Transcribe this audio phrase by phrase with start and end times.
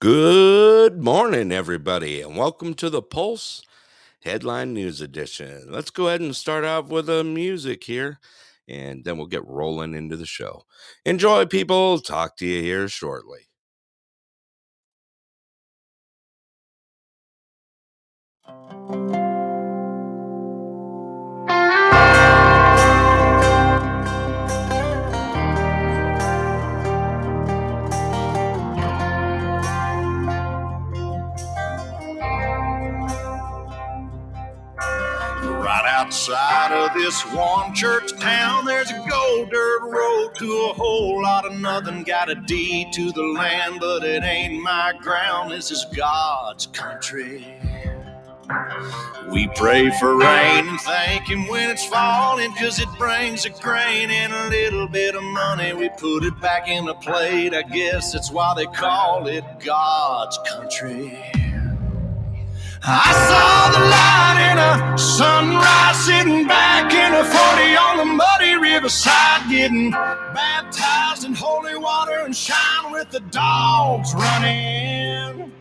[0.00, 3.62] Good morning, everybody, and welcome to the Pulse
[4.22, 5.66] Headline News Edition.
[5.68, 8.18] Let's go ahead and start off with a music here,
[8.66, 10.64] and then we'll get rolling into the show.
[11.04, 11.98] Enjoy, people.
[11.98, 13.49] Talk to you here shortly.
[36.10, 41.46] Outside of this one church town, there's a gold dirt road to a whole lot
[41.46, 42.02] of nothing.
[42.02, 45.52] Got a deed to the land, but it ain't my ground.
[45.52, 47.56] This is God's country.
[49.30, 54.10] We pray for rain and thank Him when it's falling, cause it brings a grain
[54.10, 55.72] and a little bit of money.
[55.74, 60.36] We put it back in the plate, I guess that's why they call it God's
[60.48, 61.16] country.
[62.82, 68.54] I saw the light in a sunrise sitting back in a 40 on the muddy
[68.54, 75.52] riverside, getting baptized in holy water and shine with the dogs running.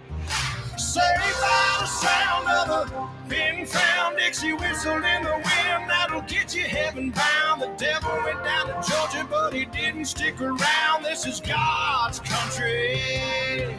[0.77, 6.55] Saved by the sound of a pin found Dixie whistle in the wind that'll get
[6.55, 7.61] you heaven bound.
[7.61, 11.03] The devil went down to Georgia, but he didn't stick around.
[11.03, 13.75] This is God's country.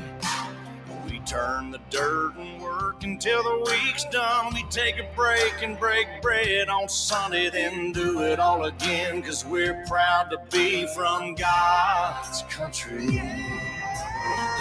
[1.26, 4.52] Turn the dirt and work until the week's done.
[4.54, 9.22] We take a break and break bread on Sunday, then do it all again.
[9.22, 13.20] Cause we're proud to be from God's country.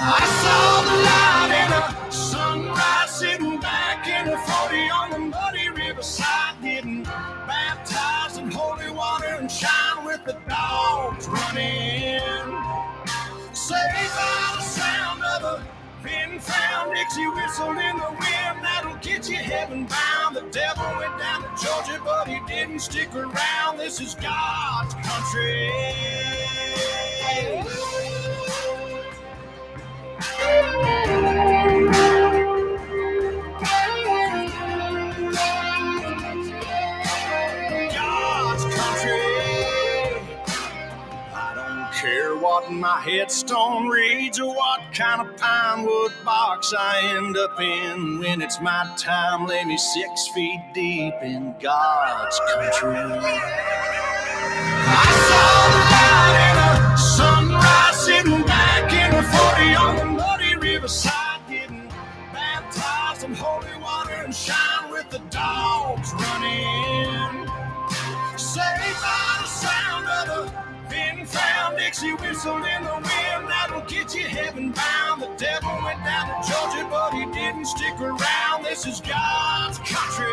[0.02, 5.70] I saw the light in a sunrise sitting back in a 40 on the muddy
[5.70, 12.20] riverside, getting baptized in holy water and shine with the dogs running.
[13.54, 19.30] Saved by the sound of a pin found Dixie whistle in the wind that'll get
[19.30, 20.36] you heaven bound.
[20.36, 23.78] The devil went down to Georgia, but he didn't stick around.
[23.78, 25.70] This is God's country.
[42.42, 47.60] What in my headstone reads or what kind of pine wood box I end up
[47.60, 48.20] in.
[48.20, 52.98] When it's my time, lay me six feet deep in God's country.
[54.92, 60.56] I saw the light in a sunrise sitting back in a 40 on the muddy
[60.56, 61.92] riverside, getting
[62.34, 67.48] baptized in holy water and shine with the dogs running.
[68.38, 70.69] Saved by the sound of a
[71.30, 75.22] found Dixie whistle in the wind that'll get you heaven bound.
[75.22, 78.64] The devil went down to Georgia, but he didn't stick around.
[78.64, 80.28] This is God's country.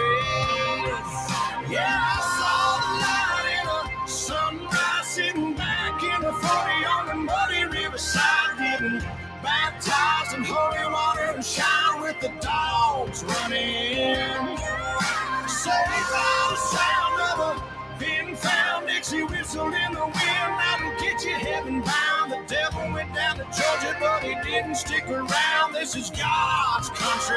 [1.69, 6.47] Yeah, I saw the light in a sunrise sitting back in a 40
[6.95, 9.01] on the muddy riverside, getting
[9.43, 14.57] baptized in holy water and shine with the dogs running.
[15.49, 21.35] Saved by the sound of a pin found Dixie in the wind that'll get you
[21.35, 22.33] heaven bound.
[22.33, 25.73] The devil went down to Georgia, but he didn't stick around.
[25.73, 27.37] This is God's country.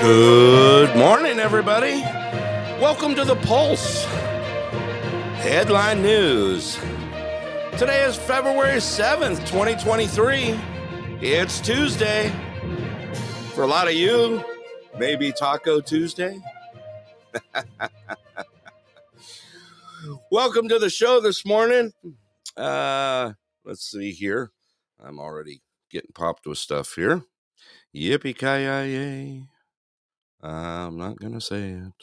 [0.00, 2.02] Good morning, everybody.
[2.80, 4.06] Welcome to the Pulse
[5.48, 6.76] Headline News.
[7.78, 10.54] Today is February 7th, 2023.
[11.22, 12.30] It's Tuesday.
[13.54, 14.44] For a lot of you,
[14.98, 16.38] maybe Taco Tuesday.
[20.30, 21.94] Welcome to the show this morning.
[22.54, 23.32] Uh,
[23.64, 24.52] let's see here.
[25.02, 27.22] I'm already getting popped with stuff here.
[27.96, 29.44] Yippee ki yay!
[30.42, 31.94] I'm not gonna say it.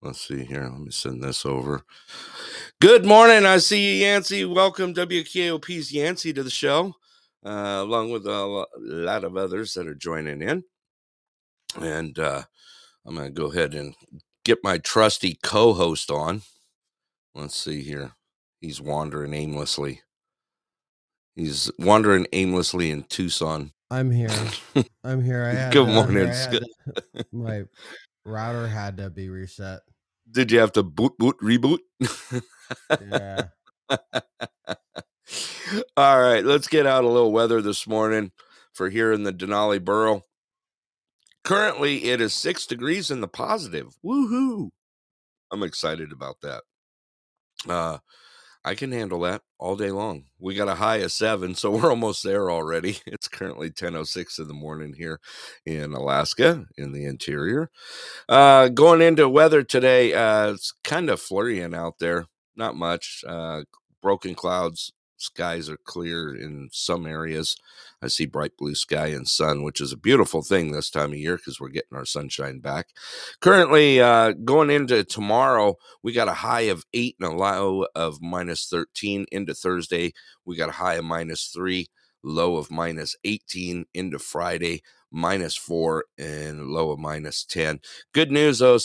[0.00, 0.62] Let's see here.
[0.62, 1.82] Let me send this over.
[2.80, 3.44] Good morning.
[3.44, 4.44] I see you, Yancey.
[4.44, 6.94] Welcome, WKOP's Yancey, to the show,
[7.44, 10.62] uh, along with a lot of others that are joining in.
[11.80, 12.42] And uh,
[13.04, 13.94] I'm going to go ahead and
[14.44, 16.42] get my trusty co host on.
[17.34, 18.12] Let's see here.
[18.60, 20.02] He's wandering aimlessly.
[21.34, 23.72] He's wandering aimlessly in Tucson.
[23.90, 24.30] I'm here.
[25.04, 25.44] I'm here.
[25.44, 26.64] I had Good to- morning, had
[27.32, 27.64] my
[28.24, 29.80] router had to be reset.
[30.30, 31.78] Did you have to boot, boot, reboot?
[33.00, 33.42] Yeah.
[35.96, 38.32] All right, let's get out a little weather this morning
[38.72, 40.24] for here in the Denali Borough.
[41.44, 43.96] Currently, it is six degrees in the positive.
[44.04, 44.70] Woohoo!
[45.50, 46.62] I'm excited about that.
[47.68, 47.98] Uh,
[48.64, 50.24] I can handle that all day long.
[50.38, 52.98] We got a high of seven, so we're almost there already.
[53.06, 55.20] It's currently 10:06 in the morning here
[55.64, 57.70] in Alaska, in the interior.
[58.28, 62.26] Uh, going into weather today, uh, it's kind of flurrying out there.
[62.58, 63.24] Not much.
[63.26, 63.62] Uh,
[64.02, 64.92] broken clouds.
[65.20, 67.56] Skies are clear in some areas.
[68.00, 71.18] I see bright blue sky and sun, which is a beautiful thing this time of
[71.18, 72.88] year because we're getting our sunshine back.
[73.40, 78.22] Currently, uh, going into tomorrow, we got a high of eight and a low of
[78.22, 79.26] minus 13.
[79.32, 80.12] Into Thursday,
[80.44, 81.88] we got a high of minus three,
[82.22, 83.86] low of minus 18.
[83.94, 87.80] Into Friday, minus four, and low of minus 10.
[88.12, 88.78] Good news, though.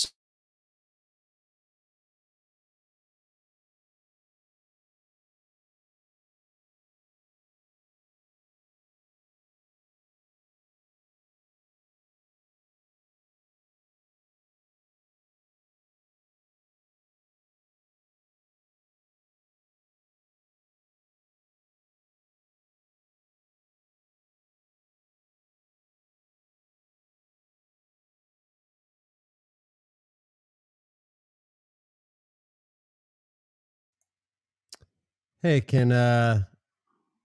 [35.43, 36.43] Hey, can uh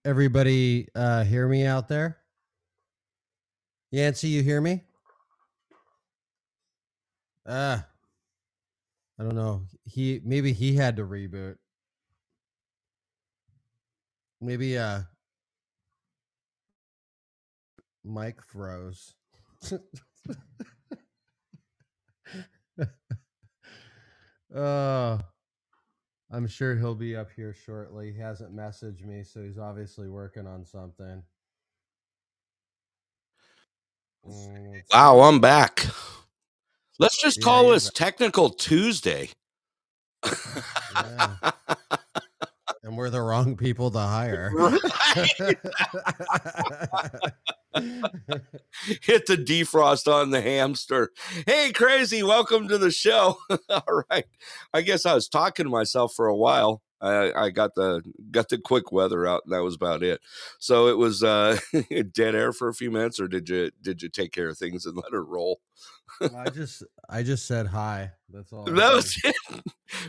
[0.04, 2.18] everybody uh hear me out there?
[3.92, 4.82] Yancey, you hear me?
[7.46, 7.78] Uh
[9.20, 9.62] I don't know.
[9.84, 11.58] He maybe he had to reboot.
[14.40, 15.02] Maybe uh
[18.02, 19.14] Mike froze.
[24.54, 25.18] uh
[26.30, 28.12] I'm sure he'll be up here shortly.
[28.12, 31.22] He hasn't messaged me, so he's obviously working on something.
[34.26, 35.20] Mm, Wow.
[35.20, 35.86] I'm back.
[36.98, 39.30] Let's just Yeah, call this Technical Tuesday.
[40.90, 41.36] Yeah.
[42.82, 44.52] and we're the wrong people to hire.
[49.02, 51.10] Hit the defrost on the hamster.
[51.46, 53.38] Hey, crazy, welcome to the show.
[53.68, 54.26] All right.
[54.72, 56.82] I guess I was talking to myself for a while.
[57.00, 60.20] I, I got the got the quick weather out and that was about it.
[60.58, 61.58] So it was uh
[62.12, 64.84] dead air for a few minutes, or did you did you take care of things
[64.84, 65.60] and let it roll?
[66.20, 68.10] I just I just said hi.
[68.30, 68.64] That's all.
[68.64, 69.36] That was it.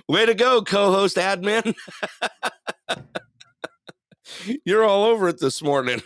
[0.07, 1.75] Way to go, co-host admin.
[4.65, 6.01] You're all over it this morning.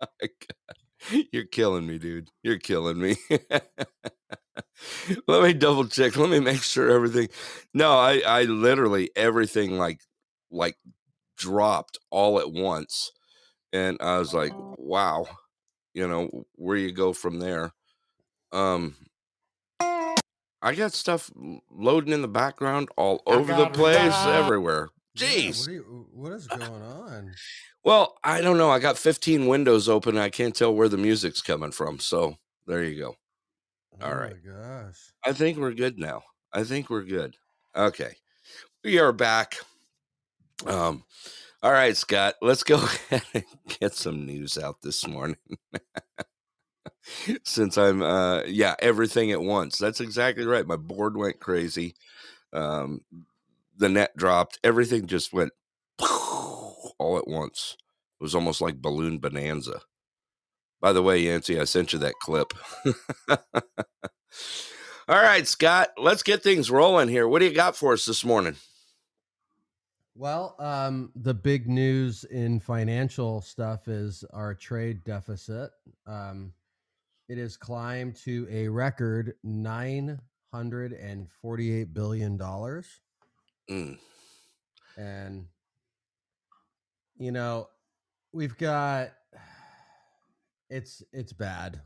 [1.32, 2.30] You're killing me, dude.
[2.42, 3.16] You're killing me.
[5.28, 6.16] Let me double check.
[6.16, 7.28] Let me make sure everything.
[7.72, 10.00] No, I I literally everything like
[10.50, 10.76] like
[11.36, 13.12] dropped all at once.
[13.72, 15.26] And I was like, wow.
[15.94, 17.72] You know, where you go from there.
[18.52, 18.96] Um
[19.80, 21.30] I got stuff
[21.70, 24.88] loading in the background all over the place everywhere.
[25.16, 25.60] Yeah, Jeez.
[25.60, 27.32] what, are you, what is going on?
[27.84, 28.70] Well, I don't know.
[28.70, 30.16] I got 15 windows open.
[30.16, 31.98] And I can't tell where the music's coming from.
[32.00, 32.36] So
[32.66, 33.14] there you go.
[34.00, 34.34] Oh All right.
[34.44, 34.98] my gosh.
[35.24, 36.22] I think we're good now.
[36.52, 37.36] I think we're good.
[37.74, 38.14] Okay.
[38.84, 39.56] We are back.
[40.66, 41.04] Um,
[41.62, 42.76] all right, Scott, let's go
[43.10, 43.44] ahead and
[43.80, 45.36] get some news out this morning.
[47.44, 49.78] Since I'm uh yeah, everything at once.
[49.78, 50.66] That's exactly right.
[50.66, 51.94] My board went crazy.
[52.52, 53.00] Um
[53.76, 54.58] the net dropped.
[54.64, 55.52] Everything just went
[56.00, 57.76] all at once.
[58.20, 59.80] It was almost like balloon bonanza.
[60.80, 62.52] By the way, Yancey, I sent you that clip.
[65.08, 67.28] All right, Scott, let's get things rolling here.
[67.28, 68.56] What do you got for us this morning?
[70.14, 75.70] Well, um, the big news in financial stuff is our trade deficit.
[76.06, 76.52] Um,
[77.28, 80.18] it has climbed to a record nine
[80.52, 82.86] hundred and forty-eight billion dollars,
[83.70, 83.98] Mm,
[84.96, 85.46] and
[87.18, 87.68] you know
[88.32, 89.10] we've got
[90.70, 91.80] it's it's bad.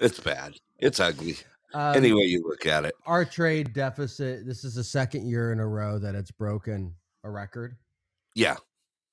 [0.00, 0.54] it's bad.
[0.78, 1.36] It's ugly.
[1.74, 2.94] Um, Any way you look at it.
[3.06, 4.46] our trade deficit.
[4.46, 6.94] This is the second year in a row that it's broken
[7.24, 7.76] a record.
[8.34, 8.56] Yeah.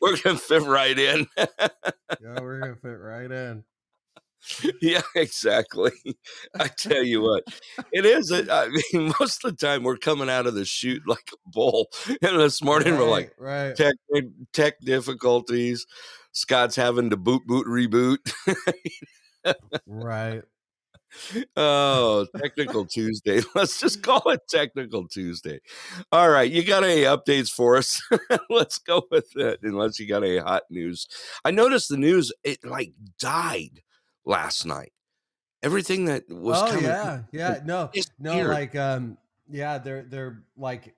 [0.00, 1.26] We're gonna fit right in.
[1.38, 3.62] yeah, we're gonna fit right in.
[4.82, 5.92] yeah, exactly.
[6.58, 7.44] I tell you what,
[7.92, 8.30] it is.
[8.30, 11.50] A, I mean, most of the time we're coming out of the chute like a
[11.50, 13.76] bull, and this morning we're like right, right.
[13.76, 13.94] tech
[14.52, 15.86] tech difficulties.
[16.32, 18.18] Scott's having to boot boot reboot.
[19.86, 20.42] right.
[21.56, 23.40] oh, technical Tuesday.
[23.54, 25.60] Let's just call it technical Tuesday.
[26.10, 28.02] All right, you got any updates for us?
[28.50, 29.60] Let's go with it.
[29.62, 31.06] Unless you got any hot news.
[31.44, 33.83] I noticed the news it like died
[34.24, 34.92] last night.
[35.62, 37.60] Everything that was oh coming yeah, yeah.
[37.64, 38.34] No, no.
[38.36, 38.48] weird.
[38.48, 39.16] Like um,
[39.48, 39.78] yeah.
[39.78, 40.94] They're they're like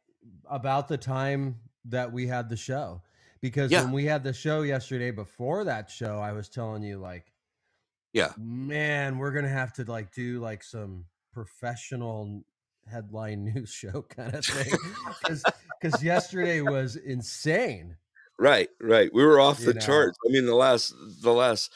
[0.50, 3.00] about the time that we had the show
[3.40, 3.82] because Yeah.
[3.84, 7.32] when we had the show yesterday before that show, I was telling you like
[8.12, 8.32] Yeah.
[8.36, 12.42] man, we're gonna have to like do like some professional
[12.90, 14.72] headline news show kind of thing
[15.22, 15.44] because
[15.80, 17.96] because yesterday was insane.
[18.38, 19.10] Right, right.
[19.14, 19.80] We were off You the know.
[19.80, 20.18] charts.
[20.26, 20.92] I mean, the last
[21.22, 21.72] the last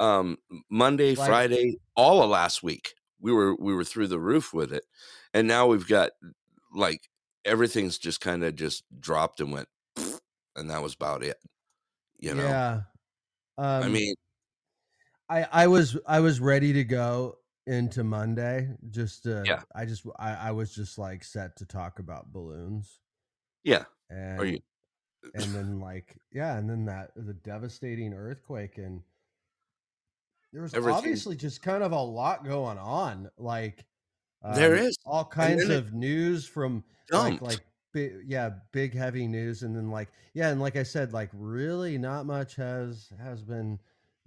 [0.00, 0.38] um
[0.70, 4.84] Monday, Friday, all of last week, we were we were through the roof with it.
[5.34, 6.10] And now we've got
[6.74, 7.08] like
[7.44, 9.68] everything's just kind of just dropped and went
[10.56, 11.36] and that was about it.
[12.18, 12.42] You know.
[12.44, 12.80] Yeah.
[13.56, 14.14] Um, I mean,
[15.28, 18.70] I I was I was ready to go into Monday.
[18.90, 19.62] Just to, Yeah.
[19.74, 23.00] I just I, I was just like set to talk about balloons
[23.64, 23.84] yeah.
[24.10, 24.58] and you
[25.34, 29.02] and then like yeah, and then that the devastating earthquake and
[30.52, 33.30] there was Everything- obviously just kind of a lot going on.
[33.38, 33.84] Like
[34.54, 34.96] There um, is.
[35.04, 37.42] all kinds of news from dumped.
[37.42, 37.60] like like
[37.92, 41.96] big yeah big heavy news and then like yeah and like i said like really
[41.96, 43.78] not much has has been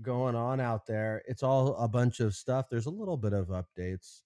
[0.01, 3.49] going on out there it's all a bunch of stuff there's a little bit of
[3.49, 4.21] updates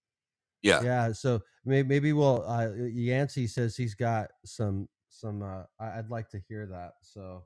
[0.61, 0.81] yeah.
[0.81, 6.29] yeah so maybe, maybe we'll uh yancey says he's got some some uh i'd like
[6.29, 7.43] to hear that so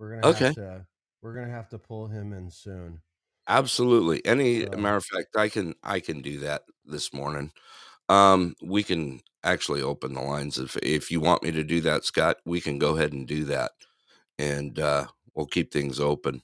[0.00, 0.46] we're gonna Okay.
[0.46, 0.84] have to
[1.22, 3.00] we're gonna have to pull him in soon
[3.50, 4.24] Absolutely.
[4.24, 7.52] Any So- matter of fact, I can I can do that this morning.
[8.08, 12.04] Um, we can actually open the lines if if you want me to do that,
[12.04, 12.36] Scott.
[12.46, 13.72] We can go ahead and do that,
[14.38, 16.42] and uh, we'll keep things open.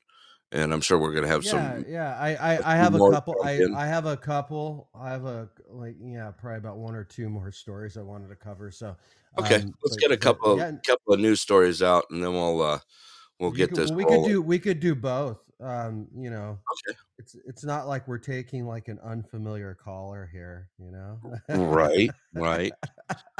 [0.52, 1.84] And I'm sure we're gonna have yeah some.
[1.88, 3.74] yeah i i, I few have a more couple i in.
[3.74, 7.50] i have a couple i have a like yeah probably about one or two more
[7.50, 8.96] stories i wanted to cover so
[9.40, 12.04] Okay, um, let's but- get a but couple of yeah, couple of news stories out,
[12.10, 12.78] and then we'll uh,
[13.40, 13.90] we'll you get could- this.
[13.90, 14.30] we could rolling.
[14.30, 16.58] do we could do both um you know
[16.88, 16.98] Okay.
[17.18, 22.72] it's it's not like we're taking like an unfamiliar caller here you know right, right.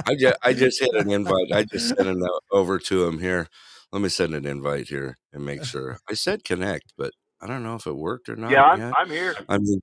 [0.06, 1.52] I just I just hit an invite.
[1.52, 2.16] I just sent it
[2.52, 3.48] over to him here.
[3.92, 5.98] Let me send an invite here and make sure.
[6.08, 8.50] I said connect, but I don't know if it worked or not.
[8.50, 8.94] Yeah, I'm.
[8.94, 9.34] I'm here.
[9.48, 9.80] I mean,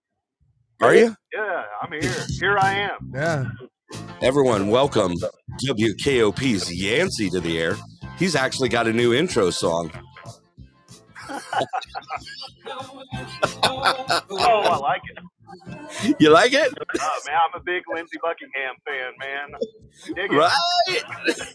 [0.82, 1.16] are you?
[1.34, 2.25] Yeah, I'm here.
[2.40, 3.12] Here I am.
[3.13, 3.46] yeah
[4.22, 5.13] Everyone, welcome
[5.70, 7.75] WKOP's Yancey to the air.
[8.18, 9.92] He's actually got a new intro song.
[13.65, 16.15] Oh, I like it.
[16.20, 16.74] You like it?
[17.00, 19.60] Oh, man, I'm a big Lindsey Buckingham fan, man.
[20.15, 20.36] Dig it.
[20.36, 21.53] Right.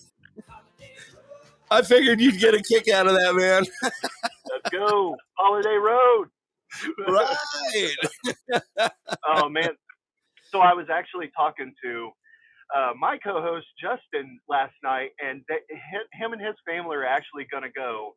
[1.71, 3.65] I figured you'd get a kick out of that, man.
[3.83, 5.17] Let's go.
[5.37, 6.29] Holiday Road.
[7.09, 7.37] Right.
[9.27, 9.71] oh, man.
[10.51, 12.11] So I was actually talking to
[12.75, 15.59] uh, my co-host Justin last night, and they,
[16.13, 18.15] him and his family are actually going to go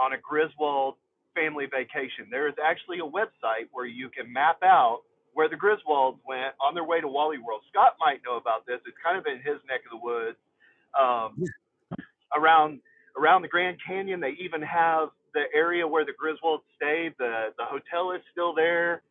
[0.00, 0.96] on a Griswold
[1.34, 2.26] family vacation.
[2.30, 5.02] There is actually a website where you can map out
[5.34, 7.62] where the Griswolds went on their way to Wally World.
[7.70, 8.80] Scott might know about this.
[8.86, 10.38] It's kind of in his neck of the woods.
[10.98, 11.38] Um,
[12.36, 12.80] around
[13.18, 17.14] around the Grand Canyon, they even have the area where the Griswolds stayed.
[17.18, 19.02] The the hotel is still there.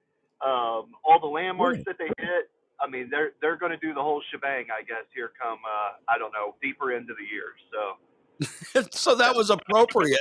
[0.44, 2.50] Um, all the landmarks that they hit.
[2.82, 5.06] I mean, they're they're going to do the whole shebang, I guess.
[5.14, 7.56] Here come uh, I don't know deeper into the year.
[7.72, 8.00] So
[8.92, 10.20] so that was appropriate.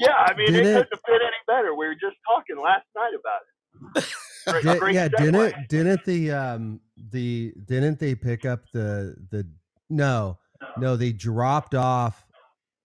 [0.00, 1.74] yeah, I mean, it Didn't- couldn't have fit any better.
[1.74, 4.04] We were just talking last night about it.
[4.46, 9.48] Great, Di- great yeah didn't didn't the um the didn't they pick up the the
[9.90, 10.38] no
[10.78, 12.24] no they dropped off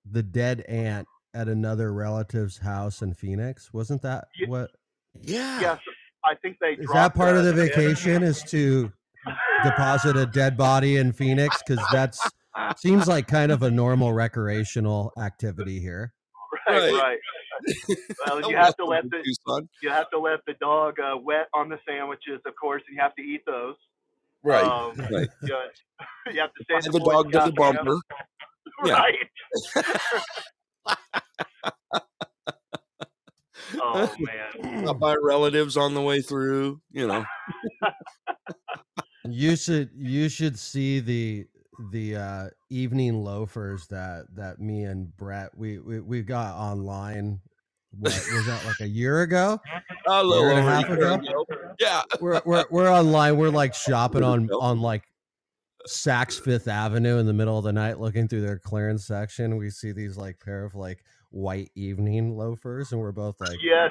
[0.09, 4.71] the dead aunt at another relative's house in phoenix wasn't that Ye- what
[5.21, 5.59] Yeah.
[5.59, 5.79] Yes,
[6.25, 6.71] I think they.
[6.71, 8.91] is that dropped, part of the vacation is to
[9.63, 12.19] deposit a dead body in phoenix because that's
[12.77, 16.13] Seems like kind of a normal recreational activity here.
[16.67, 16.93] right, Right.
[17.01, 17.97] right.
[18.25, 19.67] Well, you have to let the Tucson.
[19.83, 23.01] you have to let the dog uh, wet on the sandwiches, of course, and you
[23.01, 23.75] have to eat those.
[24.43, 24.63] Right.
[24.63, 25.27] Um, right.
[25.43, 25.57] you,
[26.31, 27.97] you have to say the dog to the bumper.
[28.81, 29.15] Right.
[33.81, 34.85] oh man.
[34.85, 36.81] Not my relatives on the way through.
[36.91, 37.25] You know.
[39.25, 41.45] You should you should see the
[41.91, 47.39] the uh evening loafers that that me and Brett we we, we got online.
[47.97, 49.59] What was that like a year ago?
[50.05, 51.15] A little Year and a half ago?
[51.15, 51.45] ago.
[51.79, 52.01] Yeah.
[52.21, 53.37] We're we're we're online.
[53.37, 55.03] We're like shopping on on like
[55.87, 59.57] Saks Fifth Avenue in the middle of the night, looking through their clearance section.
[59.57, 63.89] We see these like pair of like white evening loafers, and we're both like, Yes.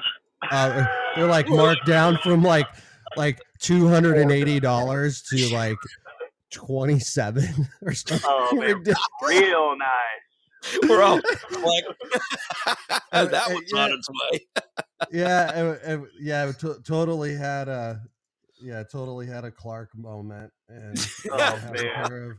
[0.52, 0.84] uh,
[1.16, 2.66] they're like marked down from like
[3.16, 5.76] like two hundred and eighty dollars to like
[6.52, 7.44] twenty seven
[7.82, 8.20] or something.
[8.30, 8.82] Oh man,
[9.26, 10.78] real nice.
[10.88, 11.14] We're all
[11.62, 11.84] like,
[12.88, 13.94] that Uh, was on yeah.
[13.94, 14.40] its way.
[15.12, 18.00] yeah, it, it, yeah, it to- totally had a
[18.60, 20.98] yeah, totally had a Clark moment, and
[21.30, 21.94] Oh, had a man.
[21.94, 22.36] pair of,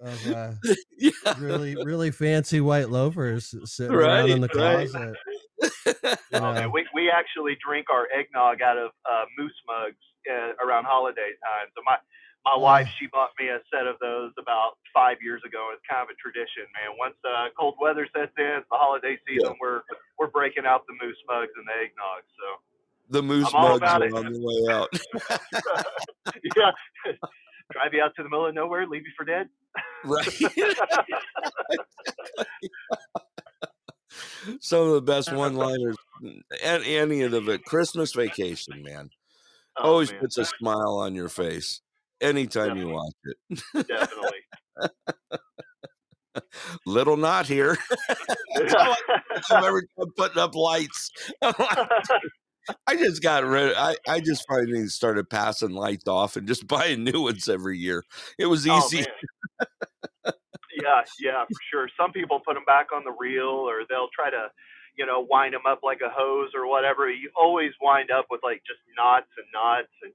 [0.00, 0.52] of uh,
[0.98, 1.10] Yeah.
[1.38, 4.90] really really fancy white loafers sitting around in the Right, right.
[4.90, 5.16] closet.
[5.94, 6.70] Oh, you man, know.
[6.70, 9.96] we we actually drink our eggnog out of uh, moose mugs
[10.28, 11.68] uh, around holiday time.
[11.76, 11.96] So my
[12.44, 15.68] my wife she bought me a set of those about five years ago.
[15.72, 16.96] It's kind of a tradition, man.
[16.98, 19.54] Once uh, cold weather sets in, it's the holiday season.
[19.60, 19.82] We're
[20.18, 22.22] we're breaking out the moose mugs and the eggnog.
[22.38, 22.46] So
[23.10, 24.12] The moose I'm mugs are it.
[24.14, 24.88] on the way out.
[26.56, 26.70] yeah,
[27.72, 29.48] drive you out to the middle of nowhere, leave you for dead.
[30.04, 30.26] right.
[34.60, 35.96] Some of the best one-liners,
[36.64, 39.10] and any of the Christmas Vacation, man,
[39.78, 41.80] Oh, always man, puts a smile on your face
[42.20, 43.86] anytime you watch it.
[43.88, 44.38] definitely.
[46.86, 47.76] Little not here.
[48.56, 51.10] I'm every time putting up lights.
[51.42, 53.74] I just got rid.
[53.76, 58.04] I I just finally started passing lights off and just buying new ones every year.
[58.38, 58.98] It was Oh, easy.
[58.98, 59.06] man.
[60.82, 61.88] yeah, yeah, for sure.
[61.98, 64.48] Some people put them back on the reel, or they'll try to,
[64.96, 67.10] you know, wind them up like a hose or whatever.
[67.10, 70.12] You always wind up with like just knots and knots, and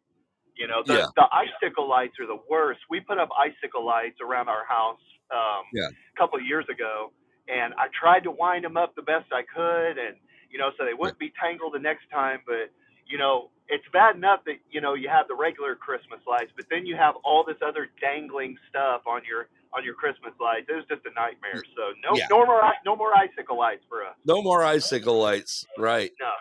[0.55, 1.05] you know, the Yeah.
[1.15, 2.81] the icicle lights are the worst.
[2.89, 4.99] We put up icicle lights around our house
[5.31, 5.87] um, Yeah.
[5.89, 7.11] a couple of years ago,
[7.47, 10.15] and I tried to wind them up the best I could, and
[10.49, 12.69] you know, so they wouldn't be tangled the next time, but
[13.07, 16.65] you know, it's bad enough that you know you have the regular Christmas lights, but
[16.69, 20.67] then you have all this other dangling stuff on your on your Christmas lights.
[20.69, 21.61] It was just a nightmare.
[21.75, 22.27] So no, Yeah.
[22.29, 24.15] no more, no more icicle lights for us.
[24.25, 25.65] No more icicle lights.
[25.77, 26.11] Right.
[26.21, 26.31] No.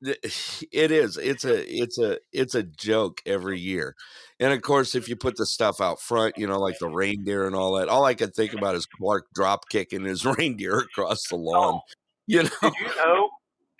[0.72, 1.16] It is.
[1.16, 1.64] It's a.
[1.66, 2.18] It's a.
[2.32, 3.96] It's a joke every year,
[4.38, 7.46] and of course, if you put the stuff out front, you know, like the reindeer
[7.46, 7.88] and all that.
[7.88, 11.80] All I can think about is Clark drop kicking his reindeer across the lawn.
[12.26, 12.50] You know.
[12.62, 13.28] Did you know?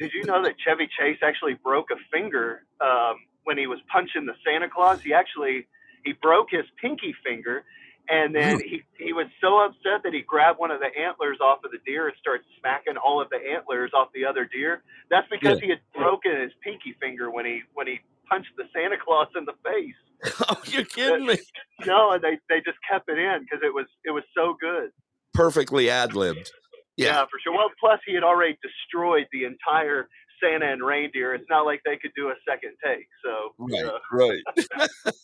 [0.01, 4.27] Did you know that Chevy Chase actually broke a finger um, when he was punching
[4.27, 5.03] the Santa Claus?
[5.03, 5.67] He actually
[6.05, 7.65] he broke his pinky finger,
[8.09, 11.65] and then he he was so upset that he grabbed one of the antlers off
[11.65, 14.83] of the deer and started smacking all of the antlers off the other deer.
[15.11, 18.97] That's because he had broken his pinky finger when he when he punched the Santa
[19.03, 20.35] Claus in the face.
[20.49, 21.39] oh, you're kidding me?
[21.87, 24.91] No, and they they just kept it in because it was it was so good.
[25.33, 26.51] Perfectly ad libbed.
[26.97, 27.25] Yeah.
[27.31, 27.53] for sure.
[27.55, 30.09] Well, plus he had already destroyed the entire
[30.43, 31.35] Santa and reindeer.
[31.35, 33.07] It's not like they could do a second take.
[33.25, 33.85] So Right.
[33.85, 34.43] uh, Right.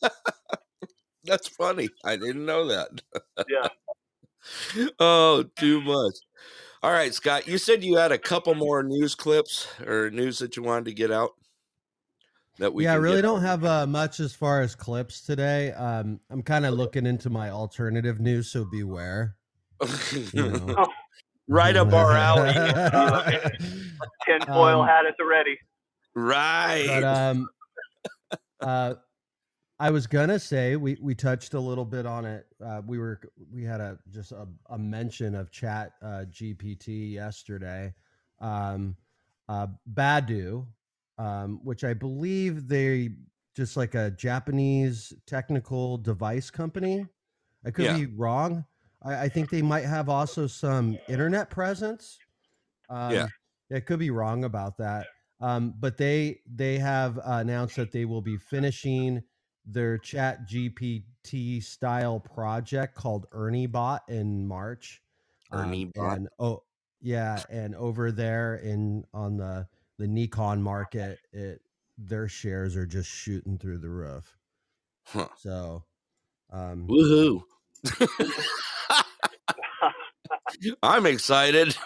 [1.25, 1.89] That's funny.
[2.05, 3.03] I didn't know that.
[3.49, 3.69] yeah.
[4.99, 6.15] oh, too much.
[6.83, 7.49] All right, Scott.
[7.49, 10.93] You said you had a couple more news clips or news that you wanted to
[10.93, 11.31] get out.
[12.59, 15.73] That we yeah, I really don't have uh, much as far as clips today.
[15.73, 19.35] Um, I'm kind of looking into my alternative news, so beware.
[20.33, 20.87] You know.
[21.49, 22.53] right up our alley.
[24.27, 25.59] Tinfoil Um, hat at the ready.
[26.15, 26.87] right.
[26.87, 27.49] but um
[28.61, 28.95] uh
[29.79, 33.21] i was gonna say we we touched a little bit on it uh we were
[33.53, 37.93] we had a just a, a mention of chat uh gpt yesterday
[38.41, 38.97] um
[39.49, 40.67] uh Baidu
[41.19, 43.11] um which i believe they
[43.55, 47.07] just like a japanese technical device company
[47.65, 47.95] i could Yeah.
[47.95, 48.65] be wrong
[49.03, 52.19] I, I think they might have also some internet presence
[52.91, 53.27] um, Yeah.
[53.73, 55.07] I could be wrong about that
[55.41, 59.23] um, but they they have uh, announced that they will be finishing
[59.67, 65.01] their chat gpt style project called ernie bot in march
[65.53, 66.17] Ernie Bot?
[66.19, 66.63] and oh
[67.01, 69.67] yeah and over there in on the
[69.99, 71.61] the nikon market it
[71.97, 74.37] their shares are just shooting through the roof
[75.07, 75.29] Huh.
[75.37, 75.85] so
[76.53, 77.43] um Woohoo.
[80.83, 81.77] I'm excited.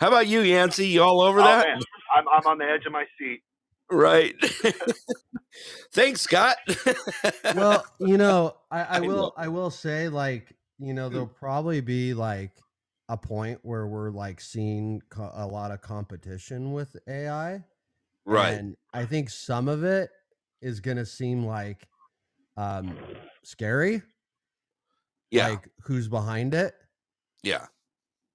[0.00, 0.88] How about you, Yancey?
[0.88, 1.66] You all over Oh, that?
[1.66, 1.80] man,
[2.14, 3.42] I'm I'm on the edge of my seat.
[3.90, 4.34] Right.
[5.92, 6.56] Thanks, Scott.
[7.54, 11.12] well, you know, I, I I will I will say like, you know, Mm.
[11.12, 12.52] there'll probably be like
[13.08, 17.62] a point where we're like seeing co- a lot of competition with AI.
[18.24, 18.54] right.
[18.54, 20.10] And I think some of it
[20.62, 21.86] is going to seem like
[22.56, 22.96] um
[23.44, 24.02] scary,
[25.30, 25.48] Yeah.
[25.48, 26.74] like who's behind it.
[27.42, 27.66] yeah.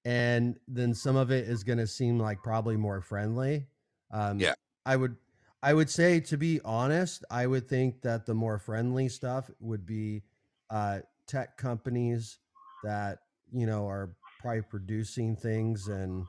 [0.05, 3.65] and then some of it is going to seem like probably more friendly.
[4.11, 4.53] Um, Yeah.
[4.85, 5.15] I would,
[5.61, 9.85] I would say to be honest, I would think that the more friendly stuff would
[9.85, 10.23] be
[10.69, 12.39] uh, tech companies
[12.83, 13.19] that
[13.51, 16.25] you know are probably producing things in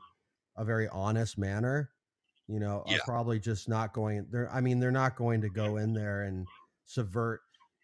[0.57, 1.91] a very honest manner.
[2.47, 4.27] You know, are probably just not going.
[4.29, 6.45] They're, I mean, they're not going to go in there and
[6.85, 7.41] subvert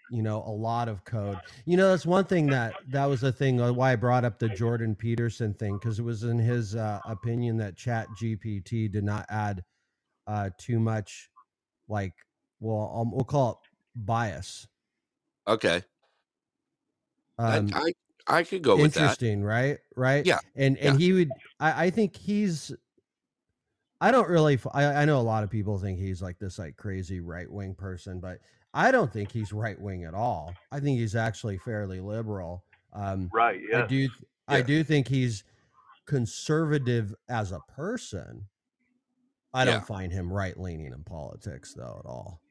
[0.09, 3.31] you know a lot of code you know that's one thing that that was the
[3.31, 6.75] thing uh, why i brought up the jordan peterson thing because it was in his
[6.75, 9.63] uh, opinion that chat gpt did not add
[10.27, 11.29] uh too much
[11.87, 12.13] like
[12.59, 13.57] well um, we'll call it
[13.95, 14.67] bias
[15.47, 15.83] Okay.
[17.37, 17.93] um I,
[18.27, 19.17] I I could go with that.
[19.17, 22.73] interesting right right Yeah, and and he would I, I think he's
[24.01, 26.77] i don't really I, I know a lot of people think he's like this like
[26.77, 28.39] crazy right wing person but
[28.73, 33.31] i don't think he's right wing at all i think he's actually fairly liberal um
[33.31, 33.61] Right.
[33.69, 33.91] Yeah I Yes.
[33.91, 34.09] do
[34.47, 35.43] i do think he's
[36.07, 38.49] conservative as a person
[39.57, 42.41] i don't find him right leaning in politics though at all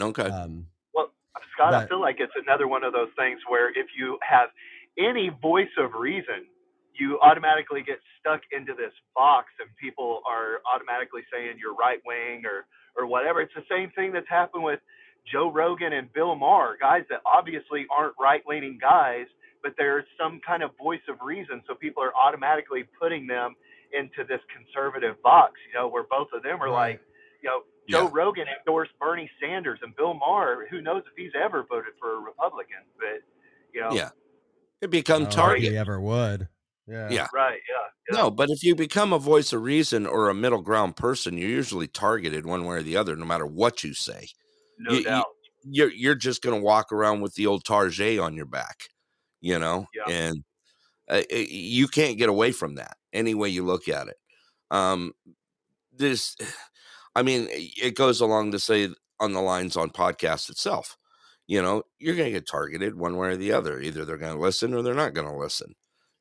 [0.00, 0.28] Okay.
[0.28, 1.10] um Well,
[1.54, 4.50] Scott, I feel like it's another one of those things where if you have
[4.98, 6.46] any voice of reason,
[6.98, 12.44] you automatically get stuck into this box, and people are automatically saying you're right wing
[12.46, 12.66] or
[13.00, 13.40] or whatever.
[13.40, 14.80] It's the same thing that's happened with
[15.32, 19.26] Joe Rogan and Bill Maher, guys that obviously aren't right leaning guys,
[19.62, 23.54] but there's some kind of voice of reason, so people are automatically putting them
[23.92, 25.54] into this conservative box.
[25.68, 26.92] You know, where both of them are Right.
[26.92, 27.00] like,
[27.42, 28.10] you know, Joe Yeah.
[28.12, 30.66] Rogan endorsed Bernie Sanders and Bill Maher.
[30.70, 32.84] Who knows if he's ever voted for a Republican?
[32.98, 33.22] But
[33.72, 34.10] you know, Yeah.
[34.80, 35.62] It I become don't target.
[35.72, 36.48] he ever would
[36.86, 37.26] yeah Yeah.
[37.34, 38.16] right, yeah, yeah.
[38.22, 41.48] No, but if you become a voice of reason or a middle ground person, you're
[41.48, 44.28] usually targeted one way or the other, no matter what you say.
[44.78, 45.26] no you- you- doubt.
[45.64, 48.88] You're you're just gonna walk around with the old Target on your back,
[49.40, 50.04] you know, Yeah.
[50.12, 50.44] and
[51.10, 54.16] uh, uh, you can't get away from that any way you look at it.
[54.70, 55.12] Um,
[55.92, 56.36] this,
[57.14, 58.88] I mean, it goes along to say
[59.20, 60.96] on the lines on podcast itself.
[61.46, 63.80] You know, you're gonna get targeted one way or the other.
[63.80, 65.74] Either they're gonna listen or they're not gonna listen.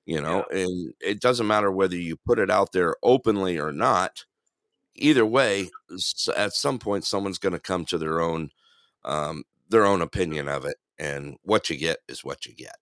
[0.05, 4.23] You know, and it doesn't matter whether you put it out there openly or not.
[4.95, 5.69] Either way,
[6.35, 8.49] at some point, someone's going to come to their own
[9.03, 12.77] um, their own opinion of it, and what you get is what you get.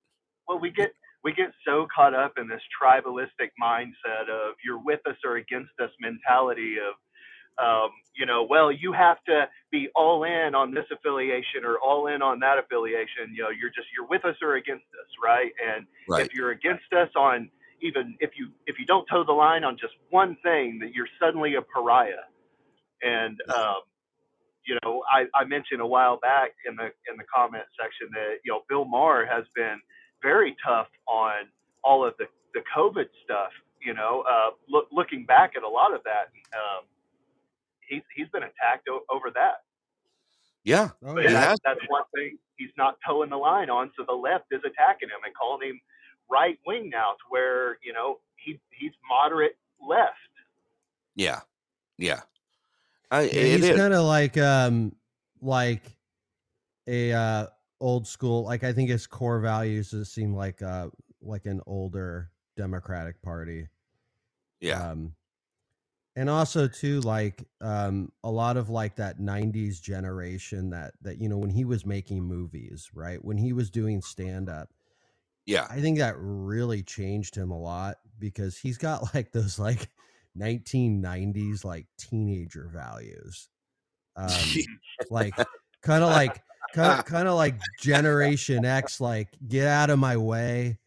[0.48, 0.92] Well, we get
[1.26, 5.74] we get so caught up in this tribalistic mindset of you're with us or against
[5.84, 6.96] us mentality of
[7.62, 12.08] um, you know, well, you have to be all in on this affiliation or all
[12.08, 13.34] in on that affiliation.
[13.34, 15.52] You know, you're just you're with us or against us, right?
[15.66, 16.24] And Right?
[16.26, 17.50] if you're against us on
[17.82, 21.10] even if you if you don't toe the line on just one thing, that you're
[21.22, 22.26] suddenly a pariah.
[23.04, 23.82] And um,
[24.68, 28.38] you know, I, I mentioned a while back in the in the comment section that
[28.46, 29.80] you know Bill Maher has been
[30.22, 31.48] very tough on
[31.84, 33.52] all of the the COVID stuff.
[33.82, 36.86] You know, uh, look, looking back at a lot of that, um,
[37.88, 39.64] he's he's been attacked o- over that.
[40.64, 41.34] Yeah, oh, yeah.
[41.34, 43.92] that's, that's one thing he's not toeing the line on.
[43.98, 45.82] So the left is attacking him and calling him
[46.30, 50.14] right wing now, to where you know he he's moderate left.
[51.16, 51.42] yeah,
[51.98, 52.22] yeah.
[53.12, 54.96] I, Yeah, it he's kind of like um
[55.42, 55.84] like
[56.88, 57.48] a uh
[57.80, 60.90] old school like I think his core values just seem like uh
[61.22, 63.68] like an older Democratic Party.
[64.60, 65.16] Yeah, Um
[66.16, 71.28] and also too like um a lot of like that 90s generation that that you
[71.30, 73.24] know when he was making movies, right?
[73.24, 74.74] When he was doing stand up,
[75.46, 79.92] yeah, I think that really changed him a lot because he's got like those like
[80.36, 83.50] 1990s like teenager values.
[84.16, 84.68] Um
[85.10, 85.38] like
[85.82, 86.44] kind of like
[86.76, 87.02] kind of, ah.
[87.04, 90.78] kind of like generation x like get out of my way.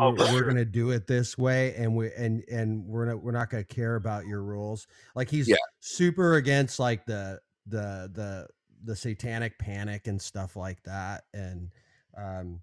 [0.00, 3.22] Oh, we're, for we're gonna do it this way and we and and we're not
[3.22, 4.86] we're not gonna care about your rules.
[5.14, 5.56] Like he's Yeah.
[5.80, 8.46] super against like the the the
[8.84, 11.70] the satanic panic and stuff like that and
[12.16, 12.60] um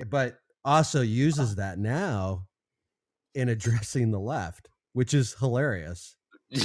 [0.00, 1.04] eh, but also uh-huh.
[1.04, 2.46] uses that now
[3.34, 6.16] in addressing the left which is hilarious.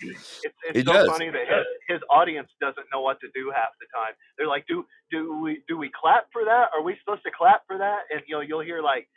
[0.00, 0.24] It's,
[0.72, 1.08] He it's so does.
[1.08, 4.14] funny that his, his audience doesn't know what to do half the time.
[4.38, 6.68] They're like, do do we do we clap for that?
[6.74, 8.00] Are we supposed to clap for that?
[8.12, 9.08] And you know, you'll hear like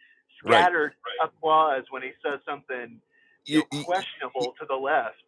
[0.43, 0.61] Right.
[0.61, 3.01] scattered applause when he says something
[3.45, 5.23] you You- know, you- questionable to the left.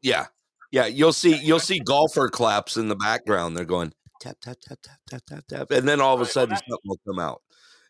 [0.00, 0.26] yeah,
[0.72, 0.86] yeah.
[0.86, 3.56] You'll see you'll see golfer claps in the background.
[3.56, 6.26] They're going tap tap tap tap tap tap tap, and then all of a Right,
[6.26, 7.42] well, sudden that's- something will come out.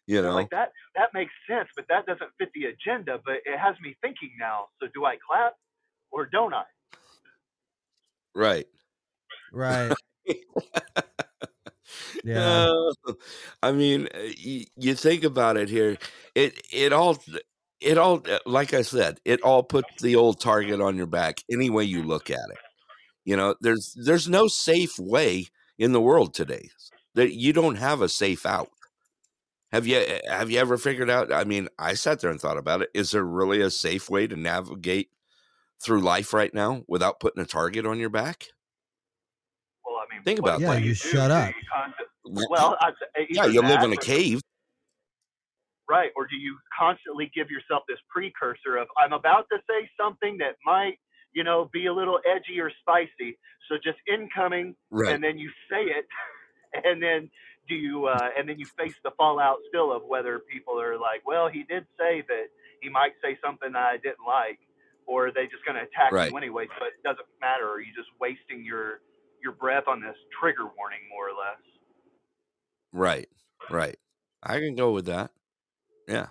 [0.07, 3.19] You know, Like that that makes sense, but that doesn't fit the agenda.
[3.25, 4.69] But it has me thinking now.
[4.81, 5.55] So do I clap
[6.11, 6.65] or don't I?
[8.35, 8.67] Right?
[9.53, 9.95] Right.
[12.23, 12.67] Yeah.
[12.67, 12.93] Uh,
[13.63, 15.99] I mean, uh, y- you think about it here.
[16.35, 17.19] It it all
[17.81, 21.43] it all uh, like I said, it all puts the old target on your back
[21.51, 22.59] any way you look at it.
[23.25, 25.47] You know, there's there's no safe way
[25.79, 26.71] in the world today.
[27.15, 28.71] That you don't have a safe out.
[29.73, 31.33] Have you eh, have you ever figured out?
[31.33, 32.91] I mean, I sat there and thought about it.
[32.95, 35.11] Is there really a safe way to navigate
[35.83, 38.47] through life right now without putting a target on your back?
[39.85, 40.81] Well, I mean, Think what- about Yeah, that.
[40.81, 41.55] do you shut Do up.
[42.35, 42.93] you well, I,
[43.29, 44.41] yeah, either you live in a cave.
[45.89, 46.11] right?
[46.17, 50.57] Or do you constantly give yourself this precursor of I'm about to say something that
[50.65, 50.99] might,
[51.35, 53.37] you know, be a little edgy or spicy.
[53.69, 55.13] So just incoming, Right.
[55.15, 56.07] and then you say it,
[56.85, 57.31] and then
[57.69, 61.27] do you, uh, and then you face the fallout still of whether people are like,
[61.27, 62.47] well, he did say that
[62.81, 64.59] he might say something that I didn't like,
[65.07, 66.31] or are they just going to attack Right.
[66.31, 66.67] you anyway?
[66.79, 67.69] So it doesn't matter.
[67.69, 69.01] Are you just wasting your
[69.43, 71.61] your breath on this trigger warning, more or less?
[72.93, 73.29] Right,
[73.71, 73.97] right.
[74.43, 75.31] I can go with that.
[76.09, 76.29] Yeah.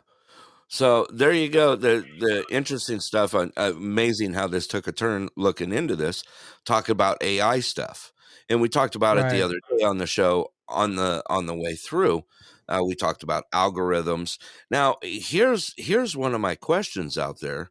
[0.67, 1.75] So there you go.
[1.75, 3.35] The the interesting stuff.
[3.35, 5.29] On amazing how this took a turn.
[5.35, 6.23] Looking into this,
[6.65, 8.13] talk about AI stuff,
[8.49, 11.55] and we talked about it the other day on the show on the on the
[11.55, 12.23] way through.
[12.69, 14.37] Uh, we talked about algorithms.
[14.69, 17.69] Now here's here's one of my questions out there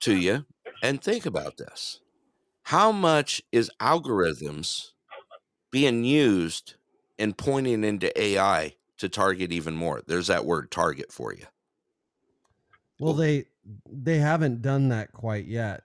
[0.00, 0.46] to you,
[0.82, 2.00] and think about this:
[2.64, 4.92] How much is algorithms
[5.70, 6.76] being used
[7.18, 10.02] and pointing into AI to target even more.
[10.06, 11.46] There's that word target for you.
[12.98, 13.46] Well, they
[13.86, 15.84] they haven't done that quite yet,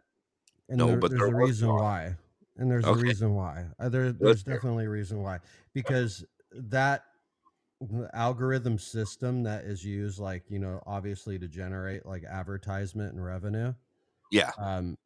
[0.69, 2.17] and No, there- but there's a reason on why.
[2.57, 2.91] And there's Okay.
[2.91, 3.69] a reason why.
[3.79, 5.39] Uh, there, there's definitely a reason why
[5.73, 7.05] because that
[8.13, 13.73] algorithm system that is used, like you know, obviously to generate like advertisement and revenue.
[14.33, 14.51] Yeah.
[14.57, 14.97] Um,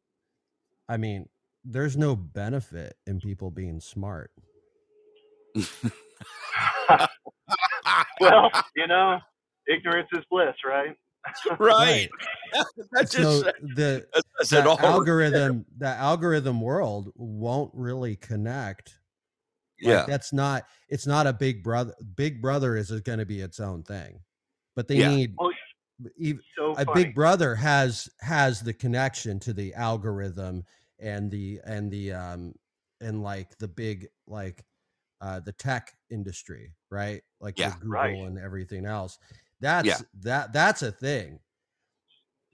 [0.88, 1.28] I mean,
[1.64, 4.30] there's no benefit in people being smart.
[8.20, 9.18] well, you know,
[9.66, 10.96] ignorance is bliss, right?
[11.58, 12.08] right.
[12.92, 14.06] That's So just the
[14.38, 14.76] that's it that all.
[14.76, 18.98] right algorithm that algorithm world won't really connect
[19.82, 20.04] Like, Yeah.
[20.06, 23.82] that's not it's not a big brother big brother is going to be its own
[23.82, 24.20] thing
[24.74, 25.08] but they Yeah.
[25.14, 25.56] need Well, ev-
[26.56, 27.04] so a funny.
[27.04, 30.64] big brother has has the connection to the algorithm
[30.98, 32.54] and the and the um
[33.00, 34.64] and like the big like
[35.20, 37.74] uh the tech industry right like Yeah.
[37.80, 38.16] google Right.
[38.26, 39.18] and everything else
[39.60, 41.40] that's that that's a thing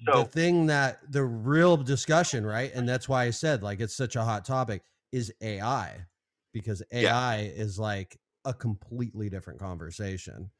[0.07, 4.16] the thing that the real discussion right and that's why i said like it's such
[4.16, 6.04] a hot topic is ai
[6.52, 7.11] because Yeah.
[7.14, 10.50] ai is like a completely different conversation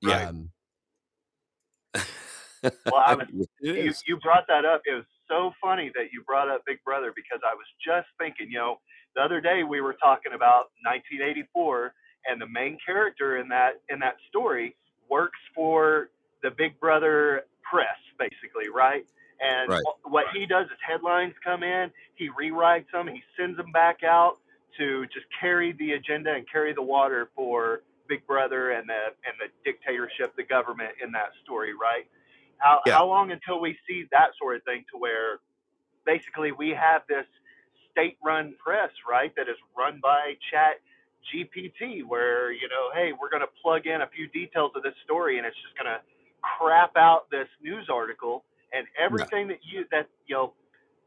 [0.00, 0.28] yeah.
[0.28, 0.50] um,
[2.90, 3.28] Well, I was-
[3.74, 4.82] you, you brought that up.
[4.86, 8.48] It was so funny that you brought up Big Brother because I was just thinking,
[8.50, 8.80] you know,
[9.16, 11.94] the other day we were talking about 1984
[12.26, 14.76] and the main character in that in that story
[15.10, 16.10] works for
[16.42, 19.04] the Big Brother press basically, right?
[19.40, 19.82] And Right.
[20.04, 24.38] what he does is headlines come in, he rewrites them, he sends them back out
[24.78, 29.34] to just carry the agenda and carry the water for Big Brother and the and
[29.40, 32.06] the dictatorship, the government in that story, right?
[32.62, 32.94] How Yeah.
[32.94, 35.40] how long until we see that sort of thing to where
[36.06, 37.26] basically we have this
[37.92, 40.80] state-run press, right, that is run by Chat
[41.34, 44.94] GPT, where you know, hey, we're going to plug in a few details of this
[45.04, 46.00] story, and it's just going to
[46.42, 50.54] crap out this news article, and everything that you that you know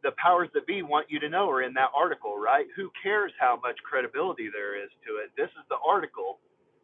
[0.04, 2.68] the powers that be want you to know are in that article, right?
[2.76, 5.32] Who cares how much credibility there is to it?
[5.38, 6.40] This is the article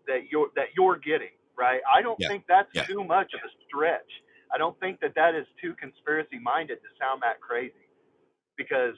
[0.07, 1.81] that you're that you're getting, right?
[1.93, 2.27] I don't Yeah.
[2.27, 2.87] think that's Yeah.
[2.87, 4.09] too much of a stretch.
[4.53, 7.87] I don't think that that is too conspiracy minded to sound that crazy,
[8.57, 8.95] because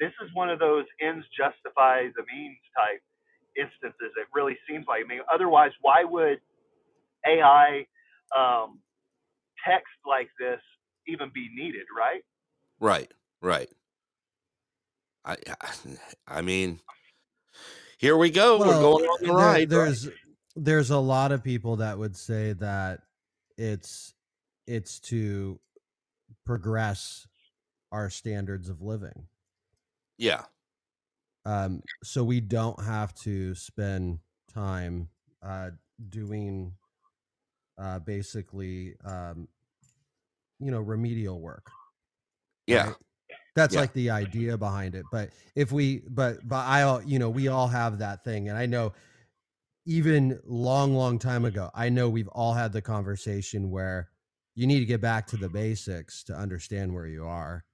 [0.00, 3.02] this is one of those ends justify the means type
[3.56, 4.12] instances.
[4.16, 5.02] It really seems like.
[5.04, 6.40] I mean, otherwise, why would
[7.26, 7.86] AI
[8.36, 8.80] um,
[9.66, 10.60] text like this
[11.06, 12.22] even be needed, right?
[12.80, 13.10] Right.
[13.40, 13.70] Right.
[15.24, 15.36] I
[16.26, 16.80] I mean
[17.98, 18.58] here we go.
[18.58, 19.52] We're going on the there- ride.
[19.54, 19.68] right?
[19.68, 20.08] there's
[20.56, 23.00] there's a lot of people that would say that
[23.56, 24.14] it's
[24.66, 25.60] it's to
[26.44, 27.26] progress
[27.92, 29.28] our standards of living
[30.18, 30.46] Yeah.
[31.44, 35.10] um, so we don't have to spend time
[35.42, 35.70] uh,
[36.08, 36.74] doing
[37.78, 39.48] uh, basically um,
[40.58, 41.72] you know remedial work.
[42.66, 42.90] Yeah.
[42.90, 42.96] right?
[43.56, 43.80] That's Yeah.
[43.80, 45.10] like the idea behind it.
[45.10, 48.48] But if we, but, but I, all you know, we all have that thing.
[48.48, 48.94] And I know
[49.86, 54.10] even long, long time ago, I know we've all had the conversation where
[54.54, 57.64] you need to get back to the basics to understand where you are.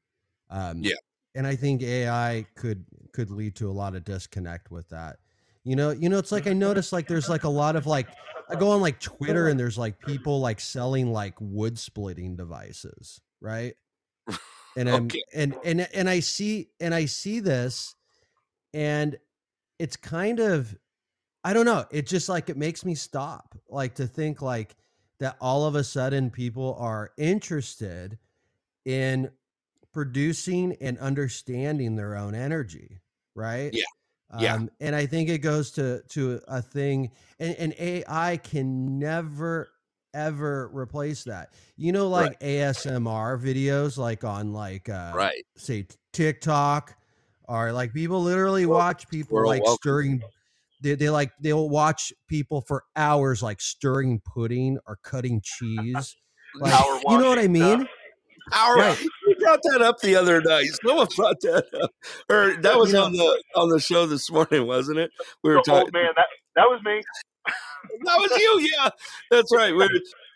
[0.51, 0.97] Um, Yeah.
[1.35, 5.19] And I think AI could, could lead to a lot of disconnect with that.
[5.65, 8.09] You know, you know, it's like I noticed like there's like a lot of like
[8.49, 13.21] I go on like Twitter and there's like people like selling like wood splitting devices,
[13.41, 13.75] right?
[14.77, 15.23] And I'm Okay.
[15.35, 17.95] and and and I see and I see this
[18.75, 19.19] and
[19.79, 20.77] it's kind of
[21.45, 24.77] I don't know, it just like it makes me stop like to think like
[25.21, 28.19] that all of a sudden people are interested
[28.85, 29.31] in
[29.93, 33.01] producing and understanding their own energy,
[33.35, 33.73] right?
[33.75, 33.85] Yeah.
[34.39, 34.55] Yeah.
[34.55, 39.73] Um, and I think it goes to to a thing, and, and AI can never
[40.15, 41.55] ever replace that.
[41.77, 45.45] You know, like ASMR videos, like on like uh, Right.
[45.57, 46.97] say TikTok,
[47.49, 49.81] or like people literally Well, watch people like welcome.
[49.81, 50.23] stirring.
[50.81, 56.17] They, they like they'll watch people for hours like stirring pudding or cutting cheese.
[56.61, 57.63] Like, Power you know what I mean?
[57.83, 57.89] stuff.
[58.55, 58.99] Our, Right.
[59.29, 60.67] You brought that up the other night.
[60.85, 61.91] Someone brought that up,
[62.29, 65.13] or that was You know- on the on the show this morning, wasn't it?
[65.45, 65.91] We were oh, oh, The talking.
[65.93, 67.03] man, that that was me.
[68.05, 68.91] That was you, yeah.
[69.31, 69.75] That's right.
[69.77, 69.89] We're,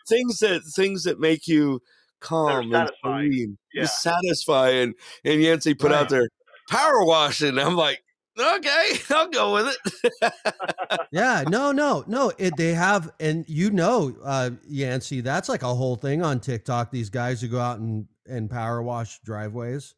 [0.07, 1.81] things that things that make you
[2.21, 3.31] calm and satisfying.
[3.33, 3.81] serene, Yeah.
[3.83, 4.93] just satisfying.
[5.25, 6.29] And Yancey put out there
[6.69, 7.59] power washing.
[7.59, 8.01] I'm like,
[8.39, 9.77] okay, I'll go with
[10.13, 10.33] it.
[11.11, 15.73] yeah no no no it, they have and you know uh Yancey that's like a
[15.73, 19.93] whole thing on tiktok these guys who go out and and power wash driveways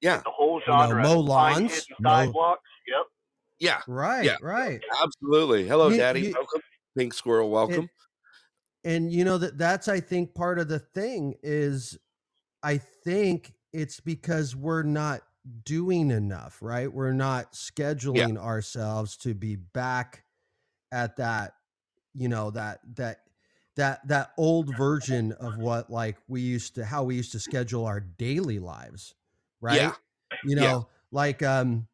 [0.00, 1.02] yeah, The whole You know, genre.
[1.02, 2.62] mow lawns, hidden mow- sidewalks.
[2.86, 3.06] Yep.
[3.58, 4.36] yeah, right Yeah.
[4.40, 5.66] right absolutely.
[5.66, 6.20] Hello, You- Daddy.
[6.20, 6.60] you- welcome.
[6.96, 7.88] Pink squirrel, welcome.
[8.84, 11.98] and you know that that's i think part of the thing is
[12.62, 15.20] i think it's because we're not
[15.64, 20.24] doing enough right we're not scheduling ourselves to be back
[20.92, 21.54] at that
[22.14, 23.18] you know that that
[23.76, 27.86] that that old version of what like we used to how we used to schedule
[27.86, 29.14] our daily lives
[29.60, 29.94] right Yeah.
[30.44, 30.80] you know Yeah.
[31.12, 31.86] like um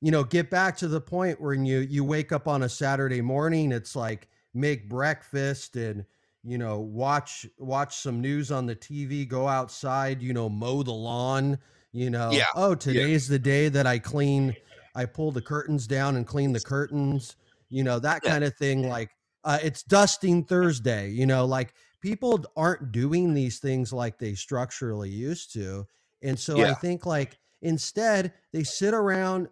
[0.00, 3.20] you know get back to the point where you you wake up on a saturday
[3.20, 6.04] morning it's like make breakfast and
[6.44, 10.92] you know watch watch some news on the tv go outside you know mow the
[10.92, 11.58] lawn
[11.92, 12.46] you know Yeah.
[12.54, 14.54] oh today's the day that i clean
[14.94, 17.36] i pull the curtains down and clean the curtains
[17.68, 18.30] you know that Yeah.
[18.30, 19.10] kind of thing like
[19.44, 25.10] uh, it's dusting thursday you know like people aren't doing these things like they structurally
[25.10, 25.86] used to
[26.22, 29.48] and so i think like instead they sit around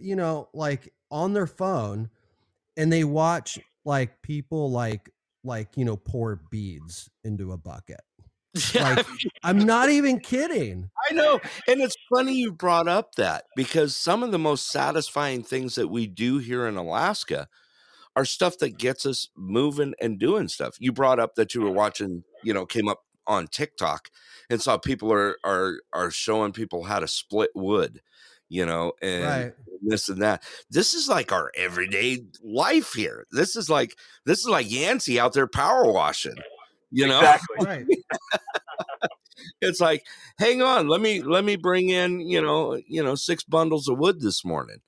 [0.00, 2.08] you know like on their phone
[2.76, 5.10] and they watch like people like
[5.44, 8.25] like you know pour beads into a bucket Yeah,
[8.74, 9.06] like
[9.42, 11.40] i'm not even kidding I know.
[11.68, 15.88] And it's funny you brought up that because some of the most satisfying things that
[15.88, 17.48] we do here in Alaska
[18.14, 20.76] are stuff that gets us moving and doing stuff.
[20.80, 24.10] You brought up that you were watching, you know, came up on TikTok
[24.48, 28.00] and saw people are are are showing people how to split wood,
[28.48, 30.42] you know, and right this and that.
[30.70, 33.26] This is like our everyday life here.
[33.30, 36.36] This is like this is like Yancey out there power washing.
[36.90, 37.66] You know, Exactly.
[37.66, 37.86] right.
[39.60, 40.04] It's like
[40.38, 43.98] hang on let me let me bring in you know you know six bundles of
[43.98, 44.78] wood this morning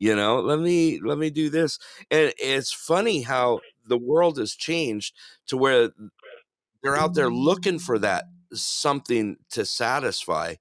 [0.00, 0.38] you know?
[0.40, 1.78] Let me let me do this.
[2.10, 5.12] And it's funny how the world has changed
[5.48, 5.90] to where
[6.82, 10.54] they're out there looking for that something to satisfy.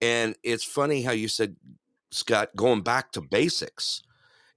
[0.00, 1.56] And it's funny how you said
[2.10, 4.02] scott going back to basics.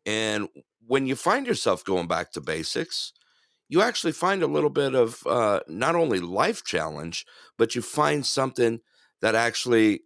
[0.06, 0.50] And
[0.88, 3.14] when you find yourself going back to basics
[3.72, 7.26] you actually find a little bit of uh, not only life challenge
[7.58, 8.82] but you find something
[9.22, 10.02] that actually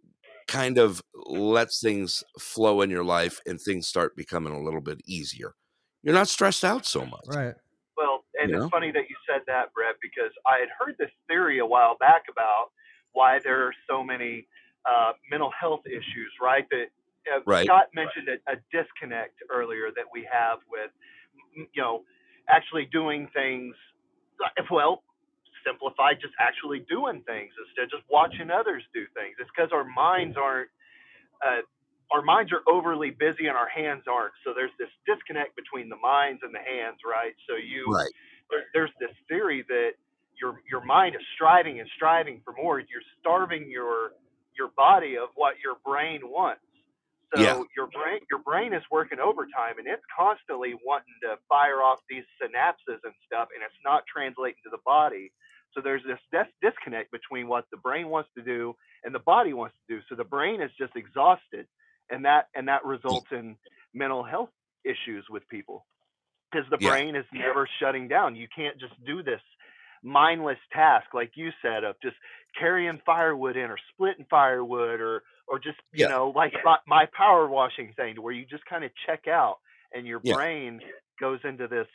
[0.46, 5.00] kind of lets things flow in your life and things start becoming a little bit
[5.04, 5.54] easier.
[6.02, 7.26] You're not stressed out so much.
[7.26, 7.54] right
[7.96, 8.62] Well, and You know?
[8.62, 11.96] it's funny that you said that, Brett, because I had heard this theory a while
[11.98, 12.70] back about
[13.12, 14.46] why there are so many
[14.88, 16.66] uh, mental health issues, right?
[16.70, 16.86] That
[17.34, 17.66] uh, Right.
[17.66, 20.90] Scott mentioned a, a disconnect earlier that we have with,
[21.56, 22.04] you know,
[22.48, 23.76] actually doing things.
[24.40, 25.04] like- Well,
[25.64, 29.36] simplified, just actually doing things instead of just watching others do things.
[29.40, 30.70] It's because our minds aren't.
[31.44, 31.62] Uh,
[32.12, 34.34] our minds are overly busy and our hands aren't.
[34.44, 37.34] So there's this disconnect between the minds and the hands, right?
[37.48, 38.12] So you Right.
[38.50, 39.92] there, there's this theory that
[40.40, 42.80] your your mind is striving and striving for more.
[42.80, 44.12] You're starving your
[44.58, 46.62] your body of what your brain wants.
[47.34, 47.62] So Yeah.
[47.76, 52.24] your brain your brain is working overtime and it's constantly wanting to fire off these
[52.42, 55.32] synapses and stuff, and it's not translating to the body.
[55.74, 58.74] So there's this dis- disconnect between what the brain wants to do
[59.04, 60.02] and the body wants to do.
[60.08, 61.66] So the brain is just exhausted,
[62.10, 63.56] and that and that results in
[63.94, 64.50] mental health
[64.84, 65.84] issues with people
[66.52, 66.78] because the Yeah.
[66.78, 68.36] brain is never shutting down.
[68.36, 69.40] You can't just do this
[70.04, 72.16] mindless task like you said of just
[72.58, 76.08] carrying firewood in or splitting firewood or or just you Yeah.
[76.08, 79.58] know like my, my power washing thing where you just kind of check out
[79.92, 80.34] and your Yeah.
[80.34, 80.82] brain
[81.20, 81.86] goes into this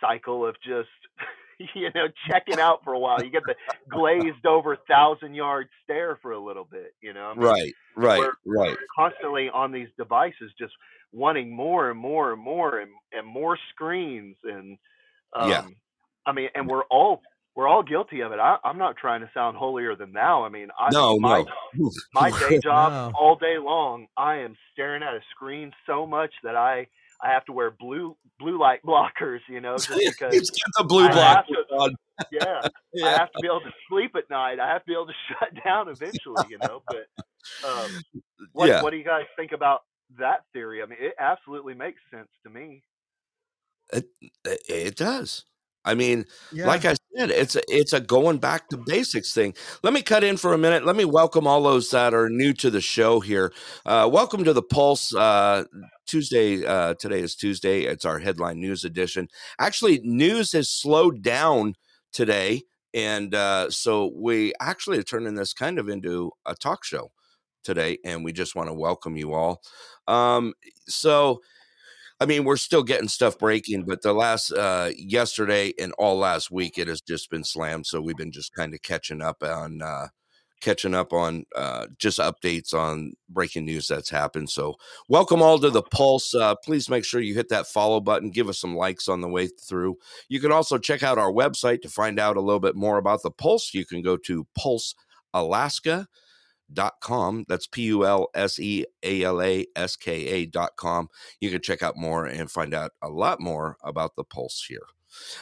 [0.00, 0.88] cycle of just
[1.74, 3.54] you know checking out for a while you get the
[3.90, 8.32] glazed over thousand yard stare for a little bit you know I mean, Right, right,
[8.46, 8.76] right.
[8.94, 10.72] constantly on these devices just
[11.12, 14.78] wanting more and more and more and, and more screens and
[15.36, 15.66] um, Yeah.
[16.26, 17.22] i mean and we're all
[17.58, 20.48] we're all guilty of it I, i'm not trying to sound holier than thou i
[20.48, 21.44] mean I, No, my,
[21.74, 21.90] no.
[22.14, 23.18] my day job No.
[23.18, 26.86] all day long i am staring at a screen so much that i
[27.20, 31.06] i have to wear blue blue light blockers you know just because He's the blue
[31.08, 31.94] I block have to- on.
[32.30, 32.68] yeah
[33.04, 34.58] I have to be able to sleep at night.
[34.58, 36.82] I have to be able to shut down eventually, you know.
[36.88, 37.06] But
[37.64, 37.90] um,
[38.52, 38.82] what Yeah.
[38.82, 39.82] what do you guys think about
[40.18, 40.82] that theory?
[40.82, 42.82] I mean, it absolutely makes sense to me.
[43.92, 44.08] It,
[44.44, 45.44] it does.
[45.88, 46.66] I mean, Yeah.
[46.66, 49.54] like I said, it's a, it's a going back to basics thing.
[49.82, 50.84] Let me cut in for a minute.
[50.84, 53.54] Let me welcome all those that are new to the show here.
[53.86, 55.64] Uh, welcome to the Pulse uh,
[56.06, 56.62] Tuesday.
[56.66, 57.84] Uh, today is Tuesday.
[57.84, 59.28] It's our headline news edition.
[59.58, 61.72] Actually, news has slowed down
[62.12, 67.12] today, and uh, so we actually are turning this kind of into a talk show
[67.64, 69.62] today, and we just want to welcome you all.
[70.06, 70.52] Um,
[70.86, 71.40] so.
[72.20, 76.50] I mean, we're still getting stuff breaking, but the last uh yesterday and all last
[76.50, 77.86] week it has just been slammed.
[77.86, 80.08] So we've been just kind of catching up on uh
[80.60, 84.50] catching up on uh just updates on breaking news that's happened.
[84.50, 84.74] So
[85.08, 86.34] welcome all to the pulse.
[86.34, 89.28] Uh please make sure you hit that follow button, give us some likes on the
[89.28, 89.96] way through.
[90.28, 93.22] You can also check out our website to find out a little bit more about
[93.22, 93.72] the pulse.
[93.74, 94.96] You can go to Pulse
[95.34, 96.08] Alaska
[96.72, 97.44] dot com.
[97.48, 98.36] That's p-u-l-s-e-a-l-a-s-k-a
[100.46, 101.08] dot com.
[101.40, 104.86] You can check out more and find out a lot more about the pulse here.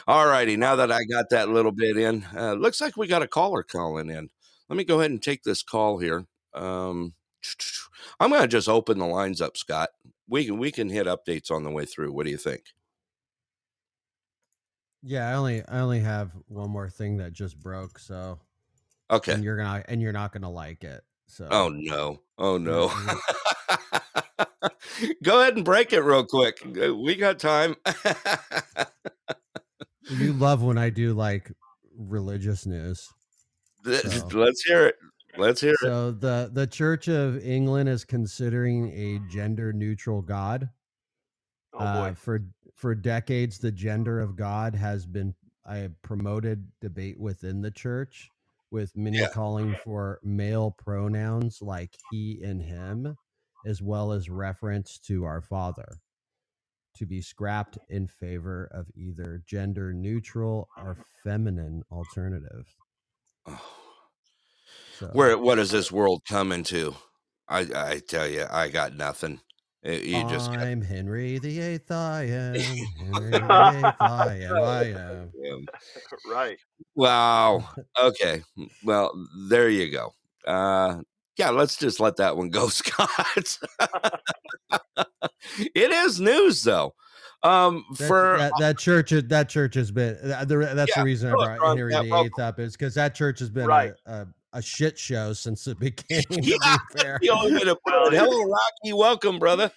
[0.07, 3.21] All righty now that i got that little bit in uh, looks like we got
[3.21, 4.29] a caller calling in.
[4.69, 6.25] Let me go ahead and take this call here.
[6.53, 7.13] Um
[8.19, 9.89] i'm gonna just open the lines up scott.
[10.29, 12.13] We can we can hit updates on the way through.
[12.13, 12.63] What do you think?
[15.03, 18.39] Yeah, I only I only have one more thing that just broke, so
[19.11, 19.33] okay.
[19.33, 21.03] and you're gonna and you're not gonna like it.
[21.27, 22.87] So oh no oh no
[25.23, 27.75] go ahead and break it real quick Uh, we got time
[30.09, 31.51] you love when I do like
[31.97, 33.07] religious news.
[33.83, 34.95] So- Let's hear it.
[35.37, 35.79] Let's hear it.
[35.81, 40.69] So the the Church of England is considering a gender neutral God.
[41.73, 42.39] Oh boy, Uh, for
[42.73, 48.29] for decades, the gender of God has been a promoted debate within the church,
[48.71, 49.27] with many Yeah.
[49.27, 53.17] calling for male pronouns like he and him,
[53.65, 56.01] as well as reference to our Father,
[56.95, 62.77] to be scrapped in favor of either gender neutral or feminine alternative.
[63.45, 63.87] Oh,
[64.89, 66.95] So, Where what is this world coming to?
[67.47, 69.41] I I tell you, I got nothing.
[69.85, 71.91] Uh, You just I'm Henry the Eighth.
[71.91, 72.55] I am
[72.99, 73.95] Henry the Eighth.
[74.01, 74.63] I am.
[74.63, 75.31] I am.
[76.29, 76.57] Right?
[76.95, 77.67] wow.
[77.99, 78.43] Okay.
[78.83, 79.11] Well,
[79.49, 80.13] there you go.
[80.45, 81.01] Uh,
[81.37, 83.57] yeah, let's just let that one go, Scott.
[85.75, 86.93] it is news though.
[87.43, 90.15] Um, That, for that, that church, that church has been.
[90.31, 92.13] uh, That's Yeah, the reason I go brought Henry the.
[92.25, 93.93] Eighth up is because that church has been Right.
[94.05, 96.23] a, a, a shit show since it began.
[96.29, 97.19] Yeah, fair.
[97.21, 98.09] the only way to put Well.
[98.11, 98.93] Hello, Rocky.
[98.93, 99.71] Welcome, brother.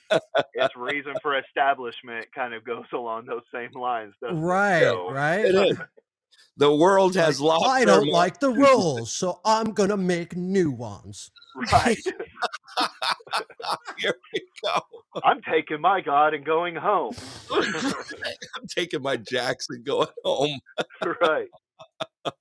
[0.55, 4.41] Its reason for establishment kind of goes along those same lines, doesn't it?
[4.41, 5.45] Right, So, right.
[5.45, 5.79] It is.
[6.57, 7.71] The world has Like, lost.
[7.71, 8.11] I don't mind.
[8.13, 11.31] like the rules, so I'm gonna make new ones.
[11.73, 11.97] Right.
[13.99, 14.81] Here we go.
[15.25, 17.15] I'm taking my God and going home.
[17.51, 20.59] I'm taking my jacks and going home.
[21.23, 21.49] right.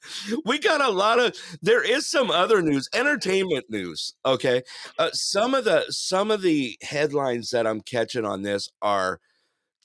[0.45, 1.35] We got a lot of.
[1.61, 4.13] There is some other news, entertainment news.
[4.25, 4.63] Okay,
[4.97, 9.19] uh, some of the some of the headlines that I'm catching on this are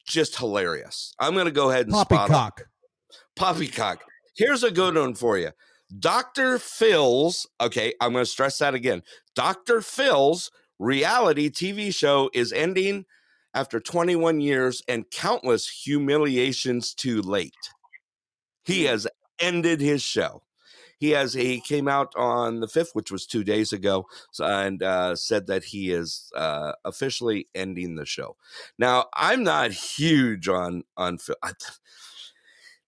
[0.07, 1.15] just hilarious.
[1.21, 1.95] I'm going to go ahead and.
[1.95, 2.63] Poppycock.
[3.37, 4.01] Poppycock.
[4.37, 5.51] Here's a good one for you.
[5.99, 6.59] Dr.
[6.59, 9.03] Phil's, okay, I'm going to stress that again.
[9.37, 9.81] Dr.
[9.81, 13.05] Phil's reality TV show is ending
[13.55, 17.55] after 21 years and countless humiliations too late.
[18.65, 19.07] He has
[19.39, 20.43] ended his show.
[20.99, 24.07] He has he came out on the 5th, which was 2 days ago,
[24.39, 28.37] and uh, said that he is uh, officially ending the show.
[28.79, 31.53] Now, I'm not huge on on I,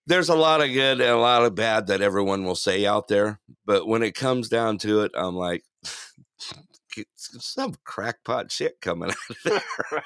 [0.06, 3.08] there's a lot of good and a lot of bad that everyone will say out
[3.08, 5.64] there, but when it comes down to it, I'm like,
[7.16, 10.02] some crackpot shit coming out of there.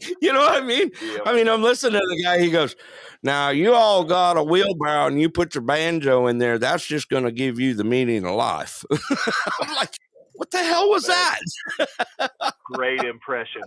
[0.22, 0.90] you know what I mean?
[1.02, 1.22] Yep.
[1.26, 2.38] I mean, I'm listening to the guy.
[2.40, 2.76] He goes,
[3.22, 6.58] "Now you all got a wheelbarrow and you put your banjo in there.
[6.58, 8.84] That's just going to give you the meaning of life."
[9.60, 9.96] I'm like,
[10.34, 11.38] "What the hell was that?"
[12.64, 13.62] Great impression.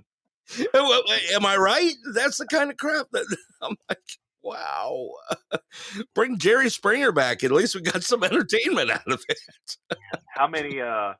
[0.74, 1.94] Am I right?
[2.14, 4.00] That's the kind of crap that I'm like.
[4.44, 5.12] Wow.
[6.16, 7.44] Bring Jerry Springer back.
[7.44, 9.38] At least we got some entertainment out of it.
[10.30, 11.14] How many uh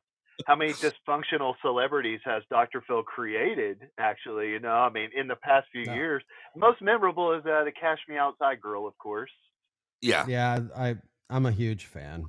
[0.46, 2.82] how many dysfunctional celebrities has Dr.
[2.86, 4.72] Phil created actually, you know?
[4.72, 5.94] I mean, in the past few No.
[5.94, 6.22] years.
[6.56, 9.30] Most memorable is uh, the Cash Me Outside girl, of course.
[10.00, 10.24] Yeah.
[10.26, 10.96] Yeah, I
[11.30, 12.26] I'm a huge fan.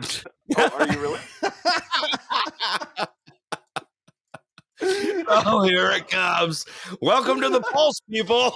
[0.54, 1.18] Oh, are you really?
[5.28, 6.66] oh, here it comes.
[7.00, 8.54] Welcome to the Pulse, people.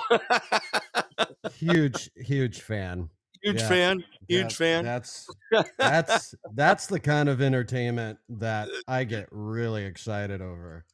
[1.55, 3.09] huge, huge fan.
[3.47, 3.69] Huge Yeah.
[3.69, 4.05] fan.
[4.29, 4.85] Huge That- fan.
[4.85, 5.27] That's
[5.79, 10.85] that's that's the kind of entertainment that I get really excited over.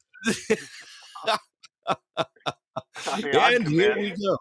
[1.87, 4.37] I mean, and here we go.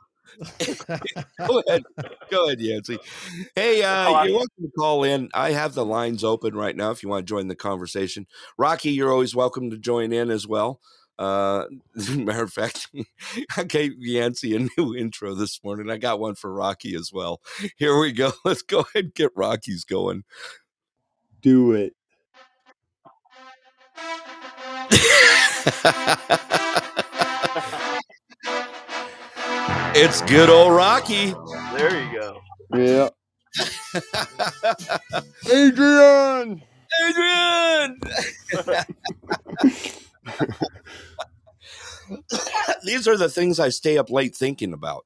[1.46, 1.82] Go ahead.
[2.30, 2.98] Go ahead, Yancey.
[3.54, 5.28] Hey, uh, you're welcome to call in.
[5.34, 8.26] I have the lines open right now if you want to join the conversation.
[8.56, 10.80] Rocky, you're always welcome to join in as well.
[11.18, 11.64] Uh,
[12.16, 12.88] matter of fact,
[13.56, 15.90] I gave Yancey a new intro this morning.
[15.90, 17.40] I got one for Rocky as well.
[17.76, 18.32] Here we go.
[18.44, 20.24] Let's go ahead and get Rocky's going.
[21.40, 21.94] Do it.
[29.94, 31.34] it's good old Rocky.
[31.74, 32.40] There you go.
[32.74, 33.08] Yeah.
[35.50, 36.62] Adrian.
[37.08, 38.00] Adrian.
[42.84, 45.04] These are the things I stay up late thinking about.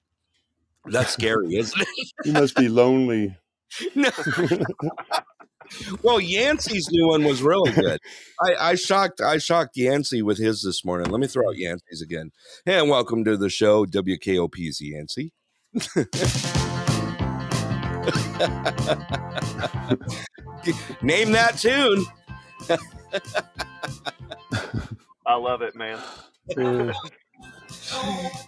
[0.87, 1.89] That's scary, isn't it?
[2.25, 3.37] You must be lonely.
[3.97, 4.11] No.
[6.03, 7.99] well, Yancey's new one was really good.
[8.41, 11.11] I, I shocked I shocked Yancey with his this morning.
[11.11, 12.31] Let me throw out Yancey's again.
[12.65, 13.85] Hey, and welcome to the show.
[13.85, 15.33] WKOP's Yancey.
[21.03, 22.07] Name that tune.
[25.27, 25.99] I love it, man.
[26.57, 26.93] Uh,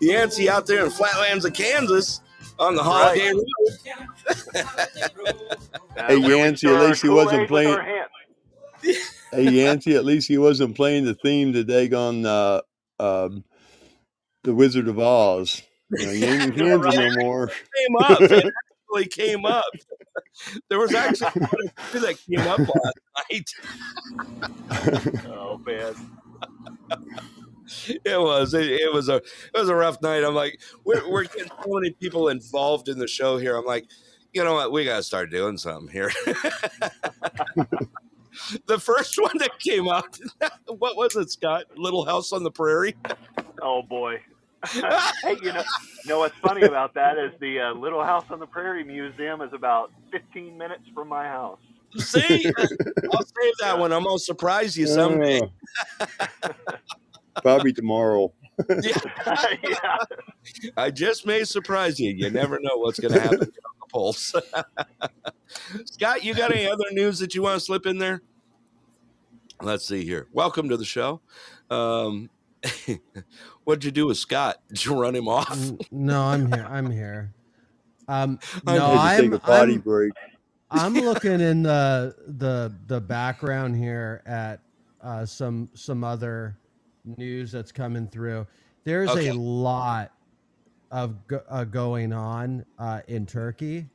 [0.00, 2.20] Yancey out there in flatlands of Kansas
[2.58, 3.18] on the Right.
[3.20, 3.44] holiday road.
[5.96, 7.76] Uh, Hey, where we Yancey, at least he wasn't playing-
[9.32, 12.60] hey Yancey, at least he wasn't playing the theme today on uh,
[13.00, 13.44] um,
[14.44, 15.62] the Wizard of Oz.
[15.90, 17.48] You know, he ain't in Kansas no more.
[17.48, 18.20] came up.
[18.20, 18.32] It
[18.90, 19.64] actually came up.
[20.70, 22.98] There was actually one that came up last
[23.30, 25.26] night.
[25.28, 25.94] Oh man.
[28.04, 28.54] It was.
[28.54, 29.16] It, it was a.
[29.16, 30.24] It was a rough night.
[30.24, 33.56] I'm like, we're we're getting so many people involved in the show here.
[33.56, 33.86] I'm like,
[34.32, 34.72] you know what?
[34.72, 36.10] We got to start doing something here.
[38.66, 40.18] the first one that came out,
[40.66, 41.64] what was it, Scott?
[41.76, 42.96] Little House on the Prairie.
[43.62, 44.20] Oh boy.
[44.64, 45.62] hey, you know,
[46.04, 49.40] you know what's funny about that is the uh, Little House on the Prairie Museum
[49.40, 51.60] is about 15 minutes from my house.
[51.96, 52.46] See,
[53.12, 53.92] I'll save that one.
[53.92, 55.40] I'm gonna surprise you someday.
[56.00, 58.32] Uh, probably tomorrow.
[58.82, 58.98] Yeah.
[59.62, 59.96] yeah.
[60.76, 62.12] I just may surprise you.
[62.12, 64.34] You never know what's going to happen on the pulse.
[65.84, 68.22] Scott, you got any other news that you want to slip in there?
[69.62, 70.28] Let's see here.
[70.32, 71.20] Welcome to the show.
[71.70, 72.30] Um,
[73.64, 74.56] what'd you do with Scott?
[74.68, 75.58] Did you run him off?
[75.90, 76.66] No, I'm here.
[76.68, 77.32] I'm here.
[78.06, 80.12] Um, no, Had to I'm, a potty I'm break.
[80.70, 84.60] I'm looking in the the the background here at
[85.00, 86.58] uh, some some other
[87.16, 88.46] news that's coming through.
[88.84, 89.28] There's Okay.
[89.28, 90.12] a lot
[90.90, 93.88] of go- uh, going on uh, in Turkey.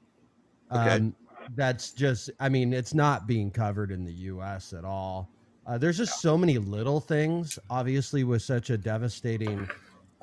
[0.71, 0.95] Okay.
[0.95, 1.15] Um,
[1.55, 4.71] that's just, I mean, it's not being covered in the U.S.
[4.73, 5.29] at all.
[5.67, 7.59] Uh, there's just so many little things.
[7.69, 9.67] Obviously, with such a devastating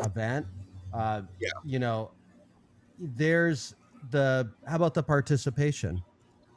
[0.05, 0.47] event,
[0.95, 1.49] uh, Yeah.
[1.65, 2.13] you know,
[2.99, 3.75] there's
[4.11, 6.03] the how about the participation,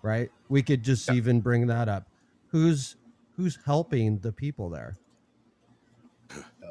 [0.04, 0.30] right?
[0.50, 1.16] We could just Yeah.
[1.16, 2.08] even bring that up.
[2.50, 2.96] Who's
[3.36, 4.96] who's helping the people there?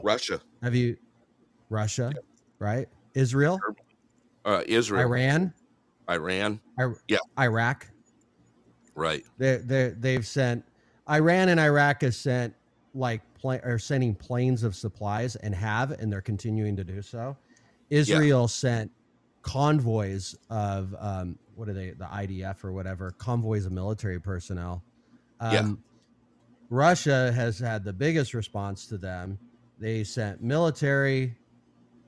[0.05, 0.97] Russia, Have you
[1.69, 2.13] Russia,
[2.61, 2.89] right?
[3.15, 3.59] Israel,
[4.45, 5.53] uh, Israel, Iran,
[6.09, 6.61] Iran.
[6.79, 7.19] Ir- Yeah.
[7.39, 7.89] Iraq.
[8.95, 9.25] Right.
[9.39, 10.65] They they they've sent
[11.09, 12.55] Iran and Iraq has sent
[12.95, 17.37] like are sending planes of supplies and have and they're continuing to do so.
[17.91, 18.91] Israel sent
[19.43, 24.83] convoys of um, what are they the IDF or whatever convoys of military personnel.
[25.41, 25.73] Um, Yeah.
[26.71, 29.39] Russia has had the biggest response to them.
[29.79, 31.37] They sent military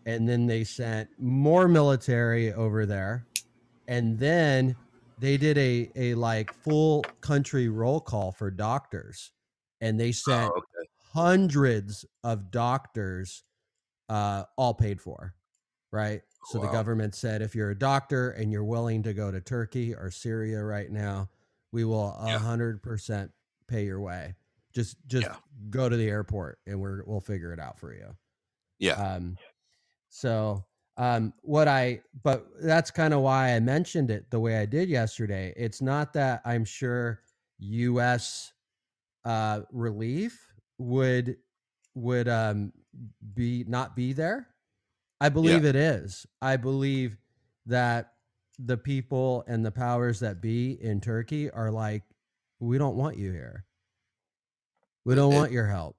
[0.07, 3.27] and then they sent more military over there,
[3.89, 4.77] and then
[5.19, 9.33] they did a a like full country roll call for doctors,
[9.81, 10.89] and they sent Oh, okay.
[11.15, 13.45] hundreds of doctors,
[14.11, 15.35] uh, all paid for,
[15.91, 16.21] right?
[16.47, 19.95] So the government said if you're a doctor and you're willing to go to Turkey
[19.95, 21.29] or Syria right now,
[21.73, 22.39] we will Yeah.
[22.39, 23.33] hundred percent
[23.67, 24.35] pay your way.
[24.73, 25.37] Just just Yeah.
[25.71, 28.17] go to the airport and we're we'll figure it out for you.
[28.79, 28.93] Yeah.
[28.95, 29.39] Um,
[30.11, 30.65] so
[30.97, 34.89] um, what I but that's kind of why I mentioned it the way I did
[34.89, 35.53] yesterday.
[35.57, 37.21] It's not that I'm sure
[37.59, 38.53] U.S.
[39.25, 41.37] Uh, relief would
[41.95, 42.73] would um,
[43.35, 44.49] be not be there.
[45.21, 46.27] I believe it is.
[46.43, 47.17] I believe
[47.67, 48.13] that
[48.59, 52.03] the people and the powers that be in Turkey are like,
[52.61, 53.65] we don't want you here.
[55.05, 55.97] We don't It- want your help.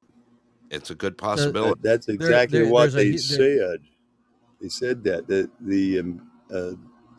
[0.72, 1.82] It's a good That- possibility.
[1.84, 3.80] that's exactly there- what there's a they said.
[4.62, 6.72] They said that that the um, uh,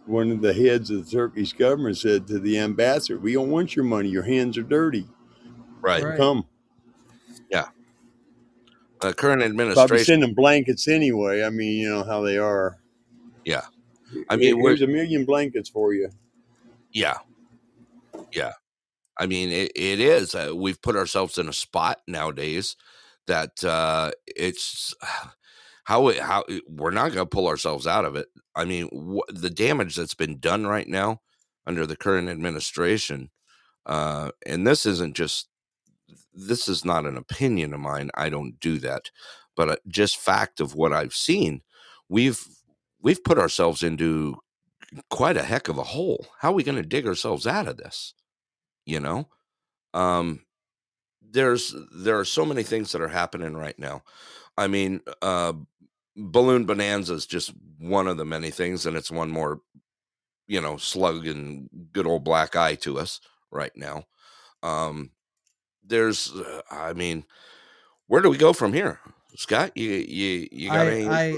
[0.06, 3.76] one of the heads of the Turkish government said to the ambassador, "We don't want
[3.76, 4.08] your money.
[4.08, 5.08] Your hands are dirty.
[5.82, 6.02] right.
[6.02, 6.16] Right.
[6.16, 6.46] Come."
[9.00, 10.04] The current Probably administration.
[10.04, 11.42] send them blankets anyway.
[11.44, 12.78] I mean, you know how they are.
[13.44, 13.62] Yeah.
[14.30, 16.10] I I mean, there's a million blankets for you.
[16.92, 17.18] Yeah.
[18.32, 18.52] Yeah.
[19.18, 20.34] I mean, it, it is.
[20.34, 22.76] Uh, we've put ourselves in a spot nowadays
[23.26, 24.94] that uh, it's
[25.84, 28.28] how it, how it- we're not going to pull ourselves out of it.
[28.54, 31.20] I mean, wh- the damage that's been done right now
[31.66, 33.30] under the current administration,
[33.84, 35.48] uh, and this isn't just
[36.36, 38.10] this is not an opinion of mine.
[38.14, 39.10] I don't do that,
[39.56, 41.62] but uh, just fact of what I've seen,
[42.08, 42.46] we've
[43.00, 44.36] we've put ourselves into
[45.10, 46.26] quite a heck of a hole.
[46.40, 48.14] How are we going to dig ourselves out of this?
[48.84, 49.28] You know,
[49.94, 50.42] um,
[51.22, 54.02] there's there are so many things that are happening right now.
[54.58, 55.54] I mean, uh,
[56.16, 59.60] balloon bonanza is just one of the many things, and it's one more,
[60.46, 63.20] you know, slug and good old black eye to us
[63.50, 64.04] right now.
[64.62, 65.10] Um,
[65.86, 67.24] there's, uh, I mean,
[68.06, 69.00] where do we go from here,
[69.36, 69.76] Scott?
[69.76, 71.08] You you you got I- any?
[71.08, 71.36] I-?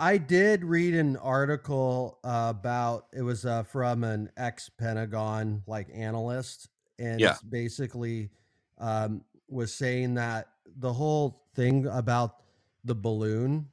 [0.00, 5.88] I did read an article uh, about it was uh, from an ex Pentagon like
[5.92, 6.68] analyst,
[7.00, 7.36] and Yeah.
[7.48, 8.30] basically
[8.78, 10.46] um, was saying that
[10.76, 12.44] the whole thing about
[12.84, 13.68] the balloon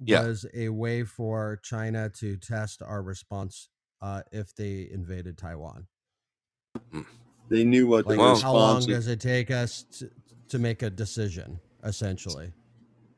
[0.00, 0.22] Yeah.
[0.26, 3.68] was a way for China to test our response
[4.00, 5.86] uh, if they invaded Taiwan.
[7.48, 10.10] They knew what the Like, Well- how long does it take us to,
[10.48, 11.58] to make a decision?
[11.84, 12.52] Essentially,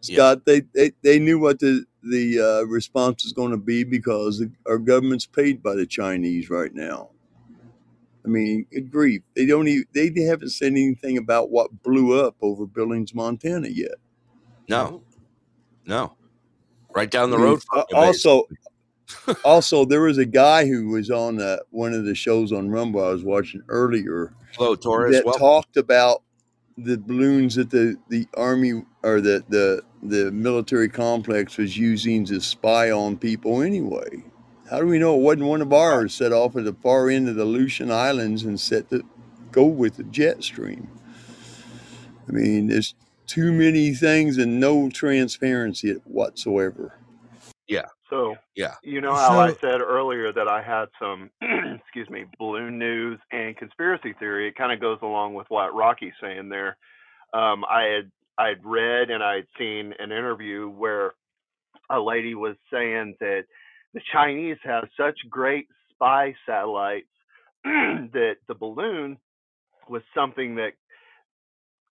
[0.03, 0.17] Yeah.
[0.17, 4.39] Scott, they, they they knew what the the uh, response was going to be because
[4.39, 7.09] the, our government's paid by the Chinese right now.
[8.25, 12.37] I mean, good grief, they don't even they haven't said anything about what blew up
[12.43, 13.95] over Billings, Montana yet.
[14.69, 15.03] No,
[15.87, 16.13] no,
[16.95, 17.63] right down the I mean, road.
[17.63, 18.57] From also, basically.
[19.45, 23.05] Also there was a guy who was on uh, one of the shows on Rumble
[23.05, 25.15] I was watching earlier Flo Torres.
[25.15, 26.23] that Well, talked about
[26.77, 32.41] the balloons that the, the army or the, the the military complex was using to
[32.41, 34.25] spy on people anyway.
[34.71, 37.29] How do we know it wasn't one of ours set off at the far end
[37.29, 39.05] of the Aleutian Islands and set to
[39.51, 40.89] go with the jet stream?
[42.29, 42.95] I mean, there's
[43.27, 46.95] too many things and no transparency whatsoever.
[48.11, 48.75] So Yeah.
[48.83, 51.31] you know how I said earlier that I had some,
[51.81, 54.49] excuse me, balloon news and conspiracy theory.
[54.49, 56.77] It kind of goes along with what Rocky's saying there.
[57.33, 61.13] Um, I had I had read and I'd seen an interview where
[61.91, 63.45] a lady was saying that
[63.95, 67.07] the Chinese have such great spy satellites
[67.65, 69.19] that the balloon
[69.89, 70.73] was something that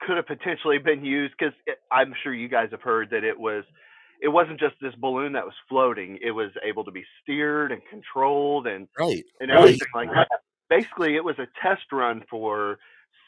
[0.01, 1.55] could have potentially been used because
[1.91, 3.65] I'm sure you guys have heard that it was
[4.23, 7.83] it wasn't just this balloon that was floating it was able to be steered and
[7.91, 9.25] controlled and right.
[9.41, 9.59] and Right.
[9.59, 10.29] everything like that
[10.69, 12.79] basically it was a test run for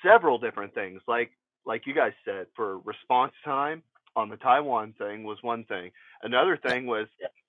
[0.05, 1.30] several different things like
[1.66, 3.82] like you guys said for response time
[4.16, 5.91] on the taiwan thing was one thing
[6.22, 7.07] another thing was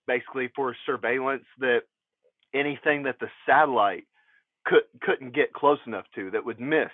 [0.07, 1.81] basically for surveillance that
[2.53, 4.05] anything that the satellite
[4.65, 6.89] could couldn't get close enough to that would miss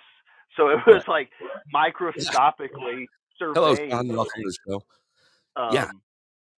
[0.56, 1.28] so it was like
[1.72, 3.54] microscopically surveying.
[3.54, 4.08] Hello, John.
[4.08, 4.82] Welcome to the show.
[5.56, 5.90] um, Yeah.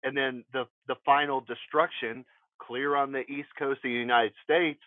[0.02, 2.24] And then the the final destruction,
[2.60, 4.80] clear on the east coast of the United States.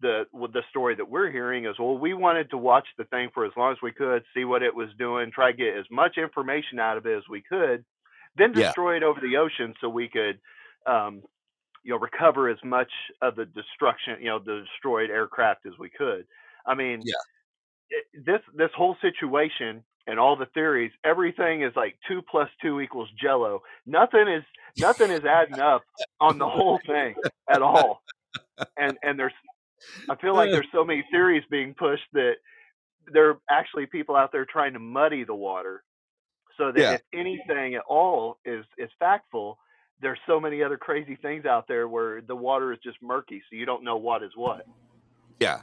[0.00, 3.30] The with the story that we're hearing is well, we wanted to watch the thing
[3.34, 5.86] for as long as we could, see what it was doing, try to get as
[5.90, 7.84] much information out of it as we could,
[8.36, 8.72] then Yeah.
[8.72, 10.40] destroy it over the ocean so we could,
[10.86, 11.22] um,
[11.84, 12.90] you know, recover as much
[13.22, 16.26] of the destruction, you know, the destroyed aircraft as we could.
[16.66, 17.14] I mean, Yeah.
[18.14, 23.10] this this whole situation and all the theories, everything is like two plus two equals
[23.22, 23.62] Jello.
[23.86, 24.44] Nothing is
[24.78, 25.82] nothing is adding up
[26.20, 27.14] on the whole thing
[27.50, 28.02] at all.
[28.76, 29.34] And and there's
[30.10, 32.34] I feel like there's so many theories being pushed that
[33.12, 35.84] there are actually people out there trying to muddy the water
[36.58, 36.92] so that Yeah.
[36.94, 39.56] if anything at all is is factful,
[40.02, 43.56] there's so many other crazy things out there where the water is just murky, so
[43.56, 44.66] you don't know what is what.
[45.40, 45.62] Yeah.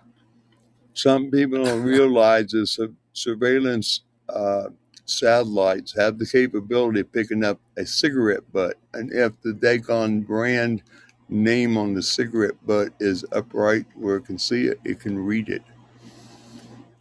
[0.93, 4.69] Some people don't realize that su- surveillance uh,
[5.05, 10.83] satellites have the capability of picking up a cigarette butt, and if the Dagon brand
[11.29, 15.49] name on the cigarette butt is upright where it can see it, it can read
[15.49, 15.63] it.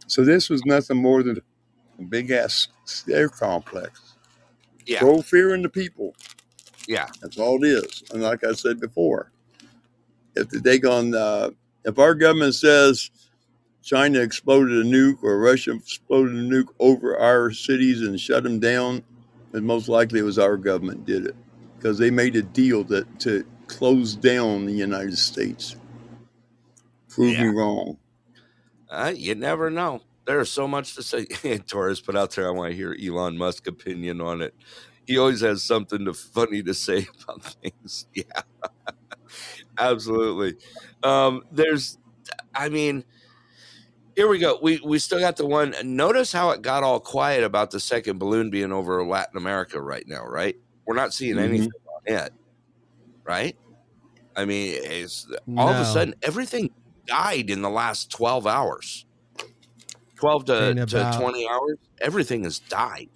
[0.07, 1.41] So this was nothing more than
[1.99, 4.13] a big ass scare complex.
[4.85, 4.99] Yeah.
[4.99, 6.15] Throw fear in the people.
[6.87, 7.07] Yeah.
[7.21, 8.03] That's all it is.
[8.11, 9.31] And like I said before,
[10.35, 11.51] if the Dagon, uh,
[11.85, 13.09] if our government says
[13.85, 18.59] China exploded a nuke or Russia exploded a nuke over our cities and shut them
[18.59, 19.03] down,
[19.51, 21.35] then most likely it was our government did it
[21.77, 25.75] because they made a deal that to close down the United States.
[27.09, 27.43] Prove Yeah.
[27.43, 27.97] me wrong.
[28.89, 30.01] Uh, you never know.
[30.25, 31.25] There's so much to say.
[31.67, 32.47] Torres put out there.
[32.47, 34.55] I want to hear Elon Musk opinion on it.
[35.05, 38.07] He always has something to, funny to say about things.
[38.15, 38.23] Yeah,
[39.77, 40.55] absolutely.
[41.03, 41.99] Um, there's,
[42.55, 43.05] I mean,
[44.15, 44.57] here we go.
[44.61, 45.75] We we still got the one.
[45.83, 50.07] Notice how it got all quiet about the second balloon being over Latin America right
[50.07, 50.25] now.
[50.25, 50.57] Right?
[50.85, 51.43] We're not seeing Mhm.
[51.43, 51.71] anything
[52.07, 52.33] on it.
[53.23, 53.57] Right?
[54.35, 56.69] I mean, it's all of a sudden everything
[57.07, 59.05] died in the last 12 hours
[60.15, 63.09] 12 to, about- 20 hours everything has died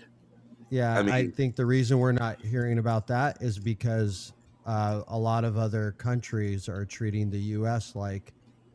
[0.69, 4.31] Yeah, I I, think the reason we're not hearing about that is because
[4.67, 7.95] uh, a lot of other countries are treating the U.S.
[7.95, 8.31] like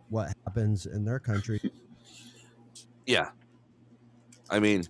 [0.09, 1.61] what happens in their country.
[3.07, 3.29] Yeah
[4.51, 4.85] i mean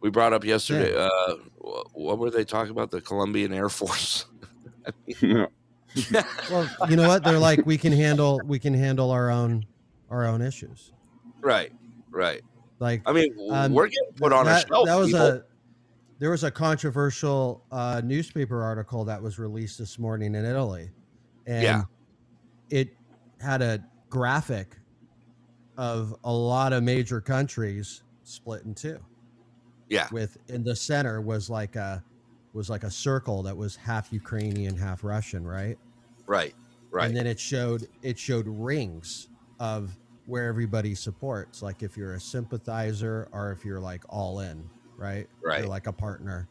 [0.00, 1.34] we brought up yesterday uh
[1.92, 4.26] what were they talking about the colombian air force
[6.50, 7.24] Well, you know what?
[7.24, 9.64] They're like we can handle we can handle our own
[10.10, 10.92] our own issues.
[11.42, 11.72] right
[12.10, 12.42] right
[12.78, 15.26] Like i mean Um, we're getting put on that, a shelf that was people.
[15.26, 15.42] a
[16.18, 20.90] there was a controversial uh, newspaper article that was released this morning in Italy,
[21.46, 21.82] and Yeah.
[22.70, 22.88] it
[23.40, 24.76] had a graphic
[25.78, 29.00] of a lot of major countries split in two.
[29.88, 32.04] yeah With in the center was like a
[32.52, 35.78] was like a circle that was half Ukrainian, half Russian, right?
[36.26, 36.54] right
[36.90, 39.28] right And then it showed it showed rings
[39.60, 44.70] of where everybody supports, like if you're a sympathizer or if you're like all in,
[44.96, 45.28] right?
[45.42, 45.60] Right.
[45.60, 46.48] You're like a partner.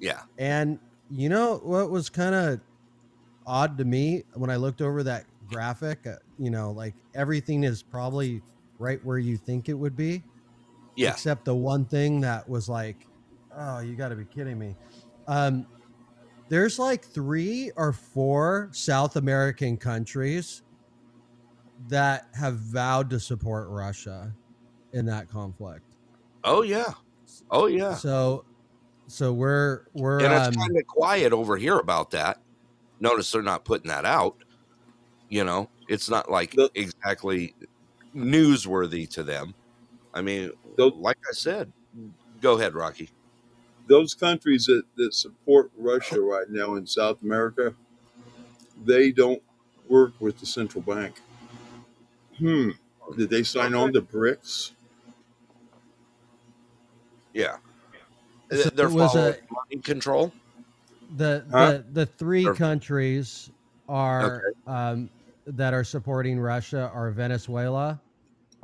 [0.00, 2.60] yeah And you know what was kind of
[3.46, 6.06] odd to me when I looked over that graphic?
[6.06, 8.42] Uh, you know, like everything is probably
[8.78, 10.22] right where you think it would be,
[10.96, 11.10] yeah.
[11.10, 13.06] except the one thing that was like,
[13.56, 14.76] oh, you got to be kidding me.
[15.26, 15.66] Um,
[16.48, 20.62] there's like three or four South American countries
[21.88, 24.34] that have vowed to support Russia
[24.92, 25.96] in that conflict.
[26.44, 26.92] oh yeah.
[27.50, 27.94] Oh yeah.
[27.94, 28.44] So,
[29.06, 32.40] so we're we're and um, it's kind of quiet over here about that.
[33.00, 34.36] Notice they're not putting that out.
[35.28, 37.54] You know it's not like The- exactly
[38.14, 39.54] newsworthy to them
[40.12, 41.72] i mean The- like i said
[42.40, 43.10] go ahead rocky
[43.86, 47.74] those countries that, that support Russia right now in South America,
[48.82, 49.42] they don't
[49.90, 51.20] work with the central bank.
[52.38, 52.70] Hmm.
[53.14, 54.72] Did they sign on to BRICS?
[57.34, 57.56] yeah
[58.50, 60.32] So they're it was following a- money control
[61.16, 61.72] the Huh?
[61.72, 63.50] the the three Or- countries
[63.86, 65.10] are um,
[65.46, 68.00] that are supporting Russia are Venezuela,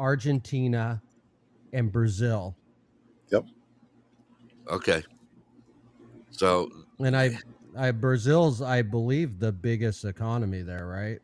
[0.00, 1.00] Argentina,
[1.74, 2.56] and Brazil.
[3.30, 3.44] Yep.
[4.68, 5.02] Okay
[6.30, 6.70] so
[7.00, 7.36] And I,
[7.76, 11.18] I Brazil's I believe the biggest economy there, right?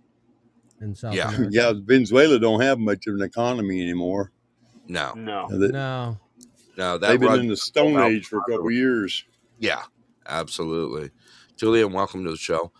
[0.82, 1.28] In South Yeah.
[1.28, 1.50] America.
[1.52, 4.30] Yeah, Venezuela don't have much of an economy anymore.
[4.88, 5.48] no No.
[5.50, 6.18] They- No.
[6.76, 9.24] no that They've been in the Stone out- Age for a couple years.
[9.58, 9.82] Yeah,
[10.26, 11.10] absolutely.
[11.56, 12.72] Julian, welcome to the show.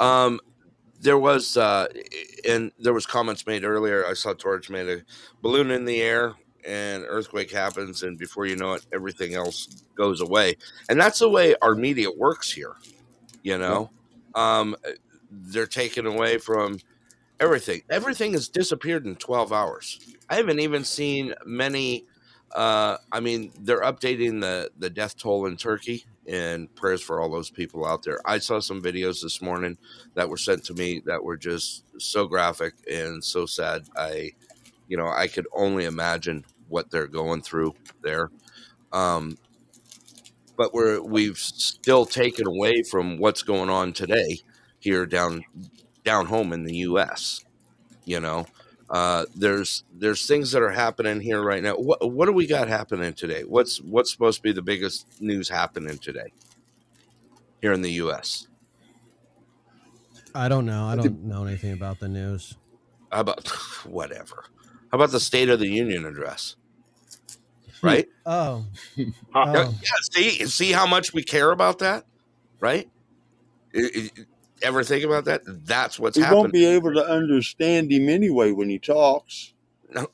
[0.00, 0.40] Um,
[1.04, 1.86] there was uh,
[2.48, 4.06] and there was comments made earlier.
[4.06, 5.02] I saw Torch made a
[5.42, 6.32] balloon in the air,
[6.66, 10.56] and earthquake happens, and before you know it, everything else goes away.
[10.88, 12.76] And that's the way our media works here.
[13.42, 13.90] You know,
[14.34, 14.74] um,
[15.30, 16.78] they're taken away from
[17.38, 17.82] everything.
[17.90, 20.00] Everything has disappeared in twelve hours.
[20.30, 22.06] I haven't even seen many.
[22.54, 27.30] Uh, I mean, they're updating the the death toll in Turkey, and prayers for all
[27.30, 28.20] those people out there.
[28.24, 29.76] I saw some videos this morning
[30.14, 33.84] that were sent to me that were just so graphic and so sad.
[33.96, 34.32] I,
[34.88, 38.30] you know, I could only imagine what they're going through there.
[38.92, 39.38] Um,
[40.56, 44.40] but we're we've still taken away from what's going on today
[44.78, 45.44] here down
[46.04, 47.44] down home in the U.S.
[48.04, 48.46] You know,
[48.94, 51.74] uh, there's there's things that are happening here right now.
[51.74, 53.42] What what do we got happening today?
[53.42, 56.32] What's what's supposed to be the biggest news happening today
[57.60, 58.46] here in the U.S.?
[60.32, 60.86] I don't know.
[60.86, 62.54] I don't know anything about the news.
[63.10, 63.48] How about
[63.84, 64.44] whatever?
[64.92, 66.54] How about the State of the Union address?
[67.82, 68.06] Right?
[68.24, 68.64] Oh,
[69.34, 69.52] oh.
[69.82, 72.04] Yeah, see, see how much we care about that,
[72.60, 72.88] right?
[73.74, 74.22] I- I-
[74.62, 75.42] ever think about that?
[75.46, 76.40] That's what's We happening.
[76.42, 79.54] won't be able to understand him anyway when he talks.
[79.94, 80.08] No.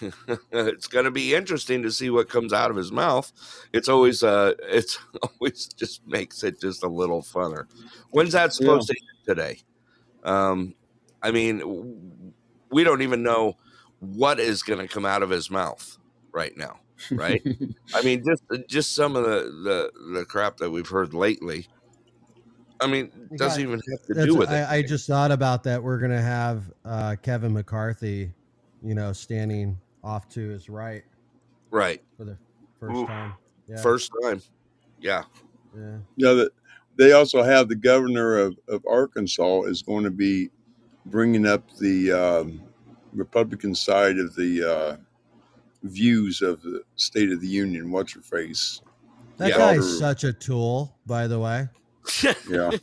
[0.52, 3.32] it's going to be interesting to see what comes out of his mouth.
[3.72, 7.66] It's always uh it's always just makes it just a little funner.
[8.10, 9.60] When's that supposed to end today?
[10.24, 10.74] Um
[11.22, 12.34] I mean
[12.70, 13.56] we don't even know
[14.00, 15.98] what is going to come out of his mouth
[16.32, 16.80] right now,
[17.12, 17.42] right?
[17.94, 21.68] I mean just just some of the the the crap that we've heard lately.
[22.82, 24.54] I mean, You doesn't got- even have to do with it.
[24.54, 25.82] I, I just thought about that.
[25.82, 28.32] We're gonna have uh, Kevin McCarthy,
[28.82, 31.04] you know, standing off to his right
[31.70, 32.02] right.
[32.16, 32.36] for the
[32.80, 33.06] first Oof.
[33.06, 33.34] time.
[33.68, 34.42] Yeah, First time.
[35.00, 35.22] Yeah.
[35.76, 35.96] yeah.
[36.16, 36.50] Yeah, that
[36.96, 40.50] they also have the governor of, of Arkansas is going to be
[41.06, 42.60] bringing up the um,
[43.12, 44.96] Republican side of the uh,
[45.84, 47.90] views of the State of the Union.
[47.90, 48.80] What's her face?
[49.38, 49.58] That Yeah.
[49.58, 51.68] guy's Daughter- such a tool, by the way.
[52.48, 52.70] Yeah.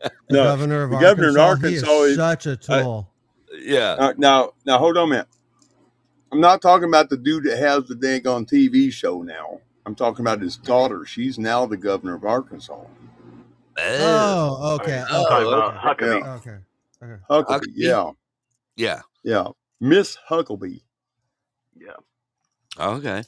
[0.00, 3.10] The No, governor of the governor in Arkansas, he is is- such a tool.
[3.60, 3.96] yeah.
[3.98, 5.26] Uh, now, now hold on a minute.
[6.32, 9.60] I'm not talking about the dude that has the dang on TV show now.
[9.86, 11.04] I'm talking about his daughter.
[11.04, 12.78] She's now the governor of Arkansas.
[13.78, 14.98] oh, okay.
[15.00, 16.36] I'm talking Oh, about Huckabee.
[16.38, 16.50] okay.
[17.02, 17.18] Okay.
[17.30, 17.46] Huckabee.
[17.46, 17.72] Huckabee?
[17.74, 18.10] Yeah,
[18.76, 19.00] Yeah.
[19.24, 19.48] yeah.
[19.80, 20.80] Miss Huckabee.
[21.76, 21.92] Yeah.
[22.78, 23.22] Okay.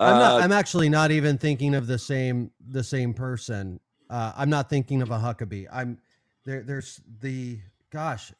[0.00, 0.40] I'm not.
[0.40, 3.80] Uh, I'm actually not even thinking of the same the same person.
[4.10, 5.66] Uh, I'm not thinking of a Huckabee.
[5.72, 5.98] I'm
[6.44, 6.62] there.
[6.62, 7.58] There's the
[7.90, 8.32] gosh.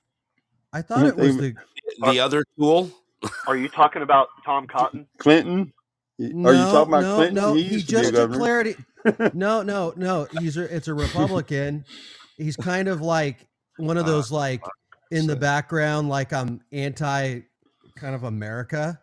[0.73, 1.55] I thought it was the
[2.01, 2.91] the other tool.
[3.47, 5.07] Are you talking about Tom Cotton?
[5.19, 5.73] Clinton.
[6.21, 7.35] Are you talking about no, Clinton?
[7.35, 8.77] No, he he used to be a just declared it.
[9.35, 10.27] No, no, no.
[10.39, 11.85] He's a, it's a Republican.
[12.39, 13.47] He's kind of like
[13.77, 14.63] one of Ah, those like
[15.11, 17.41] in the background, like I'm anti
[17.97, 18.99] kind of America.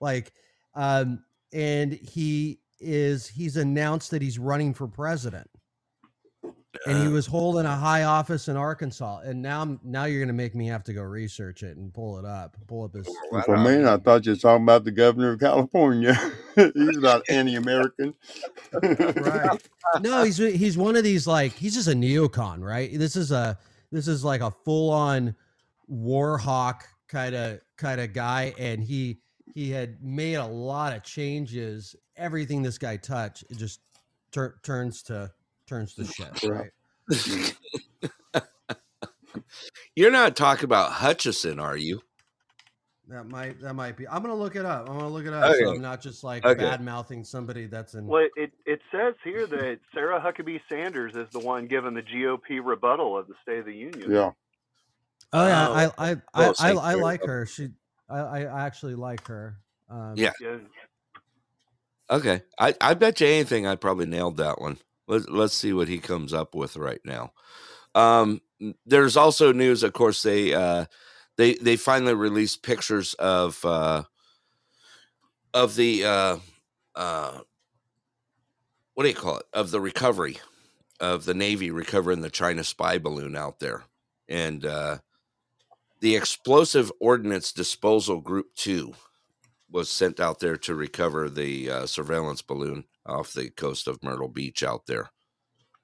[0.00, 0.32] Like,
[0.74, 5.48] um, and he is he's announced that he's running for president.
[6.86, 10.32] And he Uh, was holding a high office in Arkansas, and now now you're gonna
[10.32, 13.06] make me have to go research it and pull it up, pull up his.
[13.44, 16.14] For me, I thought you were talking about the governor of California.
[16.56, 18.14] He's not anti-American.
[18.72, 19.62] right
[20.00, 23.58] no he's he's one of these like he's just a neocon right this is a
[23.90, 25.34] this is like a full-on
[25.88, 29.20] war hawk kind of kind of guy and he
[29.54, 33.80] he had made a lot of changes everything this guy touched it just
[34.30, 35.30] tur- turns to
[35.66, 36.70] turns to shit Right.
[38.34, 38.42] right
[39.96, 42.00] You're not talking about Hutchinson, are you?
[43.08, 45.52] that might that might be i'm gonna look it up i'm gonna look it up
[45.56, 46.62] so i'm not just like Okay.
[46.62, 51.26] bad mouthing somebody that's in Well, it, it says here that Sarah Huckabee Sanders is
[51.32, 54.10] the one giving the GOP rebuttal of the State of the Union.
[54.12, 54.30] yeah.
[55.32, 56.78] oh yeah i i I, I, St.
[56.78, 57.70] I like her she
[58.08, 59.58] I, I actually like her
[59.90, 60.30] um Yeah.
[60.40, 60.58] Yeah.
[62.12, 62.42] Okay.
[62.58, 64.76] I, I bet you anything I probably nailed that one.
[65.08, 67.32] Let's let's see what he comes up with right now.
[67.94, 68.42] Um
[68.86, 70.84] there's also news, of course, they uh
[71.38, 74.02] they they finally released pictures of uh
[75.54, 76.36] of the uh
[76.94, 77.40] uh
[78.92, 79.46] what do you call it?
[79.54, 80.38] Of the recovery
[81.00, 83.84] of the Navy recovering the China spy balloon out there.
[84.28, 84.98] And uh
[86.00, 88.92] the explosive ordnance disposal group two
[89.72, 94.28] was sent out there to recover the uh, surveillance balloon off the coast of Myrtle
[94.28, 95.10] Beach out there.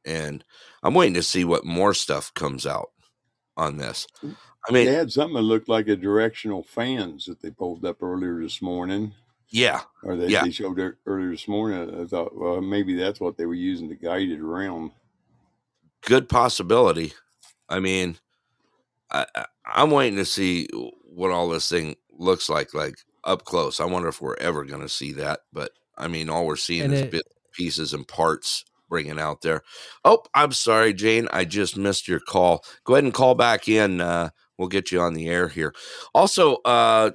[0.04, 0.44] And
[0.82, 2.90] I'm waiting to see what more stuff comes out
[3.56, 4.06] on this.
[4.68, 8.02] I mean, They had something that looked like a directional fans that they pulled up
[8.02, 9.12] earlier this morning,
[9.50, 10.44] yeah, or they, Yeah.
[10.44, 12.00] they showed it earlier this morning.
[12.00, 14.90] I thought, well, maybe that's what they were using to guide it around.
[16.02, 17.12] good possibility.
[17.68, 18.16] I mean,
[19.10, 20.68] I, I- I'm waiting to see
[21.04, 22.94] what all this thing looks like, like
[23.28, 23.78] up close.
[23.80, 25.40] I wonder if we're ever going to see that.
[25.52, 29.42] But I mean, all we're seeing And is it- bits, pieces, and parts bringing out
[29.42, 29.62] there.
[30.04, 31.28] Oh, I'm sorry, Jane.
[31.32, 32.64] I just missed your call.
[32.84, 34.00] Go ahead and call back in.
[34.00, 35.74] Uh, we'll get you on the air here.
[36.14, 37.10] Also, uh,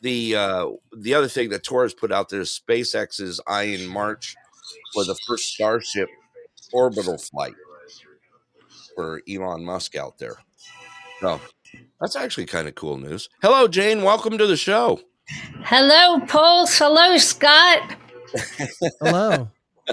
[0.00, 4.34] the uh, the other thing that Torres put out there is SpaceX's is eyeing March
[4.94, 6.08] for the first Starship
[6.72, 7.54] orbital flight
[8.96, 10.36] for Elon Musk out there.
[11.20, 11.40] So
[12.00, 13.28] that's actually kind of cool news.
[13.42, 14.02] Hello, Jane.
[14.02, 15.00] Welcome to the show.
[15.64, 16.66] Hello, Paul.
[16.66, 17.96] Hello, Scott.
[19.00, 19.50] hello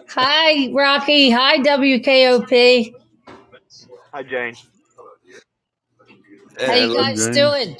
[0.10, 1.30] Hi, Rocky.
[1.30, 2.94] Hi, WKOP.
[4.14, 4.56] Hi, Jane.
[6.60, 7.34] How you guys Jane.
[7.34, 7.78] doing?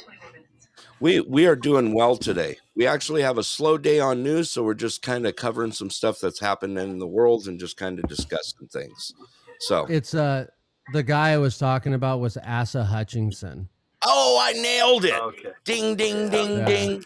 [1.00, 2.56] we we are doing well today.
[2.76, 5.90] We actually have a slow day on news, so we're just kind of covering some
[5.90, 9.12] stuff that's happening in the world and just kind of discussing things.
[9.60, 10.46] So, It's uh
[10.92, 13.68] the guy I was talking about was Asa Hutchinson.
[14.04, 15.14] oh, I nailed it!
[15.14, 15.50] Okay.
[15.64, 16.64] Ding, ding, ding, Yeah.
[16.66, 17.04] ding.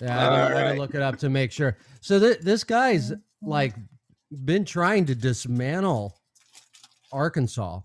[0.00, 0.78] Yeah, I had, to, I had to Alright.
[0.78, 1.76] look it up to make sure.
[2.00, 3.74] So th- this guy's like
[4.44, 6.16] been trying to dismantle
[7.12, 7.80] Arkansas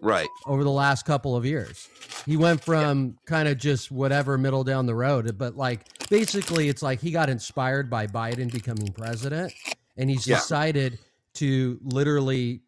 [0.00, 0.28] Right.
[0.46, 1.88] over the last couple of years.
[2.24, 6.82] He went from kind of just whatever middle down the road, but like basically it's
[6.82, 9.52] like he got inspired by Biden becoming president
[9.96, 10.36] and he's Yeah.
[10.36, 10.98] decided
[11.34, 12.62] to literally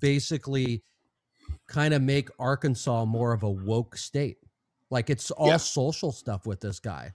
[0.00, 0.82] basically
[1.66, 4.36] kind of make Arkansas more of a woke state.
[4.90, 5.56] Like it's all Yeah.
[5.56, 7.12] social stuff with this guy.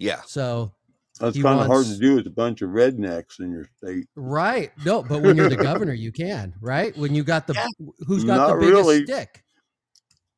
[0.00, 0.22] Yeah.
[0.26, 0.72] So
[1.20, 4.06] That's He kind of hard to do with a bunch of rednecks in your state.
[4.16, 4.72] Right.
[4.84, 6.96] No, but when you're the governor, you can, right?
[6.96, 7.66] When you got the Yeah.
[8.06, 9.04] who's got the Not biggest really.
[9.04, 9.44] stick.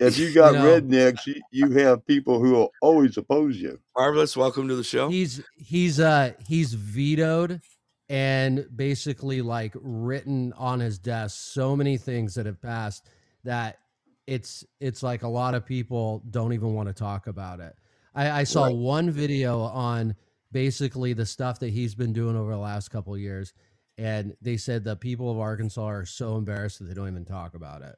[0.00, 0.64] If you got know.
[0.80, 3.78] rednecks, you, you have people who will always oppose you.
[3.96, 4.36] Marvelous.
[4.36, 5.08] Welcome to the show.
[5.08, 7.60] He's he's uh he's vetoed
[8.08, 13.06] and basically like written on his desk so many things that have passed
[13.44, 13.78] that
[14.26, 17.74] it's it's like a lot of people don't even want to talk about it.
[18.14, 18.76] I, I saw Right.
[18.76, 20.14] one video on
[20.50, 23.52] basically the stuff that he's been doing over the last couple of years,
[23.98, 27.54] and they said the people of Arkansas are so embarrassed that they don't even talk
[27.54, 27.96] about it.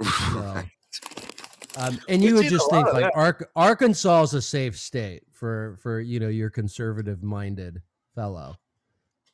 [0.32, 0.62] So,
[1.76, 3.12] um, and you would just think like.
[3.14, 7.80] Ark- Arkansas is a safe state for for you know your conservative minded
[8.14, 8.56] fellow.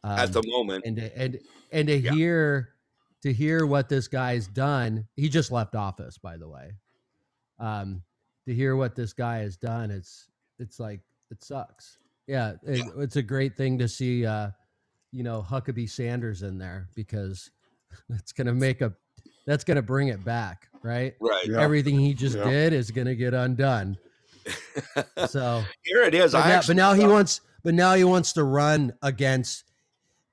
[0.04, 0.84] Um, At the moment.
[0.86, 1.38] and to, and
[1.72, 2.12] and to Yeah.
[2.12, 2.68] hear
[3.22, 6.72] to hear what this guy's done, he just left office, by the way.
[7.58, 8.02] Um,
[8.46, 10.28] to hear what this guy has done, it's
[10.58, 11.98] it's like it sucks.
[12.26, 14.24] Yeah, it, it's a great thing to see.
[14.26, 14.50] Uh,
[15.12, 17.50] you know, Huckabee Sanders in there because
[18.08, 18.92] that's gonna make a
[19.46, 21.14] that's gonna bring it back, right?
[21.20, 21.46] Right.
[21.46, 21.60] Yeah.
[21.60, 22.50] Everything he just Yeah.
[22.50, 23.96] did is gonna get undone.
[25.28, 26.32] So Here it is.
[26.32, 29.64] but, I now, but now he thought- wants but now he wants to run against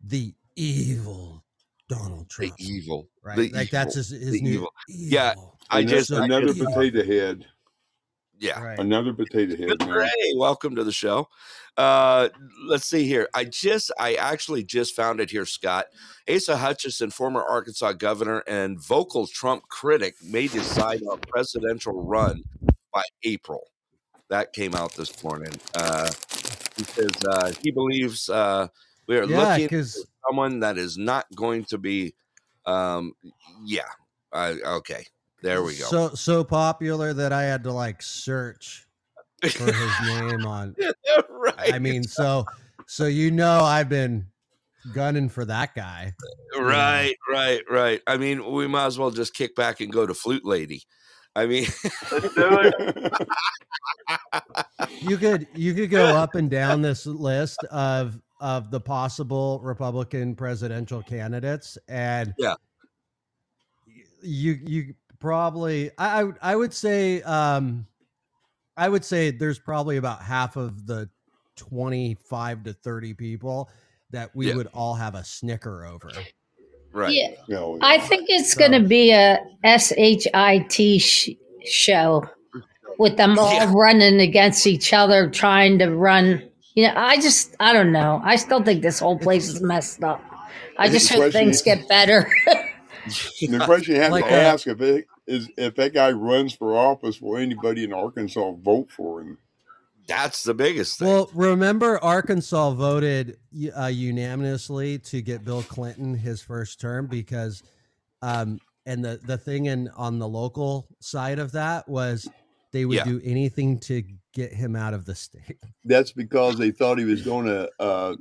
[0.06, 1.44] the evil
[1.90, 2.56] Donald Trump.
[2.58, 2.72] the Trump.
[2.84, 3.10] evil.
[3.24, 3.38] right?
[3.38, 4.74] the like that's his, his the new evil.
[4.88, 5.58] Yeah, evil.
[5.70, 7.46] I just- another just- potato head.
[8.44, 8.62] Yeah.
[8.62, 8.78] right.
[8.78, 9.70] Another potato head.
[9.70, 9.88] Mr.
[9.88, 9.98] man.
[10.00, 11.30] Ray, welcome to the show.
[11.78, 12.28] Uh,
[12.68, 13.30] let's see here.
[13.34, 15.86] I just, I actually just found it here, Scott.
[16.30, 22.44] Asa Hutchinson, former Arkansas governor and vocal Trump critic, may decide on a presidential run
[22.94, 23.62] by April.
[24.30, 25.54] That came out this morning.
[25.74, 26.12] Uh,
[26.76, 28.68] he says uh, he believes uh,
[29.08, 32.14] we are Yeah, looking for someone that is not going to be.
[32.66, 33.14] Um,
[33.64, 33.88] yeah.
[34.34, 35.06] Uh, okay.
[35.44, 35.86] There we go.
[35.86, 38.88] So so popular that I had to like search
[39.44, 40.74] for his name on.
[41.30, 41.74] right.
[41.74, 42.46] I mean, so
[42.88, 44.26] so you know I've been
[44.94, 46.14] gunning for that guy.
[46.58, 48.02] Right, right, right.
[48.08, 50.84] I mean, we might as well just kick back and go to Flute Lady.
[51.36, 51.66] I mean,
[52.12, 53.28] Let's do it.
[55.02, 60.36] You could you could go up and down this list of of the possible Republican
[60.36, 62.56] presidential candidates, and Yeah.
[64.22, 64.94] you you
[65.24, 67.88] probably I I would- I would say um
[68.76, 71.10] I would say there's probably about half of the
[71.56, 73.70] twenty five to thirty people
[74.12, 74.56] that we Yeah.
[74.56, 76.12] would all have a snicker over.
[76.92, 77.12] right.
[77.14, 79.40] Yeah, No, I think it's So- going to be a
[79.80, 81.30] shit sh-
[81.66, 82.24] show
[83.00, 83.72] with them all Yeah.
[83.74, 86.44] running against each other, trying to run.
[86.76, 88.22] You know, I just, I don't know.
[88.24, 90.22] I still think this whole place is messed up.
[90.78, 92.28] I The just hope things is- get better.
[93.42, 96.54] the question you have Like, to uh, ask if it is if that guy runs
[96.54, 99.38] for office, will anybody in Arkansas vote for him?
[100.08, 101.08] That's the biggest thing.
[101.08, 103.38] Well, remember Arkansas voted
[103.78, 107.64] uh, unanimously to get Bill Clinton his first term because,
[108.22, 112.30] um, and the the thing in on the local side of that was
[112.74, 113.04] they would Yeah.
[113.06, 114.04] do anything to
[114.34, 115.58] get him out of the state.
[115.86, 118.16] That's because they thought he was going to uh,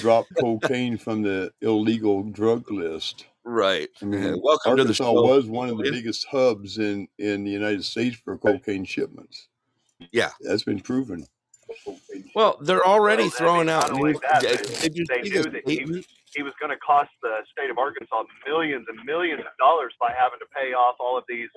[0.00, 3.26] drop cocaine from the illegal drug list.
[3.44, 3.88] Right.
[4.02, 5.12] I mean, Welcome to the Arkansas show.
[5.22, 9.48] was one of the biggest hubs in in the United States for cocaine shipments.
[10.12, 10.30] Yeah.
[10.40, 11.26] That's been proven.
[12.34, 13.90] Well, they're already Well, throwing out.
[13.92, 16.06] not that, Did- they- you they knew that he statement?
[16.34, 20.12] he was going to cost the state of Arkansas millions and millions of dollars by
[20.12, 21.48] having to pay off all of these.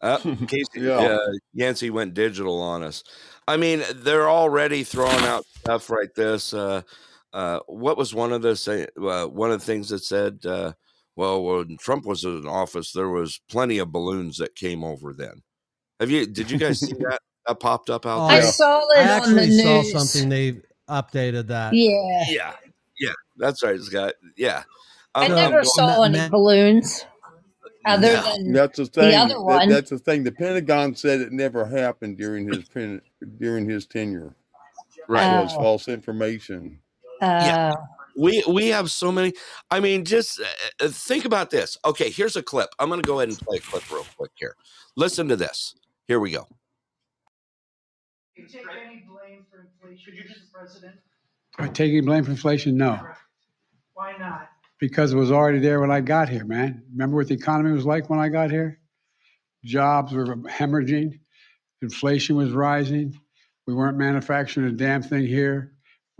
[0.00, 0.96] Uh, Casey, Yeah.
[0.98, 1.18] uh,
[1.54, 3.04] Yancey went digital on us.
[3.46, 6.52] I mean, they're already throwing out stuff like this.
[6.52, 6.82] Uh,
[7.32, 10.44] uh, what was one of the say, uh, one of the things that said?
[10.44, 10.72] Uh,
[11.16, 15.12] well, when Trump was in office, there was plenty of balloons that came over.
[15.12, 15.42] Then,
[16.00, 16.26] have you?
[16.26, 17.20] Did you guys see that?
[17.46, 18.52] That popped up out Oh, I there.
[18.52, 19.92] saw I it on the actually saw news.
[19.92, 21.74] something they updated that.
[21.74, 22.24] Yeah.
[22.28, 22.52] Yeah,
[23.00, 23.12] yeah.
[23.36, 24.14] That's right, Scott.
[24.36, 24.62] Yeah.
[25.14, 27.04] I Um, So, never um, saw Ma- any Ma- balloons
[27.84, 28.22] other No.
[28.22, 29.14] than That's the thing.
[29.16, 30.22] other that- one- that's the thing.
[30.22, 32.64] The Pentagon said it never happened during his
[33.38, 34.34] during his tenure.
[35.08, 35.40] right.
[35.40, 35.62] So it's Oh.
[35.62, 36.78] false information.
[37.22, 37.74] Uh,
[38.16, 39.32] We we have so many.
[39.70, 40.44] I mean, just uh,
[40.84, 41.78] uh, think about this.
[41.84, 42.68] Okay, here's a clip.
[42.78, 44.56] I'm going to go ahead and play a clip real quick here.
[44.96, 45.74] Listen to this.
[46.08, 46.46] Here we go.
[48.36, 50.52] you take any blame for inflation, Mr.
[50.52, 50.96] President?
[51.58, 52.76] Are taking blame for inflation?
[52.76, 53.00] No,
[53.94, 54.48] Why not?
[54.78, 56.82] because it was already there when I got here, man.
[56.92, 58.80] Remember what the economy was like when I got here?
[59.64, 61.20] Jobs were hemorrhaging,
[61.82, 63.18] inflation was rising.
[63.66, 65.72] We weren't manufacturing a damn thing here.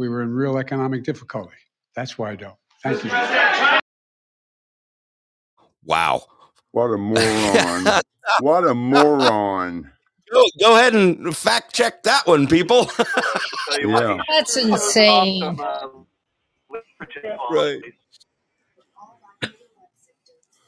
[0.03, 1.55] We were in real economic difficulty.
[1.95, 2.57] That's why I don't.
[2.83, 3.11] Thank you.
[5.85, 6.25] Wow.
[6.73, 8.03] What a moron!
[8.41, 9.93] what a moron!
[10.33, 12.87] Go, go ahead and fact check that one, people.
[12.87, 13.07] Tell
[13.81, 14.19] you what, Yeah.
[14.29, 15.41] that's insane.
[15.41, 15.87] some, uh,
[16.69, 17.81] literature Right.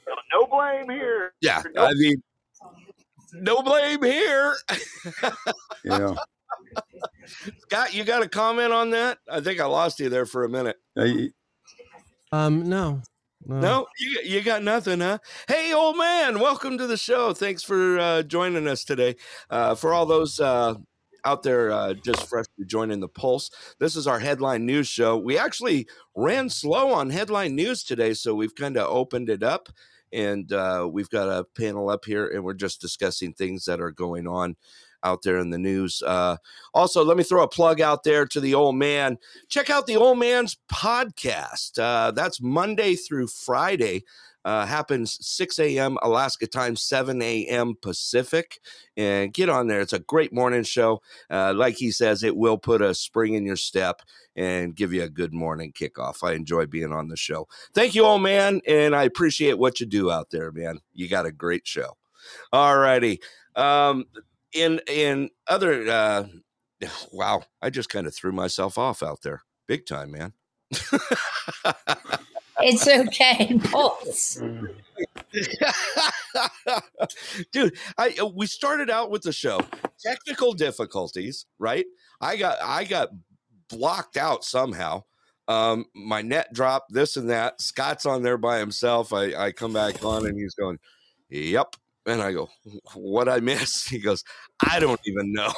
[0.07, 1.32] No, no blame here.
[1.41, 2.22] yeah, No I mean,
[3.32, 4.55] no blame here.
[5.85, 6.14] Yeah.
[7.62, 9.18] Scott, you got a comment on that?
[9.30, 10.76] I think I lost you there for a minute.
[10.94, 11.30] Hey,
[12.32, 13.02] Um, no,
[13.46, 15.18] no, No, you, you got nothing, huh?
[15.48, 17.32] Hey, old man, welcome to the show.
[17.32, 19.16] Thanks for uh, joining us today.
[19.50, 20.74] Uh, for all those uh,
[21.24, 23.50] out there uh, just freshly joining the Pulse,
[23.80, 25.16] this is our headline news show.
[25.16, 29.68] We actually ran slow on headline news today, so we've kind of opened it up.
[30.12, 33.90] And uh, we've got a panel up here, and we're just discussing things that are
[33.90, 34.55] going on
[35.05, 36.02] out there in the news.
[36.05, 36.36] Uh,
[36.72, 39.18] also, let me throw a plug out there to the old man.
[39.48, 44.02] Check out the old man's podcast uh, that's monday through friday
[44.44, 48.59] uh, happens 6 a.m alaska time 7 a.m pacific
[48.96, 51.00] and get on there it's a great morning show.
[51.30, 54.02] Uh, like he says it will put a spring in your step
[54.36, 56.22] and give you a good morning kickoff.
[56.22, 57.46] I enjoy being on the show.
[57.72, 60.80] Thank you old man and i appreciate what you do out there man.
[60.92, 61.96] You got a great show.
[62.52, 63.20] All righty
[63.57, 64.05] um,
[64.55, 66.26] in in other uh,
[67.12, 70.32] wow, I just kind of threw myself off out there big time, man.
[72.61, 74.36] It's okay, Pulse.
[77.52, 79.61] Dude, I uh, we started out with the show
[79.98, 81.86] technical difficulties, right?
[82.20, 83.09] I got I got
[83.68, 85.02] blocked out somehow.
[85.46, 87.61] Um, my net dropped, this and that.
[87.61, 89.12] Scott's on there by himself.
[89.12, 90.78] I I come back on and he's going,
[91.30, 91.76] "Yep."
[92.07, 92.48] And I go,
[92.94, 94.24] "What I miss?" He goes,
[94.61, 95.52] "I don't even know."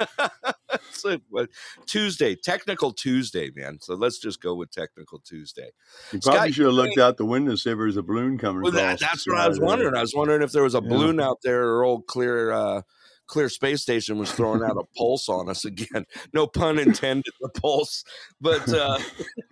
[0.92, 1.50] so, what-
[1.86, 3.78] Tuesday, technical Tuesday, man.
[3.80, 5.70] So let's just go with technical Tuesday.
[6.12, 8.38] you Scott, probably should have looked out the window see if there was a balloon
[8.38, 9.94] coming Well, that, that's what I was wondering.
[9.96, 10.88] I was wondering if there was a Yeah.
[10.88, 12.82] balloon out there or old clear uh
[13.26, 16.06] clear space station was throwing out a pulse on us again.
[16.32, 18.04] No pun intended, the pulse.
[18.40, 18.98] But uh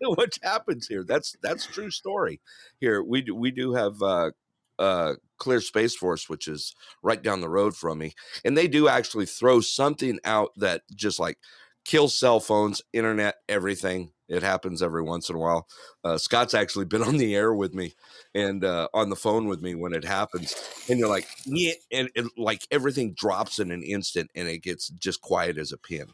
[0.01, 1.05] what happens here?
[1.05, 2.41] That's that's true story.
[2.81, 4.31] Here we do we do have uh
[4.79, 8.13] uh clear space force which is right down the road from me
[8.45, 11.39] and they do actually throw something out that just like
[11.85, 15.67] kills cell phones internet everything it happens every once in a while
[16.05, 17.95] uh, scott's actually been on the air with me
[18.35, 20.55] and uh, on the phone with me when it happens
[20.89, 24.89] and you're like yeah and it, like everything drops in an instant and it gets
[24.89, 26.07] just quiet as a pin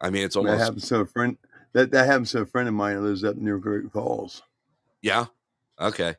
[0.00, 1.36] i mean it's almost That happens to a friend.
[1.72, 4.42] That that happens to a friend of mine who lives up near Great Falls.
[5.02, 5.26] yeah
[5.80, 6.14] okay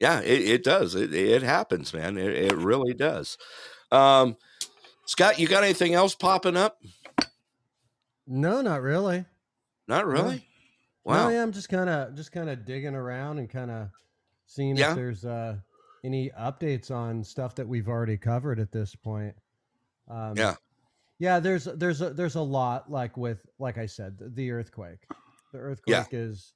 [0.00, 3.38] yeah it, it does it, it happens man it, it really does
[3.92, 4.36] um
[5.06, 6.78] scott you got anything else popping up
[8.26, 9.24] no, not really.
[9.86, 10.46] not really
[11.04, 11.26] Wow.
[11.26, 13.88] wow yeah, I'm just kind of just kind of digging around and kind of
[14.46, 14.90] seeing Yeah.
[14.90, 15.56] if there's uh
[16.02, 19.34] any updates on stuff that we've already covered at this point.
[20.08, 20.54] Um, Yeah.
[21.20, 21.38] yeah.
[21.40, 25.06] There's there's a, there's a lot like with like I said the, the earthquake.
[25.52, 26.54] The earthquake is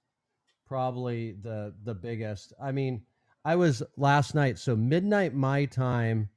[0.66, 2.52] probably the the biggest.
[2.60, 3.02] I mean,
[3.44, 6.28] I was last night, so midnight my time.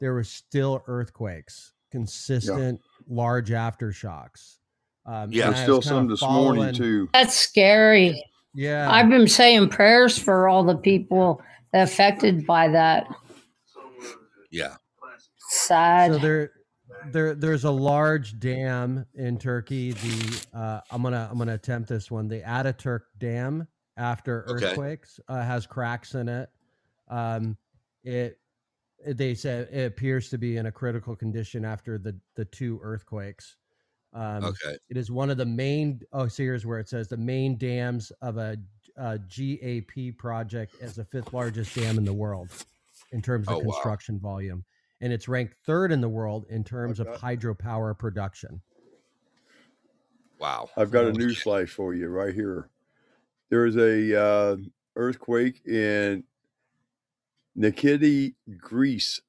[0.00, 4.58] There were still earthquakes, consistent large aftershocks.
[5.06, 5.50] Um, Yeah.
[5.50, 7.08] There's still some this morning too.
[7.12, 8.22] That's scary.
[8.54, 11.42] Yeah, I've been saying prayers for all the people
[11.72, 13.06] affected by that.
[14.50, 14.76] yeah
[15.50, 16.12] Sad.
[16.12, 16.50] So there,
[17.12, 19.92] there, there's a large dam in Turkey.
[19.92, 22.28] The uh, I'm gonna I'm gonna attempt this one.
[22.28, 23.66] The Ataturk Dam
[23.98, 24.66] after Okay.
[24.68, 26.48] earthquakes uh, has cracks in it.
[27.08, 27.56] Um,
[28.04, 28.40] it
[29.04, 32.80] it- they said it appears to be in a critical condition after the the two
[32.82, 33.56] earthquakes.
[34.14, 36.00] Um, okay It is one of the main.
[36.12, 38.56] Oh, so here's where it says the main dams of a,
[38.96, 42.50] a GAP project as the fifth largest dam in the world
[43.12, 43.64] in terms of Oh, wow.
[43.72, 44.64] construction volume,
[45.00, 48.62] and it's ranked third in the world in terms of hydropower production.
[50.38, 51.42] wow I've got a Holy news shit.
[51.44, 52.70] flash for you right here.
[53.50, 54.56] There was a uh,
[54.96, 56.24] earthquake in
[57.56, 59.20] Nikiti, Greece,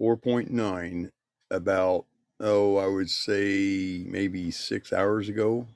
[0.00, 1.10] 4.9,
[1.50, 2.06] about,
[2.40, 5.66] oh, I would say maybe six hours ago.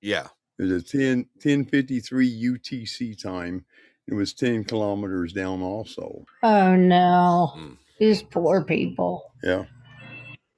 [0.00, 0.26] Yeah.
[0.58, 3.64] It was a 10, 1053 UTC time.
[4.08, 6.24] It was 10 kilometers down also.
[6.42, 7.76] Oh no, Mm.
[7.98, 9.32] these poor people.
[9.42, 9.64] Yeah.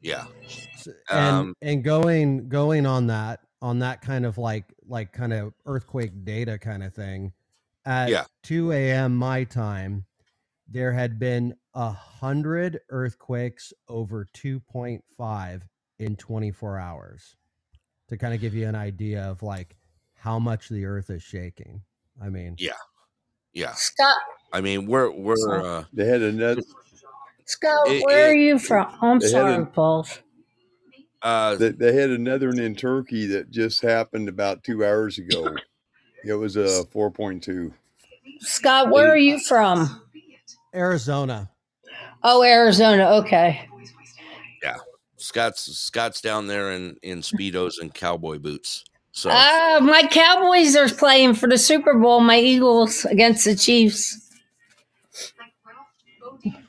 [0.00, 0.26] Yeah.
[0.44, 5.32] S- and Um, and going going on that on that kind of like like kind
[5.32, 7.32] of earthquake data kind of thing
[7.86, 8.24] at Yeah.
[8.42, 10.04] 2 a.m my time
[10.68, 15.62] there had been a hundred earthquakes over 2.5
[15.98, 17.36] in 24 hours
[18.08, 19.76] to kind of give you an idea of like
[20.14, 21.80] how much the earth is shaking
[22.22, 22.72] i mean Yeah.
[23.54, 23.72] Yeah.
[23.72, 24.16] Scott,
[24.52, 26.62] I mean, we're we're uh, They had another,
[27.46, 28.86] Scott, It- where it- are you from?
[29.00, 30.06] I'm They had sorry, an- Paul.
[31.22, 35.54] Uh they, they had another one in Turkey that just happened about two hours ago.
[36.24, 37.72] It was a 4.2.
[38.40, 40.02] Scott, where are you from?
[40.74, 41.50] arizona
[42.22, 43.10] Oh, Arizona.
[43.22, 43.68] Okay.
[44.62, 44.76] Yeah,
[45.16, 48.84] Scott's Scott's down there in in speedos and cowboy boots.
[49.12, 52.20] So Uh, my Cowboys are playing for the Super Bowl.
[52.20, 54.30] My Eagles against the Chiefs.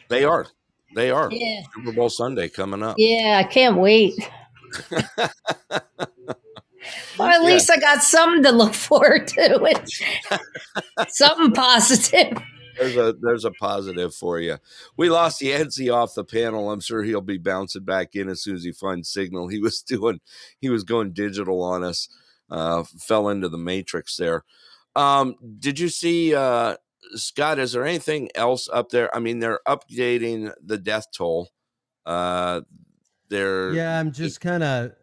[0.08, 0.48] they are.
[0.96, 1.30] They are.
[1.32, 1.62] Yeah.
[1.76, 2.96] Super Bowl Sunday coming up.
[2.98, 4.16] Yeah, I can't wait.
[7.18, 7.48] Well, at Yeah.
[7.48, 9.82] least I got something to look forward to.
[11.10, 12.38] Something positive.
[12.78, 14.58] There's a there's a positive for you.
[14.96, 16.72] We lost Yancey off the panel.
[16.72, 19.50] I'm sure he'll be bouncing back in as soon as he finds signal.
[19.50, 20.22] He was doing
[20.60, 22.08] he was going digital on us.
[22.50, 24.44] Uh, fell into the matrix there.
[24.96, 26.78] Um, did you see uh,
[27.16, 27.60] Scott?
[27.60, 29.14] Is there anything else up there?
[29.16, 31.50] I mean, they're updating the death toll.
[32.06, 32.62] Uh,
[33.30, 34.94] they're yeah i'm just kind of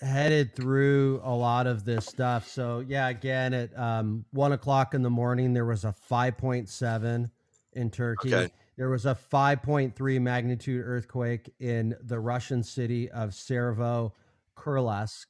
[0.00, 5.02] headed through a lot of this stuff so yeah again at um, one o'clock in
[5.02, 7.30] the morning there was a 5.7
[7.72, 8.52] in turkey Okay.
[8.76, 14.14] there was a 5.3 magnitude earthquake in the russian city of servo
[14.56, 15.26] kurlesk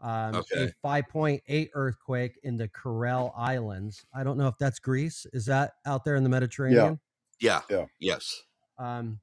[0.00, 0.72] um, Okay.
[0.82, 4.06] a 5.8 earthquake in the Kuril Islands.
[4.14, 5.26] I don't know if that's Greece.
[5.32, 7.00] Is that out there in the Mediterranean?
[7.40, 7.86] yeah Yeah.
[7.98, 8.42] yes
[8.78, 9.20] um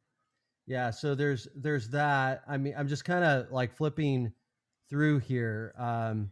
[0.68, 4.32] yeah so there's there's that i mean i'm just kind of like flipping
[4.90, 6.30] through here um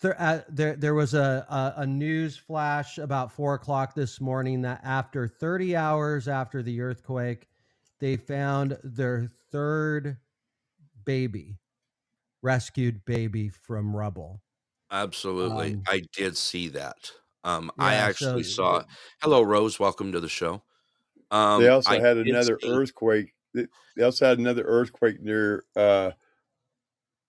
[0.00, 4.62] th- uh, there there was a, a a news flash about four o'clock this morning
[4.62, 7.48] that after 30 hours after the earthquake
[8.00, 10.16] they found their third
[11.04, 11.58] baby
[12.42, 14.40] rescued baby from rubble
[14.90, 15.74] absolutely.
[15.74, 17.10] Um, I did see that.
[17.42, 18.82] Um, I actually so- saw.
[19.20, 19.78] Hello, Rose.
[19.78, 20.62] Welcome to the show.
[21.34, 23.34] Um, they also I had another see- earthquake.
[23.52, 23.66] They
[23.96, 26.12] they also had another earthquake near uh,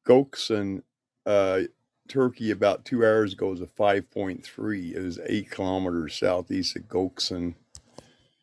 [0.07, 0.83] Göksun,
[1.25, 1.61] uh,
[2.07, 3.47] Turkey, about two hours ago.
[3.47, 4.95] It was a 5.3.
[4.95, 7.55] It was eight kilometers southeast of Göksun.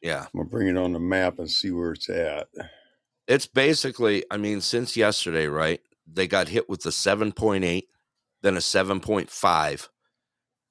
[0.03, 0.23] Yeah.
[0.23, 2.49] I'm going to bring it on the map and see where it's at.
[3.29, 5.81] It's basically, I mean, since yesterday, right?
[6.13, 7.85] They got hit with the 7.8,
[8.43, 9.89] then a 7.5,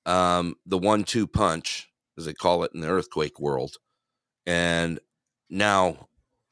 [0.06, 3.78] um, the one two punch, as they call it in the earthquake world.
[4.46, 5.00] And
[5.50, 6.08] now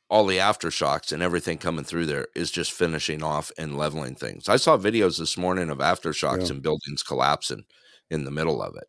[0.10, 4.49] all the aftershocks and everything coming through there is just finishing off and leveling things.
[4.49, 6.53] I saw videos this morning of aftershocks Yeah.
[6.53, 7.66] and buildings collapsing
[8.10, 8.88] in the middle of it.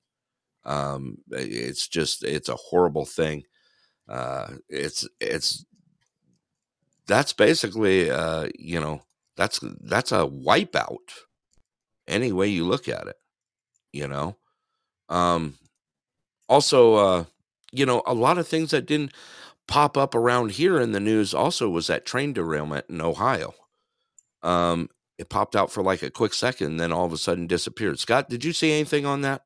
[0.69, 3.45] Um, it's just, it's a horrible thing.
[4.09, 5.65] Uh, it's, it's,
[7.07, 9.03] that's basically uh you know
[9.37, 10.97] that's that's a wipeout
[12.07, 13.17] any way you look at it
[13.93, 14.37] you know
[15.09, 15.57] um
[16.49, 17.25] also uh
[17.73, 19.13] you know a lot of things that didn't
[19.69, 23.55] pop up around here in the news also was that train derailment in ohio
[24.43, 24.89] um
[25.19, 28.29] it popped out for like a quick second then all of a sudden disappeared scott
[28.29, 29.43] did you see anything on that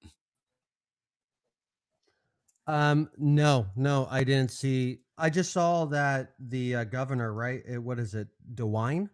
[2.67, 5.01] Um, no, no, I didn't see.
[5.19, 7.63] I just saw that the uh, governor, right?
[7.67, 9.11] It, what is it, DeWine?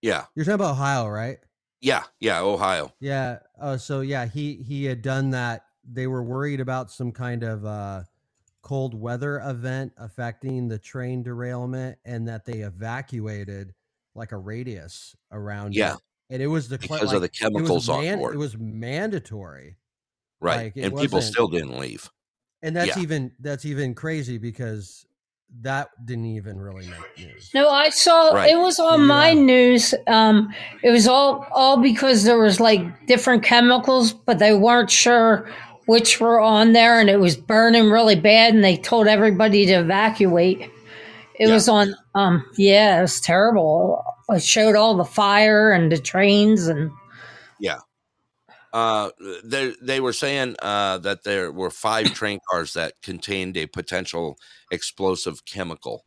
[0.00, 1.38] yeah You're talking about Ohio, right?
[1.80, 3.40] yeah yeah ohio Yeah.
[3.60, 5.64] Uh, so yeah, he he had done that.
[5.84, 8.02] They were worried about some kind of uh,
[8.62, 13.74] cold weather event affecting the train derailment, and that they evacuated
[14.14, 15.74] like a radius around.
[15.74, 15.94] Yeah.
[15.94, 16.00] it.
[16.30, 19.76] and it was the because of the chemicals on board It was mandatory.
[20.40, 22.08] right like, and people still didn't leave
[22.62, 23.02] and that's Yeah.
[23.02, 25.04] even that's even crazy because
[25.60, 27.50] that didn't even really make news.
[27.52, 28.50] No, I saw Right.
[28.52, 29.94] it was on my news.
[30.06, 35.50] Um, it was all all because there was like different chemicals, but they weren't sure
[35.86, 39.72] which were on there, and it was burning really bad, and they told everybody to
[39.72, 40.60] evacuate.
[41.38, 41.54] It Yeah.
[41.54, 41.94] was on.
[42.14, 44.04] Um, yeah, it was terrible.
[44.28, 46.90] It showed all the fire and the trains, and
[47.58, 47.78] Yeah.
[48.72, 49.10] Uh,
[49.44, 54.36] they they were saying uh, that there were five train cars that contained a potential
[54.70, 56.04] explosive chemical,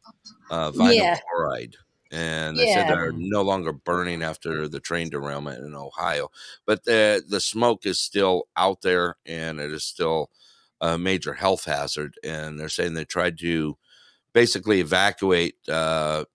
[0.49, 1.19] uh, vinyl Yeah.
[1.29, 1.75] chloride,
[2.15, 6.29] and they said they're no longer burning after the train derailment in Ohio.
[6.65, 10.29] But the the smoke is still out there, and it is still
[10.79, 12.15] a major health hazard.
[12.23, 13.77] And they're saying they tried to
[14.33, 16.25] basically evacuate uh,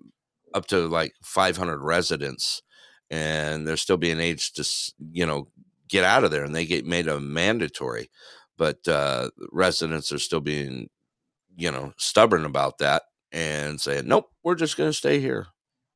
[0.54, 2.62] up to like 500 residents,
[3.10, 5.48] and they're still being aged to you know
[5.88, 8.10] get out of there, and they get made a mandatory.
[8.58, 10.90] But uh, residents are still being
[11.56, 15.48] you know stubborn about that and saying nope, we're just going to stay here.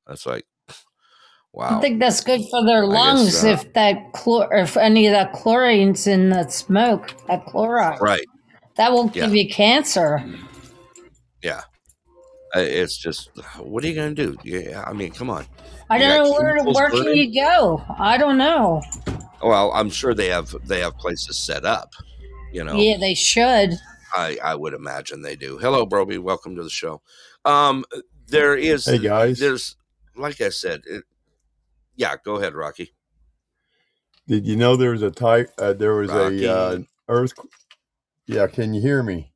[0.07, 0.45] That's like
[1.53, 1.79] wow.
[1.79, 5.07] I think that's good for their I guess, lungs uh, if that chlor, if any
[5.07, 8.01] of that chlorine's in that smoke, that chloride.
[8.01, 8.27] right.
[8.77, 9.27] That will Yeah.
[9.27, 10.25] give you cancer.
[11.43, 11.63] Yeah.
[12.57, 14.39] Uh, It's just, what are you going to do?
[14.43, 15.47] Yeah, I mean, come on.
[15.91, 17.85] I You don't know where chemicals where can you go.
[17.99, 18.83] I don't know.
[19.43, 21.91] Well, I'm sure they have they have places set up.
[22.53, 23.75] You know, Yeah, they should.
[24.15, 25.59] I I would imagine they do.
[25.59, 26.19] Hello, Broby.
[26.19, 27.03] Welcome to the show.
[27.45, 27.85] Um,
[28.29, 29.77] there is Hey guys, there's
[30.17, 31.05] like I said, it,
[31.97, 32.17] yeah.
[32.25, 32.95] Go ahead, Rocky.
[34.27, 35.51] did you know there was a type?
[35.59, 36.45] Uh, there was Rocky.
[36.45, 36.79] a uh,
[37.09, 37.33] earth.
[38.27, 39.33] Yeah, can you hear me?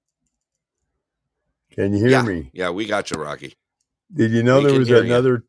[1.70, 2.50] Can you hear yeah, me?
[2.52, 2.70] yeah.
[2.70, 3.54] We got you, Rocky.
[4.12, 5.44] Did you know We there was another?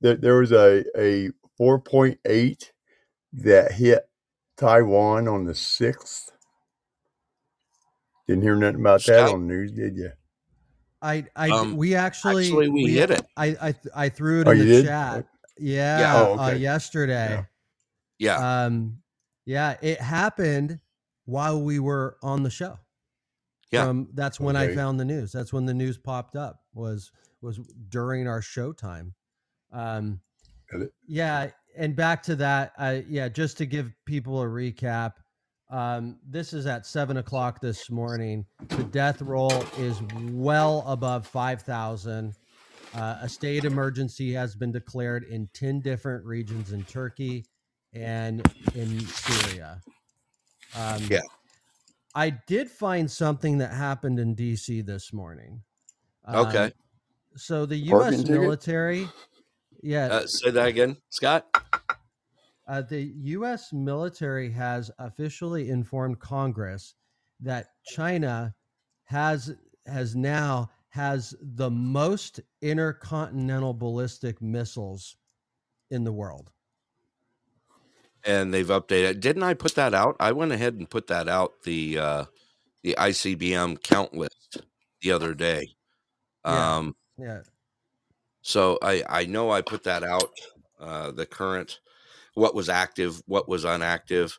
[0.00, 2.72] There, there was a a four point eight
[3.32, 4.08] that hit
[4.56, 6.30] Taiwan on the sixth.
[8.26, 10.12] Didn't hear nothing about that on the news, did you?
[11.00, 13.24] I, I, Um, we actually, actually, we hit it.
[13.36, 14.86] I, I, I threw it Oh, in the did?
[14.86, 15.26] chat.
[15.58, 16.14] Yeah, Yeah.
[16.16, 17.44] Oh, uh, yesterday.
[18.18, 18.98] Yeah, Um,
[19.44, 20.80] yeah, it happened
[21.24, 22.78] while we were on the show.
[23.70, 23.84] Yeah.
[23.84, 25.30] From, that's when I found the news.
[25.30, 26.62] That's when the news popped up.
[26.74, 27.12] Was
[27.42, 27.58] was
[27.90, 29.14] during our show time.
[29.72, 30.20] Um,
[30.72, 30.92] Got it.
[31.06, 32.72] yeah, and back to that.
[32.78, 35.12] Uh, yeah, just to give people a recap.
[35.70, 38.46] Um, this is at seven o'clock this morning.
[38.68, 40.00] The death roll is
[40.30, 42.34] well above five thousand.
[42.94, 47.44] Uh, a state emergency has been declared in 10 different regions in Turkey
[47.92, 48.40] and
[48.74, 49.80] in Syria.
[50.74, 51.20] Um, Yeah.
[52.14, 55.62] I did find something that happened in DC this morning.
[56.26, 56.64] Okay.
[56.64, 56.72] Um,
[57.36, 58.22] so the U.S.
[58.22, 58.40] ticket?
[58.40, 59.08] military,
[59.82, 61.46] yeah, uh, say that again, Scott.
[62.68, 63.72] Uh, the U.S.
[63.72, 66.94] military has officially informed Congress
[67.40, 68.54] that China
[69.04, 69.54] has
[69.86, 75.16] has now has the most intercontinental ballistic missiles
[75.90, 76.52] in the world.
[78.24, 79.20] and they've updated.
[79.20, 80.16] Didn't I put that out?
[80.20, 82.24] I went ahead and put that out the uh,
[82.82, 84.58] the ICBM count list
[85.02, 85.68] the other day.
[86.44, 86.76] Yeah.
[86.76, 87.42] Um, Yeah,
[88.42, 90.30] so I I know I put that out.
[90.78, 91.80] Uh, the current,
[92.38, 94.38] what was active, what was inactive.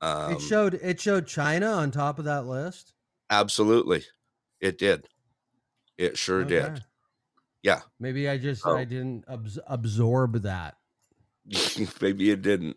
[0.00, 2.92] Um, it showed it showed China on top of that list.
[3.30, 4.04] absolutely,
[4.60, 5.06] it did.
[5.98, 6.60] It sure Okay.
[6.60, 6.84] did.
[7.62, 8.76] Yeah, Maybe I just Oh.
[8.76, 10.76] I didn't abs- absorb that.
[12.02, 12.76] maybe it didn't.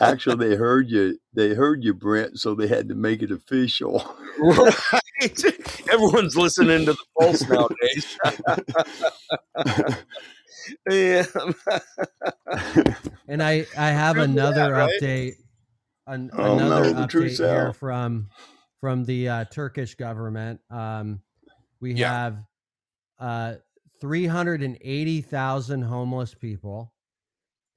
[0.00, 1.18] Actually, they heard you.
[1.34, 2.38] They heard you, Brent.
[2.38, 4.04] So they had to make it official.
[4.38, 5.42] right.
[5.92, 8.18] Everyone's listening to the pulse nowadays.
[10.90, 11.24] Yeah.
[13.28, 15.00] And I I have Remember that, another right?
[15.02, 15.32] update.
[16.06, 17.76] An, Oh, no, another the update here out.
[17.76, 18.28] from
[18.80, 20.60] from the uh, Turkish government.
[20.70, 21.20] Um,
[21.80, 22.10] we Yeah.
[22.12, 22.44] have
[23.18, 23.54] uh,
[24.00, 26.92] three hundred and eighty thousand homeless people.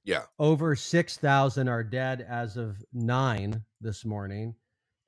[0.04, 0.22] Yeah.
[0.38, 4.54] Over six thousand are dead as of nine this morning,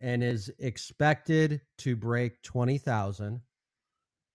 [0.01, 3.41] and is expected to break twenty thousand.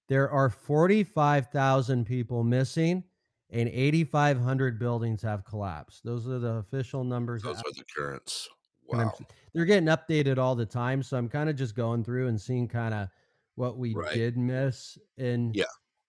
[0.07, 3.03] There are forty-five thousand people missing,
[3.49, 6.03] and 8,500 buildings have collapsed.
[6.03, 7.43] Those are the official numbers.
[7.43, 8.47] Those out- are the currents.
[8.89, 9.13] Wow.
[9.53, 12.69] they're getting updated all the time, so I'm kind of just going through and seeing
[12.69, 13.09] kind of
[13.55, 14.13] what we Right.
[14.13, 15.65] did miss in Yeah.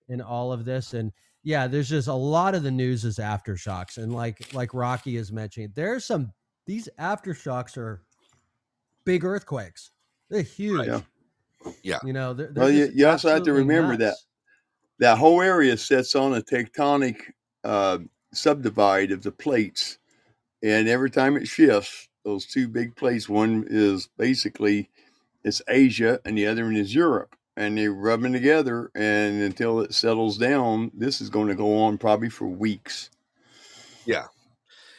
[0.08, 0.94] in all of this.
[0.94, 1.12] And
[1.42, 5.32] yeah, there's just a lot of the news is aftershocks, and like like Rocky is
[5.32, 6.32] mentioning, there's some
[6.66, 8.04] these aftershocks are
[9.04, 9.90] big earthquakes.
[10.28, 10.86] They're huge.
[10.86, 11.00] Yeah.
[11.82, 11.98] Yeah.
[12.04, 14.20] You know, they're, they're Well, you, you also have to remember nuts.
[14.20, 14.27] that
[15.16, 17.20] whole area sits on a tectonic
[17.64, 17.98] uh,
[18.32, 19.98] subdivide of the plates,
[20.62, 24.90] and every time it shifts, those two big plates, one is basically
[25.44, 29.94] it's Asia, and the other one is Europe, and they're rubbing together, and until it
[29.94, 33.10] settles down, this is going to go on probably for weeks.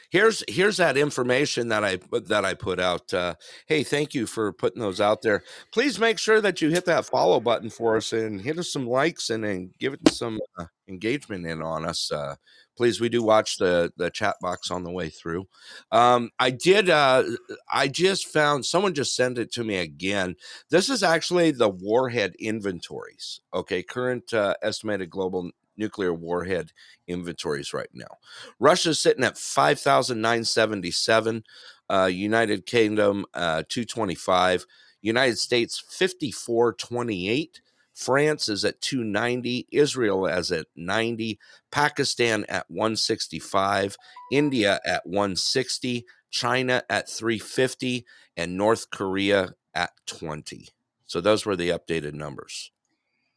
[0.10, 3.14] Here's here's that information that I that I put out.
[3.14, 3.36] Uh,
[3.68, 5.44] hey, thank you for putting those out there.
[5.72, 8.88] Please make sure that you hit that follow button for us and hit us some
[8.88, 12.11] likes and then give it some uh, engagement in on us.
[12.11, 12.36] Uh,
[12.76, 15.48] please, we do watch the the chat box on the way through.
[15.91, 16.90] Um, I did.
[16.90, 17.23] Uh,
[17.72, 20.36] I just found someone just sent it to me again.
[20.69, 23.41] This is actually the warhead inventories.
[23.53, 26.72] Okay, current uh, estimated global nuclear warhead
[27.08, 28.18] inventories right now.
[28.60, 31.44] Russia's sitting at 5,977,
[31.90, 34.66] uh, United Kingdom uh, 225,
[35.02, 37.62] United States 5428.
[37.94, 41.40] France is at 290, Israel is at 90,
[41.72, 43.98] Pakistan at 165,
[44.32, 48.06] India at 160, China at 350,
[48.38, 50.70] and North Korea at 20.
[51.08, 52.72] So those were the updated numbers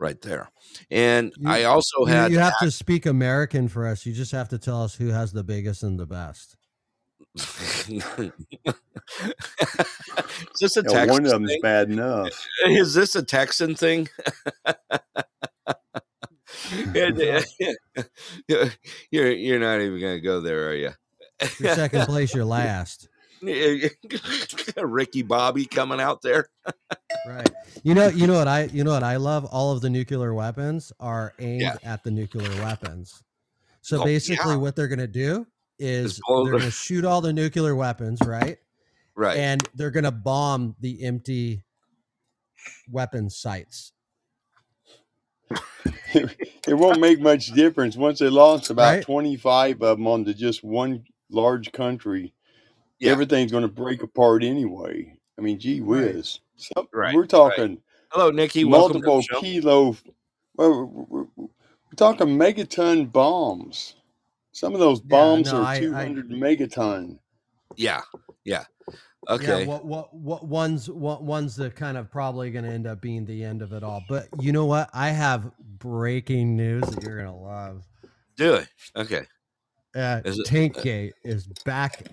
[0.02, 0.50] right there.
[0.90, 4.04] And You- I also You, had you have to speak American for us.
[4.04, 6.56] You just have to tell us who has the biggest and the best.
[7.34, 8.32] is
[10.60, 11.60] this a Yeah, one of them's thing?
[11.62, 12.28] bad enough.
[12.66, 14.08] Is this a Texan thing?
[18.48, 20.90] You're you're not even gonna go there, are you?
[21.58, 23.08] Your second place, you're last.
[24.76, 26.48] Ricky Bobby coming out there.
[27.26, 27.48] Right.
[27.82, 28.08] You know.
[28.08, 28.64] You know what I.
[28.64, 29.44] You know what I love.
[29.46, 31.76] All of the nuclear weapons are aimed Yeah.
[31.82, 33.22] at the nuclear weapons.
[33.80, 34.56] So Oh, basically, yeah.
[34.58, 35.46] what they're gonna do
[35.78, 38.58] is they're the- gonna shoot all the nuclear weapons, right?
[39.16, 39.36] Right.
[39.36, 41.64] And they're gonna bomb the empty
[42.90, 43.92] weapon sites.
[46.14, 49.02] it won't make much difference once they launch about Right.
[49.04, 52.32] 25 of them onto just one large country.
[53.02, 53.10] Yeah.
[53.10, 55.12] Everything's going to break apart anyway.
[55.36, 56.14] I mean, gee Right.
[56.14, 56.38] whiz.
[56.56, 57.28] Some, Right, We're right.
[57.30, 57.78] talking
[58.12, 58.64] Hello, Nikki.
[58.64, 59.40] Welcome to the multiple show.
[59.40, 59.96] kilo.
[60.56, 60.84] Well, we're,
[61.22, 61.48] we're, we're
[61.96, 63.96] talking megaton bombs.
[64.52, 67.18] Some of those Yeah, bombs no, are I- I- 200 megaton.
[67.76, 68.02] Yeah,
[68.44, 68.64] yeah.
[69.28, 69.62] Okay.
[69.62, 73.00] Yeah, what what what one's what one's the kind of probably going to end up
[73.00, 74.02] being the end of it all.
[74.08, 74.90] But you know what?
[74.92, 77.84] I have breaking news that you're going to love.
[78.36, 78.68] Do it.
[78.96, 79.22] Okay.
[79.94, 82.06] Uh, Is it- Tankgate is back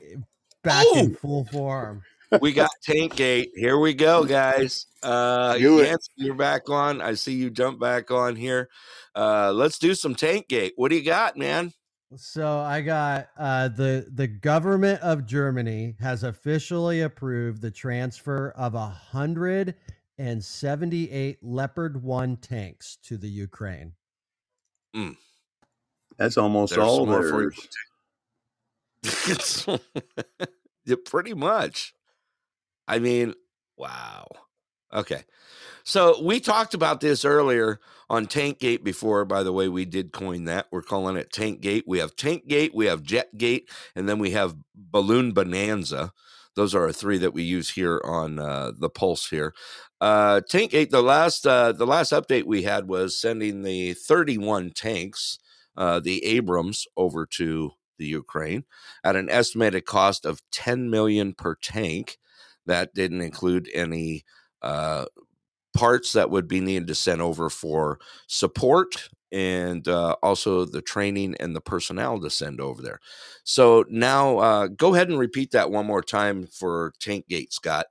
[0.63, 2.03] back in full form.
[2.41, 3.51] We got Tank Gate.
[3.55, 4.85] Here we go, guys.
[5.01, 5.87] Uh Do it.
[5.87, 7.01] Yancey, you're back on.
[7.01, 8.69] I see you jump back on here.
[9.15, 10.73] Uh let's do some Tank Gate.
[10.75, 11.73] What do you got, man?
[12.15, 18.73] So I got uh, the the government of Germany has officially approved the transfer of
[18.73, 19.75] a hundred
[20.17, 23.93] and seventy eight Leopard one tanks to the Ukraine.
[26.17, 27.49] That's almost There's all some more for you.
[27.51, 27.67] theirs.
[30.85, 31.93] yeah, pretty much.
[32.87, 33.33] I mean,
[33.77, 34.27] wow.
[34.93, 35.23] Okay.
[35.83, 39.25] So we talked about this earlier on Tank Gate before.
[39.25, 40.67] By the way, we did coin that.
[40.71, 41.85] We're calling it Tank Gate.
[41.87, 46.11] We have Tank Gate, we have Jet Gate, and then we have Balloon Bonanza.
[46.55, 49.53] Those are our three that we use here on uh, the Pulse here.
[50.01, 50.91] Uh, tank Gate.
[50.91, 55.39] The last uh, the last update we had was sending the 31 tanks,
[55.77, 58.63] uh, the Abrams, over to the Ukraine
[59.03, 62.17] at an estimated cost of 10 million per tank.
[62.65, 64.25] That didn't include any
[64.61, 65.05] uh,
[65.73, 71.35] parts that would be needed to send over for support and uh, also the training
[71.39, 72.99] and the personnel to send over there.
[73.43, 77.85] So now uh, go ahead and repeat that one more time for Tank Gate, Scott.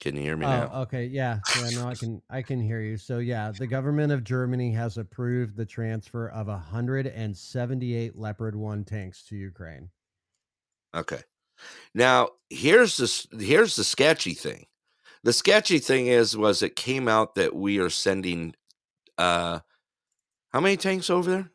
[0.00, 0.70] Can you hear me now?
[0.72, 1.70] Oh, okay, yeah, yeah.
[1.70, 2.96] No, I can I can hear you.
[2.96, 8.16] So yeah, the government of Germany has approved the transfer of hundred and seventy eight
[8.16, 9.90] Leopard one tanks to Ukraine.
[10.94, 11.22] Okay.
[11.94, 14.66] Now here's this here's the sketchy thing.
[15.24, 18.54] The sketchy thing is was it came out that we are sending
[19.18, 19.60] uh
[20.50, 21.52] how many tanks over there?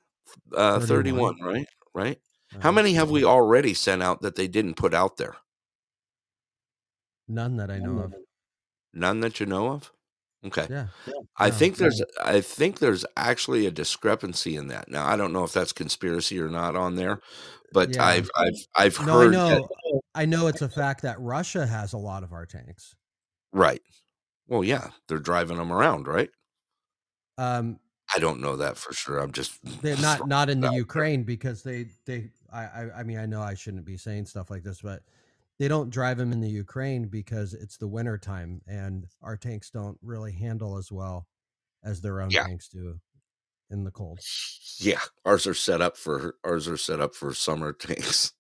[0.54, 1.40] Uh 31, 31.
[1.42, 1.68] right?
[1.96, 2.22] Right?
[2.60, 5.38] How Uh, many have we already sent out that they didn't put out there?
[7.28, 8.16] None that I know of.
[8.96, 9.92] None that you know of?
[10.46, 10.70] Okay.
[10.70, 10.88] Yeah.
[11.38, 12.06] I No, think there's no.
[12.24, 14.90] I think there's actually a discrepancy in that.
[14.90, 17.22] Now I don't know if that's conspiracy or not on there,
[17.74, 18.04] but Yeah.
[18.04, 19.50] I've I've I've No, I heard know.
[19.50, 22.96] that I know it's a fact that Russia has a lot of our tanks.
[23.52, 23.82] right.
[24.48, 26.30] Well, yeah, they're driving them around, right?
[27.38, 27.80] Um,
[28.16, 29.20] I don't know that for sure.
[29.20, 30.78] I'm just they're not not in the out there.
[30.78, 34.50] Ukraine because they they I, I I mean I know I shouldn't be saying stuff
[34.50, 35.04] like this, but
[35.60, 39.70] they don't drive them in the Ukraine because it's the winter time and our tanks
[39.70, 41.28] don't really handle as well
[41.84, 42.44] as their own Yeah.
[42.46, 43.00] tanks do
[43.70, 44.20] in the cold.
[44.80, 48.34] Yeah, ours are set up for ours are set up for summer tanks.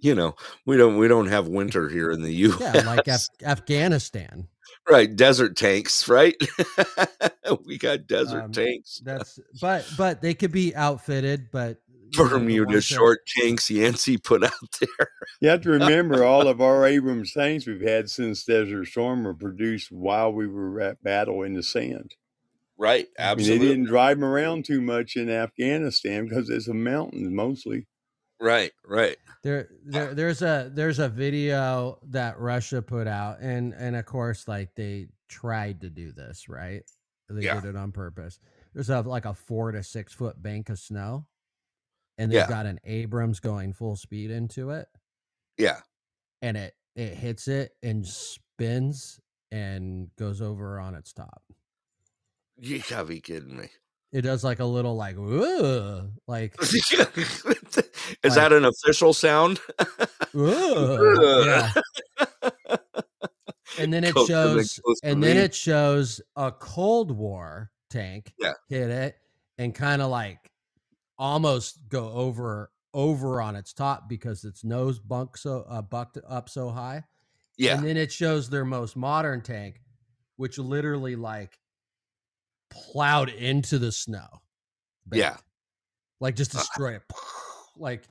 [0.00, 0.34] you know,
[0.66, 2.60] we don't we don't have winter here in the U.S.
[2.60, 4.48] Yeah, like Af- Afghanistan.
[4.88, 6.36] right, desert tanks, right?
[7.66, 9.00] we got desert Um, tanks.
[9.04, 13.20] That's but but they could be outfitted, but you know, the Bermuda ones that- short
[13.26, 15.08] tanks Yancey put out there.
[15.40, 19.34] You have to remember all of our Abrams tanks we've had since Desert Storm were
[19.34, 22.14] produced while we were at battle in the sand.
[22.80, 23.58] Right, I mean, absolutely.
[23.58, 27.86] they didn't drive them around too much in Afghanistan because it's a mountain mostly.
[28.40, 29.16] Right, right.
[29.42, 30.14] There, there, ah.
[30.14, 35.08] there's a there's a video that Russia put out, and and of course, like they
[35.28, 36.84] tried to do this, right?
[37.28, 37.60] They Yeah.
[37.60, 38.38] did it on purpose.
[38.74, 41.26] There's a like a four to six foot bank of snow,
[42.18, 42.48] and they've Yeah.
[42.48, 44.88] got an Abrams going full speed into it,
[45.56, 45.80] Yeah.
[46.42, 49.20] and it it hits it and spins
[49.52, 51.42] and goes over on its top.
[52.58, 53.68] You gotta be kidding me.
[54.10, 55.16] It does like a little like
[56.26, 59.60] like Is Like- that an official sound?
[60.34, 61.72] Yeah.
[63.78, 65.42] and then it than shows and then me.
[65.42, 68.52] it shows a cold war tank Yeah.
[68.68, 69.16] hit it
[69.56, 70.47] and kind of like
[71.18, 76.48] almost go over over on its top because its nose bunk so uh, bucked up
[76.48, 77.04] so high
[77.56, 79.80] Yeah, and then it shows their most modern tank
[80.36, 81.58] which literally like
[82.70, 84.26] plowed into the snow
[85.12, 85.36] Yeah.
[86.20, 87.02] like just Uh, destroyed it
[87.76, 88.04] like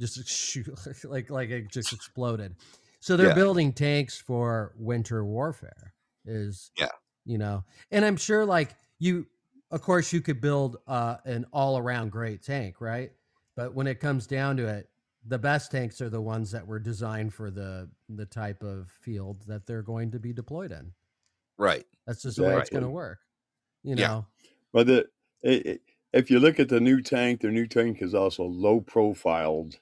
[0.00, 0.68] just shoot
[1.04, 2.56] like like it just exploded
[3.00, 3.34] so they're Yeah.
[3.34, 6.88] building tanks for winter warfare is Yeah.
[7.24, 9.26] you know and i'm sure like you
[9.70, 13.12] of course you could build uh an all-around great tank right
[13.56, 14.88] but when it comes down to it
[15.26, 19.42] the best tanks are the ones that were designed for the the type of field
[19.46, 20.92] that they're going to be deployed in
[21.58, 21.84] right.
[22.06, 23.18] that's just the way it's going to work
[23.82, 24.06] you Yeah.
[24.08, 24.26] know
[24.72, 25.08] But the,
[25.42, 25.82] it, it-
[26.12, 29.78] if you look at the new tank, the new tank is also low profiled,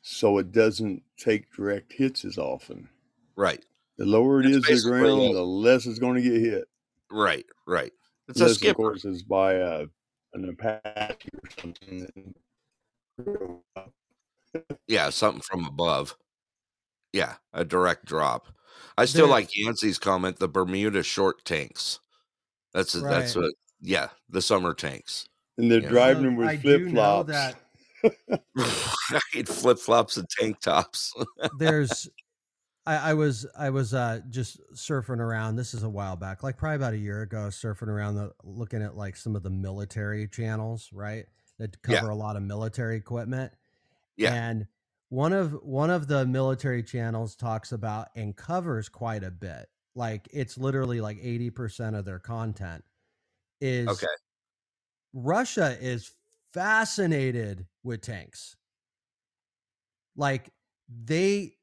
[0.00, 2.88] so it doesn't take direct hits as often.
[3.34, 3.64] Right.
[3.98, 6.68] The lower it It's is the ground, the less it's going to get hit.
[7.10, 7.44] Right.
[7.66, 7.92] Right.
[8.32, 9.86] It's a Unless, of course, it's by a,
[10.34, 12.34] an Apache or something.
[14.86, 16.14] Yeah, something from above.
[17.14, 18.48] Yeah, a direct drop.
[18.98, 20.38] I still There- like Yancey's comment.
[20.38, 22.00] The Bermuda short tanks.
[22.74, 23.44] That's that's Right.
[23.44, 23.54] what.
[23.80, 25.26] Yeah, the summer tanks.
[25.56, 25.88] And they're Yeah.
[25.88, 27.30] driving them with I do flip flops.
[27.30, 27.56] that
[29.34, 31.12] right, flip flops and tank tops.
[31.58, 32.08] there's
[32.84, 35.56] I, I was I was uh just surfing around.
[35.56, 38.82] This is a while back, like probably about a year ago, surfing around the looking
[38.82, 41.26] at like some of the military channels, right?
[41.58, 42.00] That Yeah.
[42.00, 43.52] cover a lot of military equipment.
[44.16, 44.34] Yeah.
[44.34, 44.68] And
[45.10, 49.68] one of one of the military channels talks about and covers quite a bit.
[49.94, 52.84] Like it's literally like 80% of their content
[53.60, 54.22] is Okay.
[55.14, 56.12] Russia is
[56.52, 58.56] fascinated with tanks.
[60.16, 60.52] Like
[60.88, 61.56] they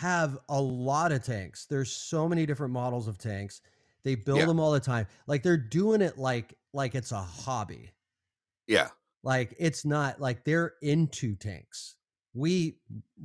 [0.00, 1.66] have a lot of tanks.
[1.66, 3.60] There's so many different models of tanks.
[4.04, 4.46] They build Yeah.
[4.46, 5.06] them all the time.
[5.26, 7.90] Like they're doing it like like it's a hobby.
[8.66, 8.88] Yeah,
[9.22, 11.96] Like it's not like they're into tanks.
[12.34, 12.78] We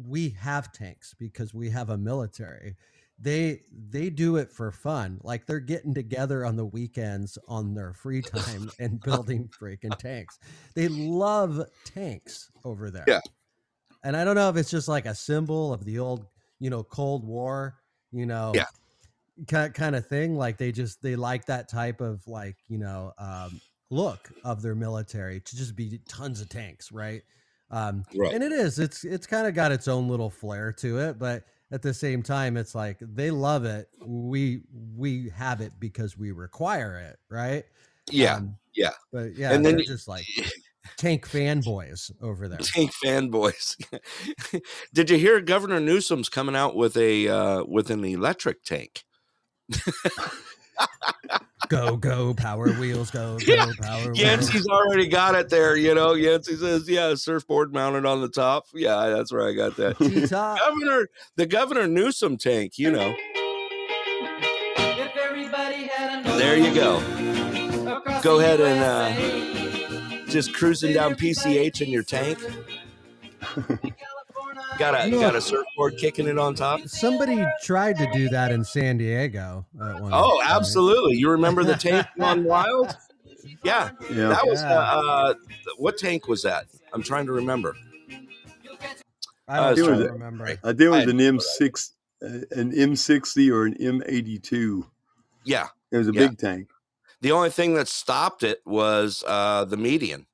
[0.06, 2.76] we have tanks because we have a military.
[3.20, 5.20] They they do it for fun.
[5.24, 10.38] Like they're getting together on the weekends on their free time and building freaking tanks.
[10.76, 13.06] They love tanks over there.
[13.08, 13.22] Yeah.
[14.04, 16.28] And I don't know if it's just like a symbol of the old,
[16.60, 17.80] you know, Cold War,
[18.12, 18.66] you know, Yeah.
[19.48, 20.36] kind kind of thing.
[20.36, 24.76] Like they just they like that type of like you know um, look of their
[24.76, 27.24] military to just be tons of tanks, right?
[27.72, 28.34] Um, Right.
[28.34, 28.80] And it is.
[28.80, 32.24] It's it's kind of got its own little flair to it, but at the same
[32.24, 33.90] time, it's like they love it.
[34.06, 34.64] We
[34.96, 37.66] we have it because we require it, right?
[38.12, 38.36] yeah.
[38.38, 38.92] Um, yeah.
[39.12, 40.26] But yeah, And then just like
[40.98, 42.60] tank fanboys over there.
[42.62, 43.76] tank fanboys.
[44.94, 49.04] Did you hear Governor Newsom's coming out with a uh, with an electric tank?
[51.70, 54.20] Go go power wheels, go go Yeah, power wheels.
[54.20, 55.76] Yancey's already got it there.
[55.76, 59.76] You know, Yancey says, "Yeah, surfboard mounted on the top." Yeah, that's where I got
[59.76, 59.98] that.
[59.98, 60.60] T-top.
[60.60, 62.78] Governor, the Governor Newsom tank.
[62.78, 63.14] You know,
[66.38, 67.02] there you go.
[68.22, 69.57] Go ahead and uh,
[70.28, 72.40] just cruising down PCH in your tank.
[74.78, 76.82] got a You know got a surfboard kicking it on top.
[76.88, 79.66] Somebody tried to do that in San Diego.
[79.82, 80.50] At one Oh, point.
[80.50, 81.16] absolutely!
[81.18, 82.96] You remember the tank on Wild?
[83.64, 84.30] Yeah, Yeah.
[84.30, 85.00] that was uh, Yeah.
[85.00, 85.34] uh,
[85.78, 86.66] what tank was that?
[86.94, 87.76] I'm trying to remember.
[89.48, 90.46] I Uh, don't it was a- remember.
[90.46, 91.92] I think it I was had an M6,
[92.22, 92.28] uh,
[92.60, 94.86] an M60 or an M82.
[95.46, 96.28] Yeah, It was a Yeah.
[96.28, 96.68] big tank.
[97.22, 100.28] The only thing that stopped it was uh, the median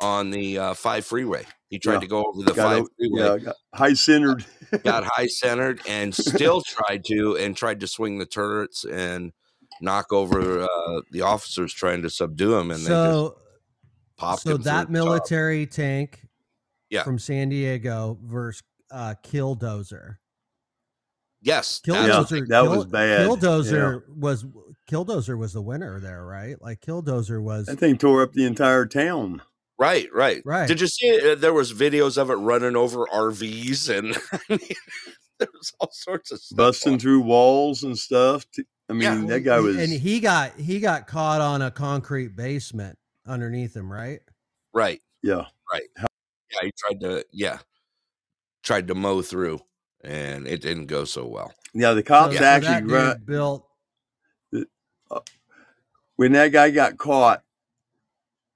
[0.00, 1.44] on the uh, five freeway.
[1.70, 2.00] He tried Yeah.
[2.00, 4.44] to go over the Got five out- freeway, yeah, got high centered.
[4.84, 9.32] got high centered, and still tried to and tried to swing the turrets and
[9.80, 13.38] knock over uh, the officers trying to subdue him, and they just so
[14.16, 14.62] popped so him.
[14.62, 14.88] that the top.
[14.90, 16.20] military tank
[16.90, 17.02] Yeah.
[17.02, 18.62] from San Diego versus
[18.92, 20.16] uh, Killdozer.
[21.42, 23.28] Yes, that's- Yeah, that Kill- was bad.
[23.28, 24.46] Killdozer was
[24.90, 26.60] Killdozer was the winner there, right?
[26.60, 29.42] Like Killdozer was That thing tore up the entire town.
[29.78, 30.68] right, right, Right.
[30.68, 31.24] Did you see it?
[31.24, 34.60] Uh, There was videos of it running over RVs and I mean,
[35.38, 36.56] there was all sorts of stuff.
[36.56, 38.46] busting on- through walls and stuff.
[38.88, 39.24] I mean, Yeah.
[39.28, 39.76] that guy was.
[39.76, 44.20] and he got he got caught on a concrete basement underneath him, right?
[44.74, 45.00] Right.
[45.22, 45.88] yeah, Right.
[45.96, 47.58] Yeah, he tried to yeah.
[48.62, 49.60] Tried to mow through
[50.02, 51.52] and it didn't go so well.
[51.72, 51.92] yeah.
[51.94, 53.66] The cops So- so actually that dude ru- built
[56.16, 57.42] when that guy got caught.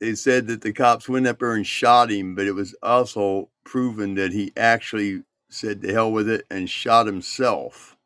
[0.01, 3.51] They said that the cops went up there and shot him, but it was also
[3.65, 7.97] proven that he actually said to hell with it and shot himself.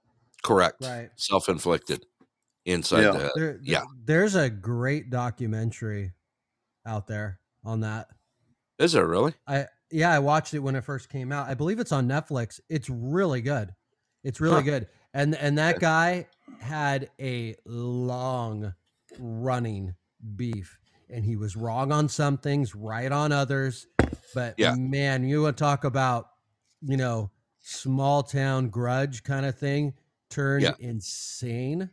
[0.42, 0.76] Correct.
[0.80, 1.10] right.
[1.16, 2.06] Self inflicted
[2.64, 3.10] inside Yeah.
[3.12, 3.82] the There, yeah.
[4.06, 6.12] there's a great documentary
[6.86, 8.08] out there on that.
[8.78, 9.34] Is there really?
[9.46, 11.46] I yeah, I watched it when it first came out.
[11.50, 12.58] I believe it's on Netflix.
[12.70, 13.74] It's really good.
[14.24, 14.60] It's really Huh.
[14.62, 14.88] good.
[15.12, 16.26] And and that guy
[16.58, 18.74] had a long
[19.18, 19.94] running
[20.36, 20.78] beef
[21.10, 23.86] and he was wrong on some things, right on others.
[24.34, 24.74] But Yeah.
[24.74, 26.30] man, you want to talk about,
[26.80, 27.30] you know,
[27.60, 29.94] small town grudge kind of thing
[30.30, 30.74] turned Yeah.
[30.78, 31.90] insane.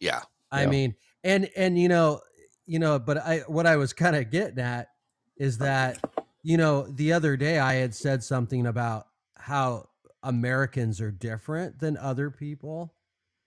[0.00, 0.22] Yeah.
[0.50, 0.70] I Yeah.
[0.70, 2.20] mean, and and you know,
[2.66, 4.88] you know, but I what I was kind of getting at
[5.36, 5.98] is that
[6.42, 9.88] you know the other day I had said something about how
[10.22, 12.94] Americans are different than other people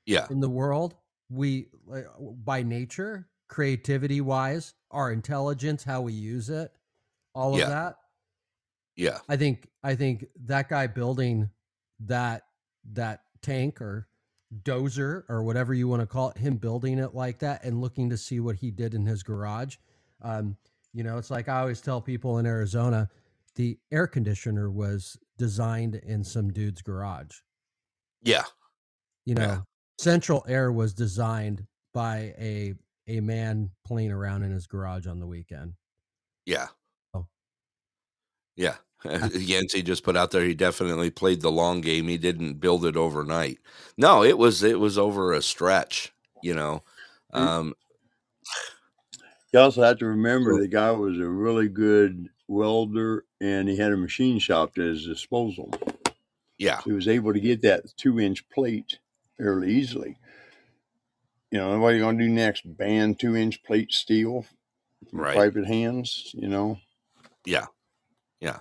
[0.07, 0.25] Yeah.
[0.31, 0.95] in the world.
[1.29, 1.67] We
[2.43, 6.71] by nature, creativity wise, our intelligence, how we use it,
[7.35, 7.69] all of Yeah.
[7.69, 7.95] that.
[8.95, 9.19] Yeah.
[9.29, 11.49] I think I think that guy building
[11.99, 12.47] that
[12.93, 14.07] that tank or
[14.63, 18.09] dozer or whatever you want to call it, him building it like that and looking
[18.09, 19.75] to see what he did in his garage.
[20.21, 20.55] Um,
[20.93, 23.09] you know, it's like I always tell people in Arizona,
[23.55, 27.39] the air conditioner was designed in some dude's garage.
[28.23, 28.45] Yeah.
[29.25, 29.63] You know.
[29.97, 32.73] Central Air was designed by a
[33.07, 35.73] a man playing around in his garage on the weekend.
[36.45, 36.67] Yeah.
[37.13, 37.27] Oh.
[38.55, 38.75] Yeah.
[39.33, 42.07] Yancey just put out there he definitely played the long game.
[42.07, 43.59] He didn't build it overnight.
[43.97, 46.13] No, it was it was over a stretch,
[46.43, 46.83] you know.
[47.33, 47.39] Mm.
[47.39, 47.73] Um
[49.53, 53.91] You also have to remember the guy was a really good welder and he had
[53.93, 55.73] a machine shop at his disposal.
[56.57, 56.81] yeah.
[56.83, 58.99] He was able to get that two inch plate
[59.37, 60.17] fairly easily.
[61.51, 62.63] You know, what are you going to do next?
[62.77, 64.45] Ban two inch plate steel
[65.09, 65.35] from Right.
[65.35, 66.31] private hands?
[66.33, 66.79] You know,
[67.45, 67.67] Yeah.
[68.41, 68.59] Yeah.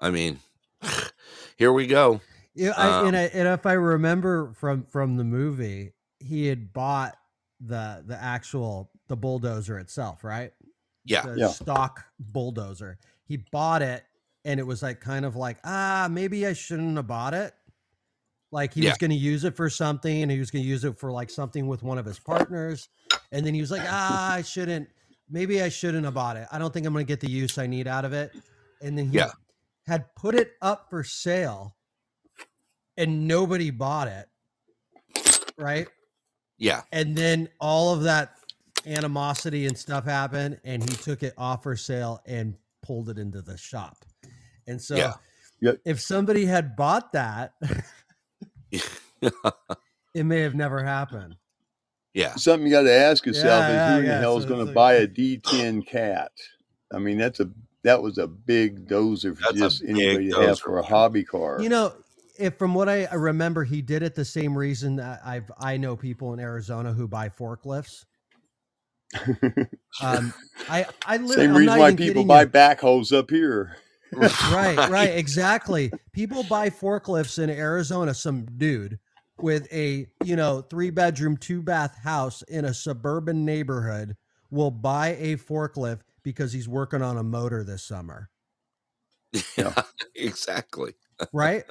[0.00, 0.40] I mean,
[1.56, 2.20] here we go.
[2.54, 6.72] Yeah, I, Um, and, I, and if I remember from from the movie, he had
[6.72, 7.16] bought
[7.60, 10.52] the the actual the bulldozer itself, right?
[11.04, 11.22] Yeah.
[11.22, 11.48] the Yeah.
[11.48, 12.98] stock bulldozer.
[13.24, 14.04] He bought it,
[14.44, 17.54] and it was like kind of like ah, maybe I shouldn't have bought it.
[18.50, 18.90] Like he Yeah.
[18.90, 21.12] was going to use it for something, and he was going to use it for
[21.12, 22.88] like something with one of his partners,
[23.32, 24.88] and then he was like, ah, I shouldn't.
[25.30, 26.48] Maybe I shouldn't have bought it.
[26.50, 28.32] I don't think I'm going to get the use I need out of it.
[28.80, 29.32] And then he Yeah.
[29.86, 31.76] had put it up for sale,
[32.96, 34.28] and nobody bought it.
[35.58, 35.88] Right
[36.56, 36.82] Yeah.
[36.92, 38.36] and then all of that
[38.86, 43.42] animosity and stuff happened and he took it off for sale and pulled it into
[43.42, 44.04] the shop
[44.68, 45.14] and so Yeah.
[45.60, 45.78] Yep.
[45.84, 47.54] if somebody had bought that
[50.14, 51.36] it may have never happened
[52.14, 52.34] yeah.
[52.36, 54.60] something you got to ask yourself Yeah, yeah, is who yeah, the hell is going
[54.60, 56.32] to like- buy a D10 cat?
[56.92, 57.50] I mean, that's a
[57.84, 61.22] that was a big dozer for That's a just anybody to have for a hobby
[61.24, 61.60] car.
[61.60, 61.92] you know
[62.38, 65.76] if from what I I remember, he did it the same reason that I've I
[65.76, 68.04] know people in Arizona who buy forklifts.
[70.02, 70.34] Um,
[70.68, 72.48] I I literally, Same I'm reason not why people buy you.
[72.48, 73.76] backhoes up here.
[74.52, 75.90] right, right, exactly.
[76.12, 78.14] People buy forklifts in Arizona.
[78.14, 78.98] Some dude
[79.40, 84.16] with a you know three bedroom, two bath house in a suburban neighborhood
[84.50, 88.30] will buy a forklift because he's working on a motor this summer,
[89.56, 89.74] Yeah.
[90.14, 90.94] exactly.
[91.32, 91.64] right?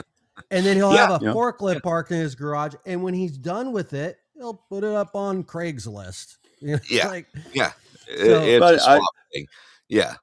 [0.51, 1.07] And then he'll Yeah.
[1.09, 1.31] have a Yeah.
[1.34, 5.15] forklift parked in his garage, and when he's done with it, he'll put it up
[5.15, 6.38] on Craigslist.
[6.59, 7.07] You know, Yeah.
[7.07, 7.72] like Yeah.
[8.07, 9.45] It- So- it's But a I- swap thing.
[9.89, 10.15] Yeah.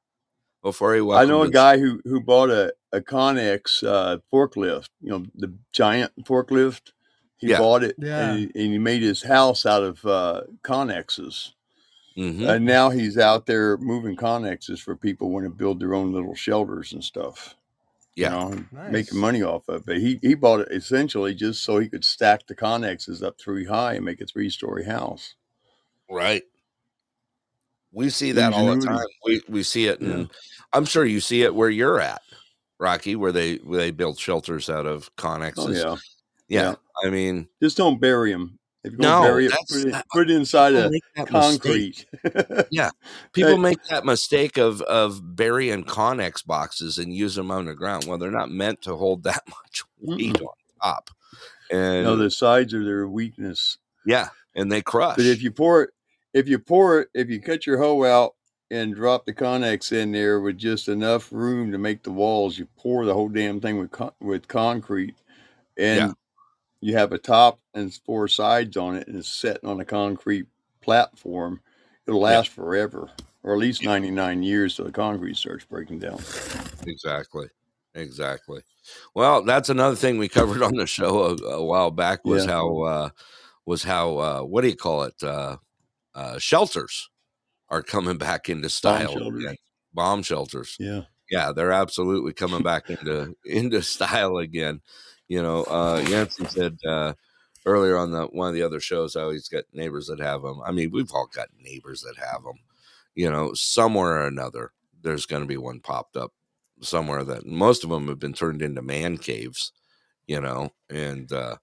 [0.64, 4.88] Before he I know a us- guy who who bought a a Connex uh, forklift.
[5.00, 6.90] You know, the giant forklift.
[7.38, 7.58] He Yeah.
[7.58, 8.30] bought it Yeah.
[8.30, 11.50] and, he, and he made his house out of uh, Connexes.
[12.16, 12.48] Mhm.
[12.48, 16.34] And now he's out there moving Conexes for people when to build their own little
[16.36, 17.56] shelters and stuff.
[18.14, 18.30] Yeah.
[18.48, 18.92] You know, Nice.
[18.92, 20.00] making money off of it.
[20.00, 23.94] He, he bought it essentially just so he could stack the Conexes up three high
[23.94, 25.34] and make a three story house.
[26.08, 26.44] Right.
[27.94, 29.06] We see that all the time.
[29.24, 30.26] We we see it, and Yeah.
[30.72, 32.20] I'm sure you see it where you're at.
[32.78, 35.54] Rocky, where they where they build shelters out of oh, connexes.
[35.58, 35.96] Oh yeah.
[36.48, 36.70] yeah.
[36.70, 36.74] yeah.
[37.04, 38.58] I mean, Just don't bury them.
[38.82, 42.06] If you're No, bury it, put it, that- put it inside of make that mistake.
[42.22, 42.66] concrete.
[42.70, 42.90] Yeah,
[43.32, 48.04] people make that mistake of of burying Connex boxes and use them underground.
[48.04, 50.48] Well, they're not meant to hold that much weight on
[50.82, 51.10] top,
[51.70, 53.78] and no, the sides are their weakness.
[54.04, 55.16] yeah, and they crush.
[55.16, 55.90] But if you pour it,
[56.34, 58.34] if you pour it, if you cut your hoe out
[58.70, 62.66] and drop the Connex in there with just enough room to make the walls, you
[62.76, 65.14] pour the whole damn thing with con- with concrete,
[65.76, 66.12] and Yeah.
[66.80, 70.46] you have a top and four sides on it, and it's set on a concrete
[70.82, 71.60] platform.
[72.06, 72.36] It'll Yeah.
[72.36, 73.10] last forever,
[73.42, 76.20] or at least ninety nine years, till the concrete starts breaking down.
[76.86, 77.48] Exactly.
[77.94, 78.60] Exactly.
[79.14, 82.52] Well, that's another thing we covered on the show a, a while back was Yeah.
[82.52, 83.08] how uh
[83.66, 85.22] was how uh what do you call it?
[85.22, 85.58] Uh
[86.14, 87.08] uh shelters
[87.68, 89.44] are coming back into style shelters.
[89.44, 89.56] again.
[89.92, 90.76] Bomb shelters.
[90.78, 94.80] Yeah, Yeah, they're absolutely coming back into into style again.
[95.28, 97.14] You know, uh Yancey said uh
[97.66, 100.60] earlier on the one of the other shows, I always got neighbors that have them.
[100.64, 102.58] I mean, we've all got neighbors that have them.
[103.14, 104.72] You know, somewhere or another,
[105.02, 106.32] there's going to be one popped up
[106.80, 109.72] somewhere that most of them have been turned into man caves.
[110.26, 111.56] You know, and uh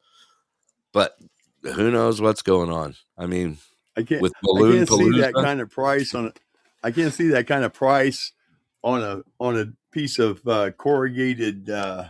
[0.94, 1.16] but
[1.64, 2.96] who knows what's going on?
[3.18, 3.58] I mean,
[4.02, 4.22] I can't.
[4.22, 6.34] with I can't see that kind of price on.
[6.84, 8.34] I can't see that kind of price
[8.84, 12.06] on a on a piece of uh, corrugated uh,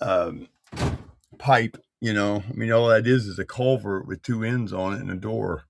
[0.00, 0.48] um,
[1.38, 1.76] pipe.
[2.00, 5.00] You know, I mean, all that is is a culvert with two ends on it
[5.00, 5.64] and a door.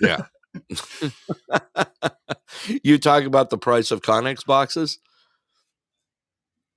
[0.00, 0.22] yeah.
[2.82, 4.98] you talk about the price of Connex boxes?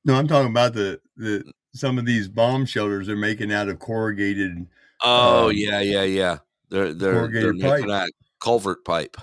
[0.04, 3.80] No, I'm talking about the the some of these bomb shelters they're making out of
[3.80, 4.68] corrugated.
[5.04, 6.38] Oh Um, yeah, yeah, yeah.
[6.70, 8.12] They're they're they're making pipe.
[8.42, 9.18] culvert pipe.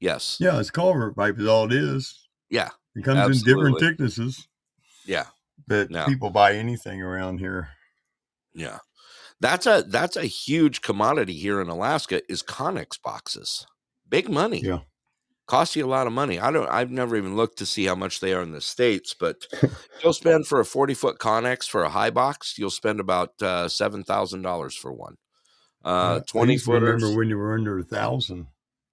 [0.00, 0.36] Yes.
[0.40, 2.28] Yeah, it's culvert pipe is all it is.
[2.50, 2.70] Yeah.
[2.94, 4.46] It comes in different thicknesses,
[5.06, 5.26] Yeah.
[5.66, 6.04] but No.
[6.06, 7.70] people buy anything around here.
[8.54, 8.78] Yeah.
[9.40, 13.66] That's a that's a huge commodity here in Alaska is Connex boxes.
[14.08, 14.60] Big money.
[14.60, 14.80] Yeah.
[15.48, 16.38] Cost you a lot of money.
[16.38, 19.14] I don't I've never even looked to see how much they are in the States,
[19.18, 19.46] but
[20.02, 23.68] you'll spend for a 40 foot Connex for a high box, you'll spend about uh
[23.68, 25.16] seven thousand dollars for one.
[25.84, 27.16] Uh I 20 used to remember footers.
[27.16, 28.46] when you were under a thousand.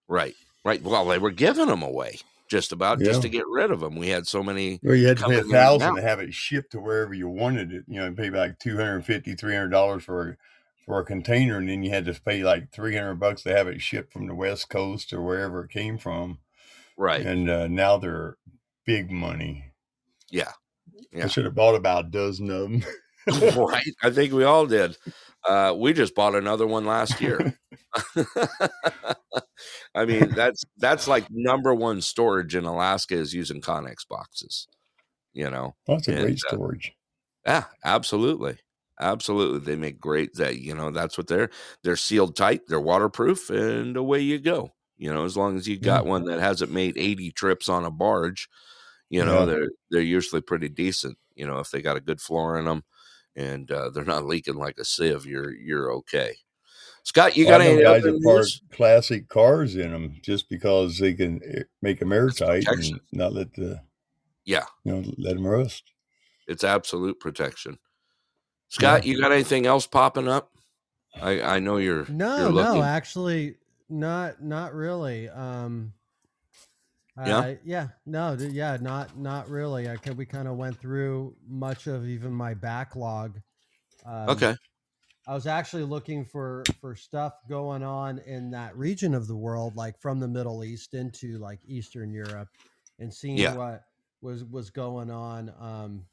[0.08, 0.36] Right.
[0.66, 0.82] Right.
[0.82, 3.22] Well, they were giving them away just about just Yeah.
[3.22, 3.96] to get rid of them.
[3.96, 6.34] We had so many Well, you had to pay a and thousand to have it
[6.34, 7.86] shipped to wherever you wanted it.
[7.88, 9.36] You know, pay like 250
[9.70, 10.38] dollars for a,
[10.86, 13.68] for a container, and then you had to pay like three hundred bucks to have
[13.68, 16.40] it shipped from the west coast or wherever it came from.
[16.98, 17.24] Right.
[17.26, 18.38] And uh, now they're
[18.86, 19.66] big money.
[20.32, 20.52] Yeah.
[21.14, 21.28] I Yeah.
[21.28, 22.84] should have bought about a dozen of them.
[23.58, 23.94] right.
[24.04, 24.98] I think we all did.
[25.48, 27.58] Uh, we just bought another one last year.
[29.96, 34.68] I mean, that's that's like number one storage in Alaska is using Connex boxes.
[35.34, 36.94] You know, That's a And, great uh, storage.
[37.46, 38.58] yeah, absolutely,
[39.00, 39.60] absolutely.
[39.60, 40.34] They make great.
[40.36, 41.50] That you know, that's what they're
[41.84, 42.62] they're sealed tight.
[42.68, 44.72] They're waterproof, and away you go.
[44.98, 47.92] You know, as long as you got one that hasn't made eighty trips on a
[47.92, 48.50] barge,
[49.10, 49.46] you know, Yeah.
[49.46, 51.18] they're they're usually pretty decent.
[51.36, 52.84] You know, if they got a good floor in them,
[53.36, 56.36] and uh, they're not leaking like a sieve, you're you're okay.
[57.04, 61.42] Scott, you got any guys that park classic cars in them just because they can
[61.44, 63.00] eh, make them airtight protection.
[63.12, 63.80] and not let the
[64.46, 65.84] Yeah, you know let them rust.
[66.48, 67.80] it's absolute protection.
[68.70, 70.52] Scott, you got anything else popping up?
[71.20, 73.56] I I know you're No, you're no, actually,
[73.90, 75.30] not not really.
[75.30, 75.94] Um,
[77.24, 77.44] Yeah?
[77.44, 79.90] uh, yeah, no, yeah, not not really.
[79.90, 83.42] I could, we kind of went through much of even my backlog.
[84.06, 84.56] Um, okay.
[85.28, 89.76] I was actually looking for for stuff going on in that region of the world,
[89.76, 92.50] like from the Middle East into like Eastern Europe,
[93.00, 93.54] and seeing Yeah.
[93.54, 93.84] what
[94.22, 95.54] was was going on.
[95.60, 96.08] Um,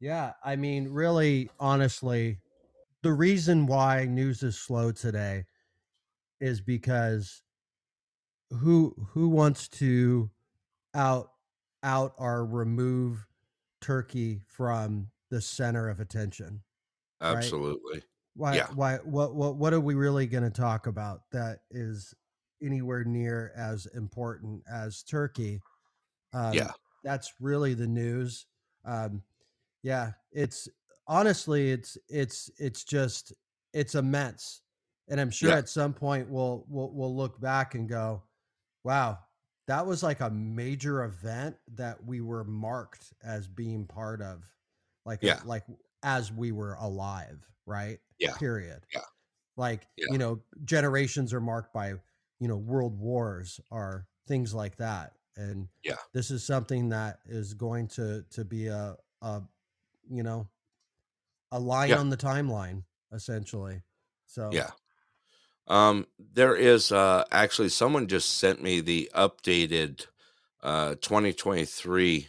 [0.00, 2.40] yeah, I mean, really, honestly,
[3.02, 5.44] the reason why news is slow today
[6.40, 7.42] is because
[8.50, 10.30] who who wants to
[10.94, 11.32] out
[11.82, 13.26] out or remove
[13.80, 16.62] Turkey from the center of attention?
[17.20, 17.36] right?
[17.36, 18.02] Absolutely.
[18.34, 18.56] Why?
[18.56, 18.66] Yeah.
[18.74, 18.96] Why?
[18.98, 19.34] What?
[19.34, 19.56] What?
[19.56, 22.14] What are we really going to talk about that is
[22.62, 25.60] anywhere near as important as Turkey?
[26.32, 26.70] Um, Yeah.
[27.02, 28.46] that's really the news.
[28.84, 29.22] Um,
[29.82, 30.68] yeah, it's
[31.06, 33.32] honestly, it's it's it's just
[33.72, 34.62] it's immense,
[35.08, 35.58] and I'm sure Yeah.
[35.58, 38.22] at some point we'll we'll we'll look back and go,
[38.84, 39.18] "Wow,
[39.66, 44.44] that was like a major event that we were marked as being part of,
[45.04, 45.40] like Yeah.
[45.44, 45.64] like
[46.02, 48.00] as we were alive, right?
[48.18, 48.36] Yeah.
[48.36, 48.86] Period.
[48.94, 49.04] Yeah.
[49.56, 50.06] Like Yeah.
[50.10, 51.90] you know, generations are marked by
[52.40, 55.96] you know world wars or things like that, and Yeah.
[56.14, 59.42] this is something that is going to to be a a
[60.10, 60.48] you know
[61.52, 61.96] a line Yeah.
[61.96, 63.82] on the timeline essentially.
[64.26, 64.70] So Yeah.
[65.66, 70.06] Um, there is uh, actually someone just sent me the updated
[70.62, 72.28] uh, 2023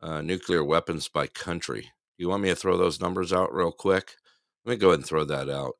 [0.00, 1.90] uh, nuclear weapons by country.
[2.16, 4.16] You want me to throw those numbers out real quick?
[4.64, 5.74] Let me go ahead and throw that out.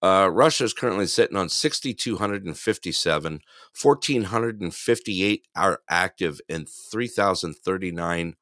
[0.00, 3.40] Uh, Russia is currently sitting on 6,257,
[3.82, 8.36] 1,458 are active, and 3,039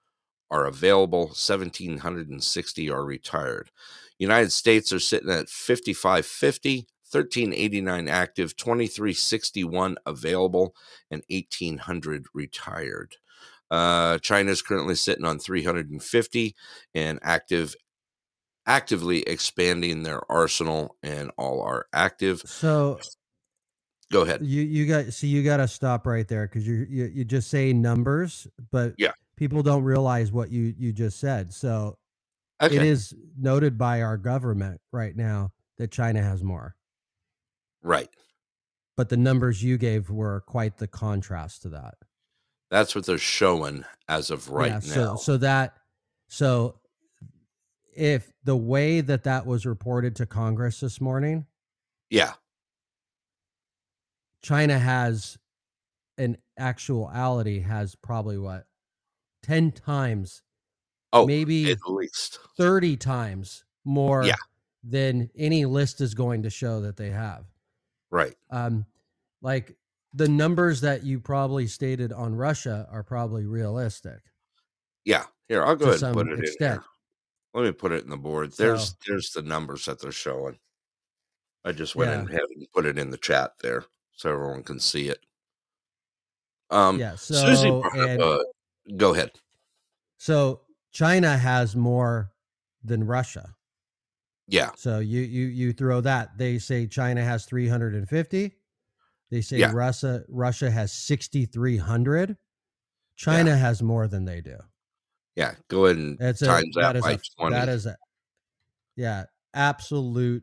[0.50, 3.70] are available, 1,760 are retired.
[4.18, 10.74] United States are sitting at 5550, 1389 active, 2361 available,
[11.10, 13.16] and 1800 retired.
[13.70, 16.56] Uh, China is currently sitting on 350
[16.94, 17.76] and active,
[18.66, 22.44] actively expanding their arsenal, and all are active.
[22.44, 23.00] So
[24.12, 24.44] Go ahead.
[24.44, 27.50] you you got see you got to stop right there because you you you just
[27.50, 29.12] say numbers, but Yeah.
[29.36, 31.52] people don't realize what you you just said.
[31.52, 31.98] So
[32.62, 32.76] Okay.
[32.76, 36.76] it is noted by our government right now that China has more,
[37.82, 38.10] Right.
[38.96, 41.94] but the numbers you gave were quite the contrast to that.
[42.70, 44.80] That's what they're showing as of right yeah, now.
[44.80, 45.76] So so that
[46.28, 46.80] so
[47.96, 51.46] if the way that that was reported to Congress this morning,
[52.10, 52.32] yeah.
[54.42, 55.38] China has
[56.18, 58.66] in actuality has probably what
[59.42, 60.42] 10 times
[61.12, 62.38] Oh, maybe at least.
[62.58, 64.34] 30 times more Yeah.
[64.82, 67.44] than any list is going to show that they have.
[68.16, 68.34] Right.
[68.50, 68.86] Um
[69.42, 69.76] like
[70.14, 74.20] the numbers that you probably stated on Russia are probably realistic.
[75.04, 75.24] Yeah.
[75.48, 76.80] Here, I'll go ahead and put it in extent.
[76.80, 76.84] here.
[77.52, 78.52] Let me put it in the board.
[78.56, 80.58] There's So- there's the numbers that they're showing.
[81.64, 82.20] I just went Yeah.
[82.20, 85.24] and and put it in the chat there so everyone can see it.
[86.70, 88.38] Um yeah, Susie so up, and uh,
[88.96, 89.32] go ahead.
[90.16, 92.32] so China has more
[92.82, 93.54] than Russia.
[94.48, 94.70] Yeah.
[94.76, 96.38] So you you you throw that.
[96.38, 98.52] They say China has 350.
[99.30, 99.72] They say Yeah.
[99.72, 102.36] Russia Russia has 6300.
[103.16, 104.56] China has more than they do.
[105.34, 105.54] Yeah.
[105.68, 107.54] Go ahead and That's a times that, that is by a 20.
[107.54, 107.96] that is a
[108.94, 110.42] yeah, absolute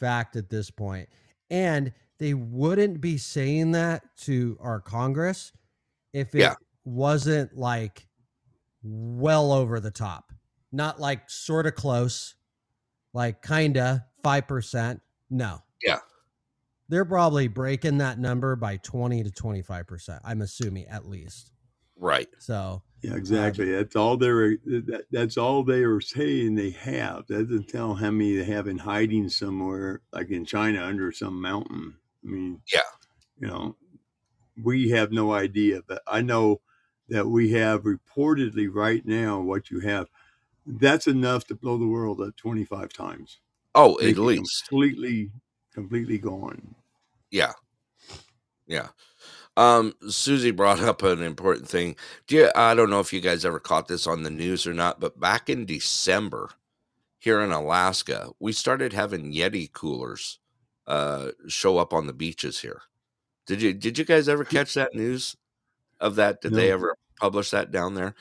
[0.00, 1.08] fact at this point.
[1.50, 5.52] And they wouldn't be saying that to our Congress
[6.12, 6.54] if it Yeah.
[6.84, 8.06] wasn't like
[8.82, 10.32] well over the top.
[10.72, 12.34] Not like sort of close,
[13.18, 15.00] like kinda 5%.
[15.28, 15.58] No.
[15.84, 15.98] Yeah.
[16.88, 20.20] They're probably breaking that number by 20 to 25%.
[20.24, 21.50] I'm assuming at least.
[21.96, 22.28] right.
[22.38, 23.70] So, uh, Yeah, exactly.
[23.72, 24.56] That's all they're.
[24.64, 27.26] That, that's all they are saying they have.
[27.26, 31.40] That doesn't tell how many they have in hiding somewhere, like in China under some
[31.40, 31.96] mountain.
[32.24, 32.80] I mean, Yeah.
[33.40, 33.76] you know,
[34.62, 36.60] we have no idea, but I know
[37.08, 40.06] that we have reportedly right now what you have.
[40.68, 43.38] That's enough to blow the world up twenty five times.
[43.74, 44.68] Oh, at least.
[44.68, 45.30] completely,
[45.72, 46.74] completely gone.
[47.30, 47.52] Yeah.
[48.66, 48.88] Yeah.
[49.56, 51.96] Um, Susie brought up an important thing.
[52.26, 54.74] Do you, I don't know if you guys ever caught this on the news or
[54.74, 56.50] not, but back in December
[57.18, 60.38] here in Alaska, we started having Yeti coolers
[60.86, 62.82] uh show up on the beaches here.
[63.46, 65.36] Did you did you guys ever catch that news
[66.00, 66.40] of that?
[66.40, 68.14] Did they ever publish that down there?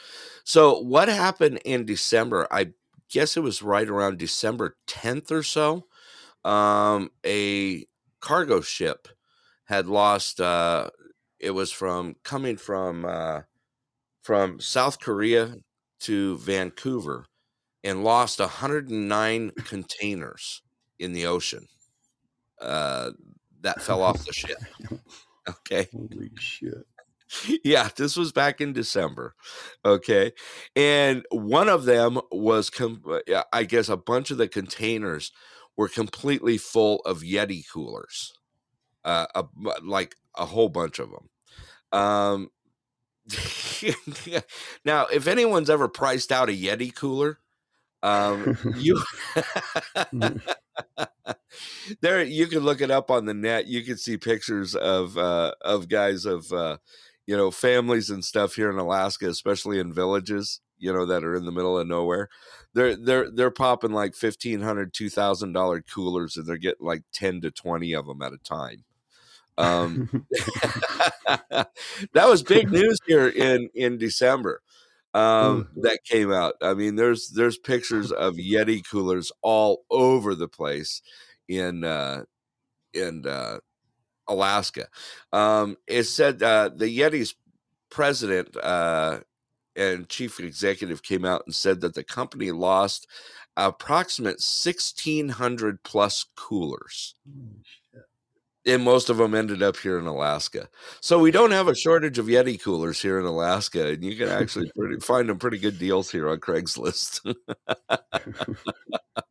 [0.43, 2.47] So what happened in December?
[2.51, 2.71] I
[3.09, 5.85] guess it was right around December 10th or so.
[6.45, 7.85] Um, a
[8.19, 9.07] cargo ship
[9.65, 10.89] had lost uh
[11.39, 13.41] it was from coming from uh
[14.23, 15.55] from South Korea
[16.01, 17.25] to Vancouver
[17.83, 20.61] and lost 109 containers
[20.99, 21.67] in the ocean
[22.61, 23.11] uh
[23.61, 24.57] that fell off the ship
[25.49, 26.85] okay Holy shit!
[27.63, 29.35] yeah, this was back in December.
[29.85, 30.31] Okay.
[30.75, 35.31] And one of them was, com- uh, I guess, a bunch of the containers
[35.75, 38.33] were completely full of Yeti coolers,
[39.05, 39.45] uh, a,
[39.83, 41.29] like a whole bunch of them.
[41.91, 42.49] Um,
[44.85, 47.39] now, if anyone's ever priced out a Yeti cooler,
[48.03, 49.01] um, you
[52.01, 53.67] there you can look it up on the net.
[53.67, 56.77] You can see pictures of uh, of guys of uh,
[57.27, 61.35] you know families and stuff here in Alaska, especially in villages, you know that are
[61.35, 62.29] in the middle of nowhere.
[62.73, 67.03] They're they're they're popping like fifteen hundred, two thousand dollar coolers, and they're getting like
[67.13, 68.85] ten to twenty of them at a time.
[69.57, 70.25] Um,
[71.27, 71.67] that
[72.13, 74.61] was big news here in in December.
[75.13, 76.53] Um, that came out.
[76.61, 81.01] I mean, there's there's pictures of Yeti coolers all over the place
[81.47, 82.23] in uh,
[82.93, 83.57] in uh,
[84.27, 84.87] Alaska.
[85.31, 87.35] Um, it said uh, the Yeti's
[87.89, 89.19] president uh,
[89.75, 93.07] and chief executive came out and said that the company lost
[93.55, 97.15] approximate 1600 plus coolers
[98.67, 100.67] and most of them ended up here in Alaska.
[100.99, 104.27] So we don't have a shortage of Yeti coolers here in Alaska, and you can
[104.27, 107.33] actually pretty, find them pretty good deals here on Craigslist.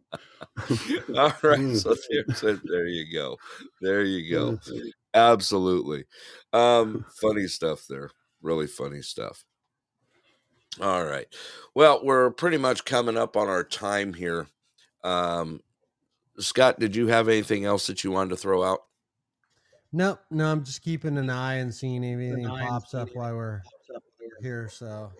[1.16, 1.94] All right, so
[2.40, 3.36] there, there you go,
[3.80, 4.58] there you go,
[5.14, 6.04] absolutely,
[6.52, 8.10] um, funny stuff there,
[8.42, 9.44] really funny stuff.
[10.80, 11.26] All right,
[11.74, 14.46] well, we're pretty much coming up on our time here.
[15.04, 15.60] Um,
[16.38, 18.80] Scott, did you have anything else that you wanted to throw out?
[19.92, 23.62] No, no, I'm just keeping an eye and seeing if anything pops up while we're
[24.42, 24.68] here.
[24.68, 25.10] So,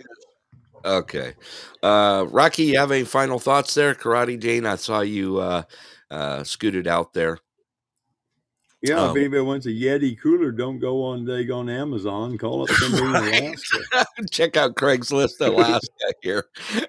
[0.85, 1.35] okay,
[1.83, 3.95] uh, Rocky, you have any final thoughts there?
[3.95, 5.63] Karate Jane, I saw you uh,
[6.11, 7.39] uh, scooted out there.
[8.83, 12.37] Yeah, Um, if anybody wants a Yeti cooler, don't go on dig on Amazon.
[12.39, 13.05] Call up somebody
[13.37, 14.07] in Alaska.
[14.31, 15.89] Check out Craigslist Alaska
[16.23, 16.45] here.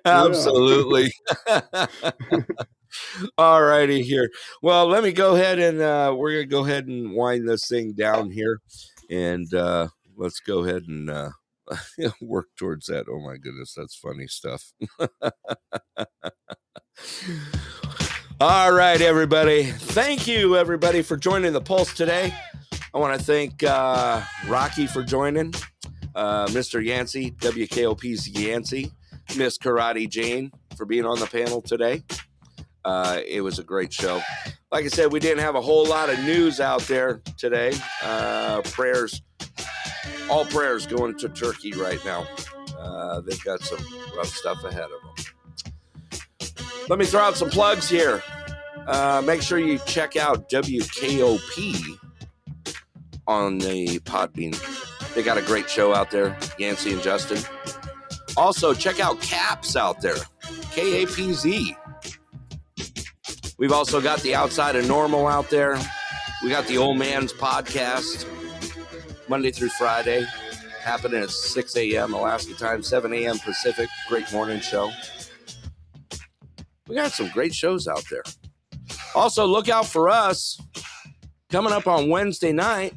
[0.06, 1.12] Absolutely.
[3.38, 4.30] All righty here.
[4.62, 7.94] Well, let me go ahead and uh, we're gonna go ahead and wind this thing
[7.94, 8.60] down here,
[9.10, 9.88] and uh,
[10.18, 11.30] let's go ahead and uh,
[12.22, 13.06] work towards that.
[13.10, 14.74] Oh my goodness, that's funny stuff.
[18.40, 19.64] All right, everybody.
[19.64, 22.34] Thank you, everybody, for joining the Pulse today.
[22.94, 25.54] I want to thank uh, Rocky for joining,
[26.16, 26.84] uh, Mr.
[26.84, 28.92] Yancey, WKOP's Yancey,
[29.36, 32.04] Miss Karate Jane for being on the panel today.
[32.86, 34.22] Uh, it was a great show.
[34.72, 37.74] Like I said, we didn't have a whole lot of news out there today.
[38.02, 39.22] Uh, prayers,
[40.30, 42.28] all prayers going to Turkey right now.
[42.78, 43.80] Uh, they've got some
[44.16, 45.26] rough stuff ahead of them.
[46.90, 48.24] Let me throw out some plugs here.
[48.86, 51.98] Uh, make sure you check out WKOP
[53.28, 54.56] on the Podbean.
[55.14, 57.40] They got a great show out there, Yancey and Justin.
[58.38, 60.16] Also, check out Caps out there,
[60.72, 61.76] K A P Z.
[63.58, 65.80] We've also got the Outside of Normal out there.
[66.44, 68.26] We got the Old Man's Podcast,
[69.28, 70.26] Monday through Friday,
[70.82, 72.14] happening at 6 a.m.
[72.14, 73.38] Alaska time, 7 a.m.
[73.40, 73.90] Pacific.
[74.08, 74.92] Great morning show.
[76.88, 78.24] We got some great shows out there.
[79.14, 80.60] Also, look out for us
[81.50, 82.94] coming up on Wednesday night,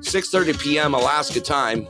[0.00, 0.94] 6:30 p.m.
[0.94, 1.86] Alaska time.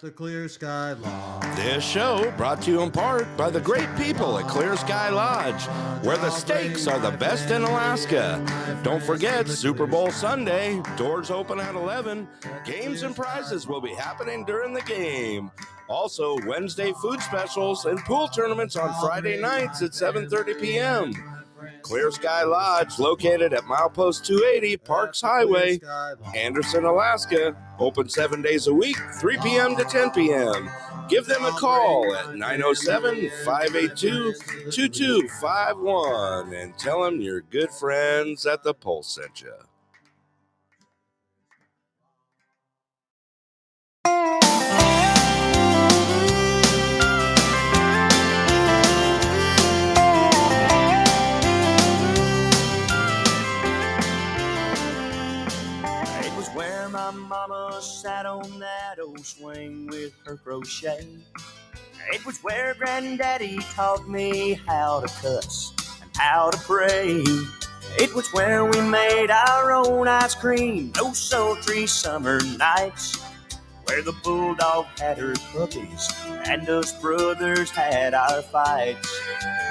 [0.00, 1.40] The clear sky law.
[1.56, 5.62] This show brought to you in part by the great people at Clear Sky Lodge,
[6.02, 8.42] where the steaks are the best in Alaska.
[8.82, 12.26] Don't forget Super Bowl Sunday, doors open at 11.
[12.64, 15.50] Games and prizes will be happening during the game.
[15.86, 21.12] Also, Wednesday food specials and pool tournaments on Friday nights at 7:30 p.m.
[21.82, 25.80] Clear Sky Lodge, located at milepost 280 Parks Highway,
[26.34, 27.56] Anderson, Alaska.
[27.78, 29.76] Open seven days a week, 3 p.m.
[29.76, 30.70] to 10 p.m.
[31.08, 34.32] Give them a call at 907 582
[34.70, 39.52] 2251 and tell them your good friends at the Pulse sent you.
[57.12, 61.06] My mama sat on that old swing with her crochet.
[62.12, 65.72] It was where granddaddy taught me how to cuss
[66.02, 67.24] and how to pray.
[67.98, 73.18] It was where we made our own ice cream those sultry summer nights.
[73.86, 76.08] where the bulldog had her puppies
[76.46, 79.20] and us brothers had our fights.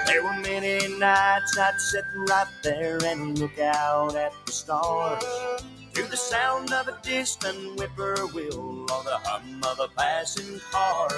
[0.06, 5.24] There were many nights I'd sit right there and look out at the stars.
[6.00, 11.10] To the sound of a distant whippoorwill or the hum of a passing car.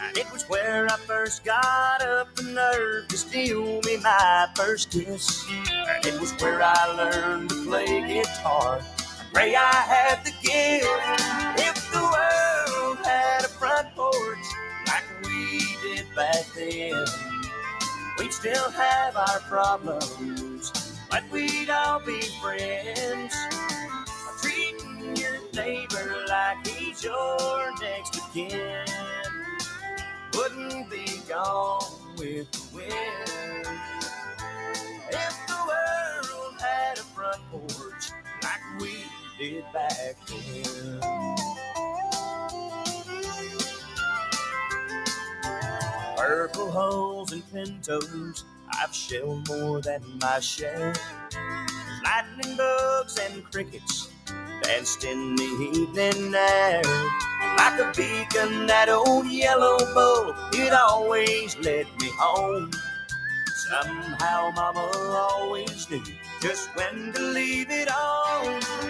[0.00, 4.92] And it was where I first got up the nerve to steal me my first
[4.92, 5.44] kiss.
[5.50, 8.78] And it was where I learned to play guitar.
[8.80, 10.86] I pray I had the gift.
[11.58, 14.46] If the world had a front porch
[14.86, 17.04] like we did back then,
[18.16, 23.34] we'd still have our problems, but we'd all be friends.
[25.16, 28.86] Your neighbor like he's your next of kin
[30.34, 31.82] wouldn't be gone
[32.16, 33.66] with the wind.
[35.10, 38.10] If the world had a front porch
[38.42, 39.04] like we
[39.38, 41.00] did back then.
[46.16, 48.44] Purple hulls and pintos,
[48.80, 50.94] I've shelled more than my share.
[52.04, 54.09] Lightning bugs and crickets
[54.62, 56.82] danced in the evening air.
[57.56, 62.70] Like a beacon, that old yellow bull, it always led me home.
[63.68, 66.02] Somehow, Mama always knew
[66.40, 68.46] just when to leave it on.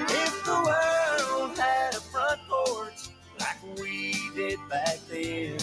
[0.09, 3.09] If the world had a front porch
[3.41, 5.59] like we did back then,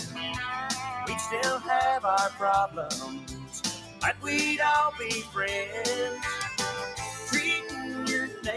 [1.07, 3.63] we'd still have our problems,
[4.01, 6.56] but we'd all be friends.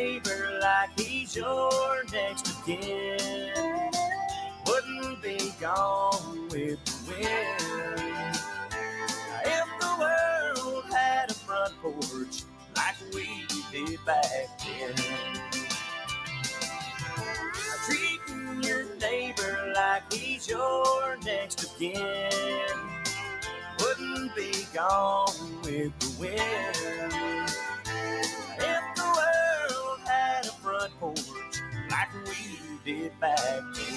[0.00, 3.90] Neighbor like he's your next of kin
[4.66, 8.40] wouldn't be gone with the wind.
[9.44, 12.44] If the world had a front porch
[12.74, 14.94] like we did back then.
[17.84, 22.00] Treating your neighbor like he's your next of kin
[23.80, 27.50] wouldn't be gone with the wind.
[28.58, 28.99] If
[30.20, 31.20] had a front porch
[31.90, 32.32] like we
[32.84, 33.38] did back
[33.74, 33.90] then.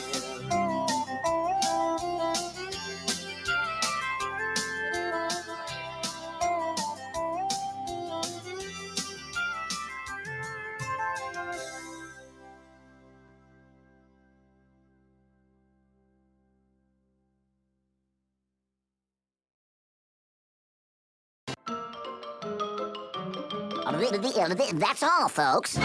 [24.80, 25.78] That's all, folks.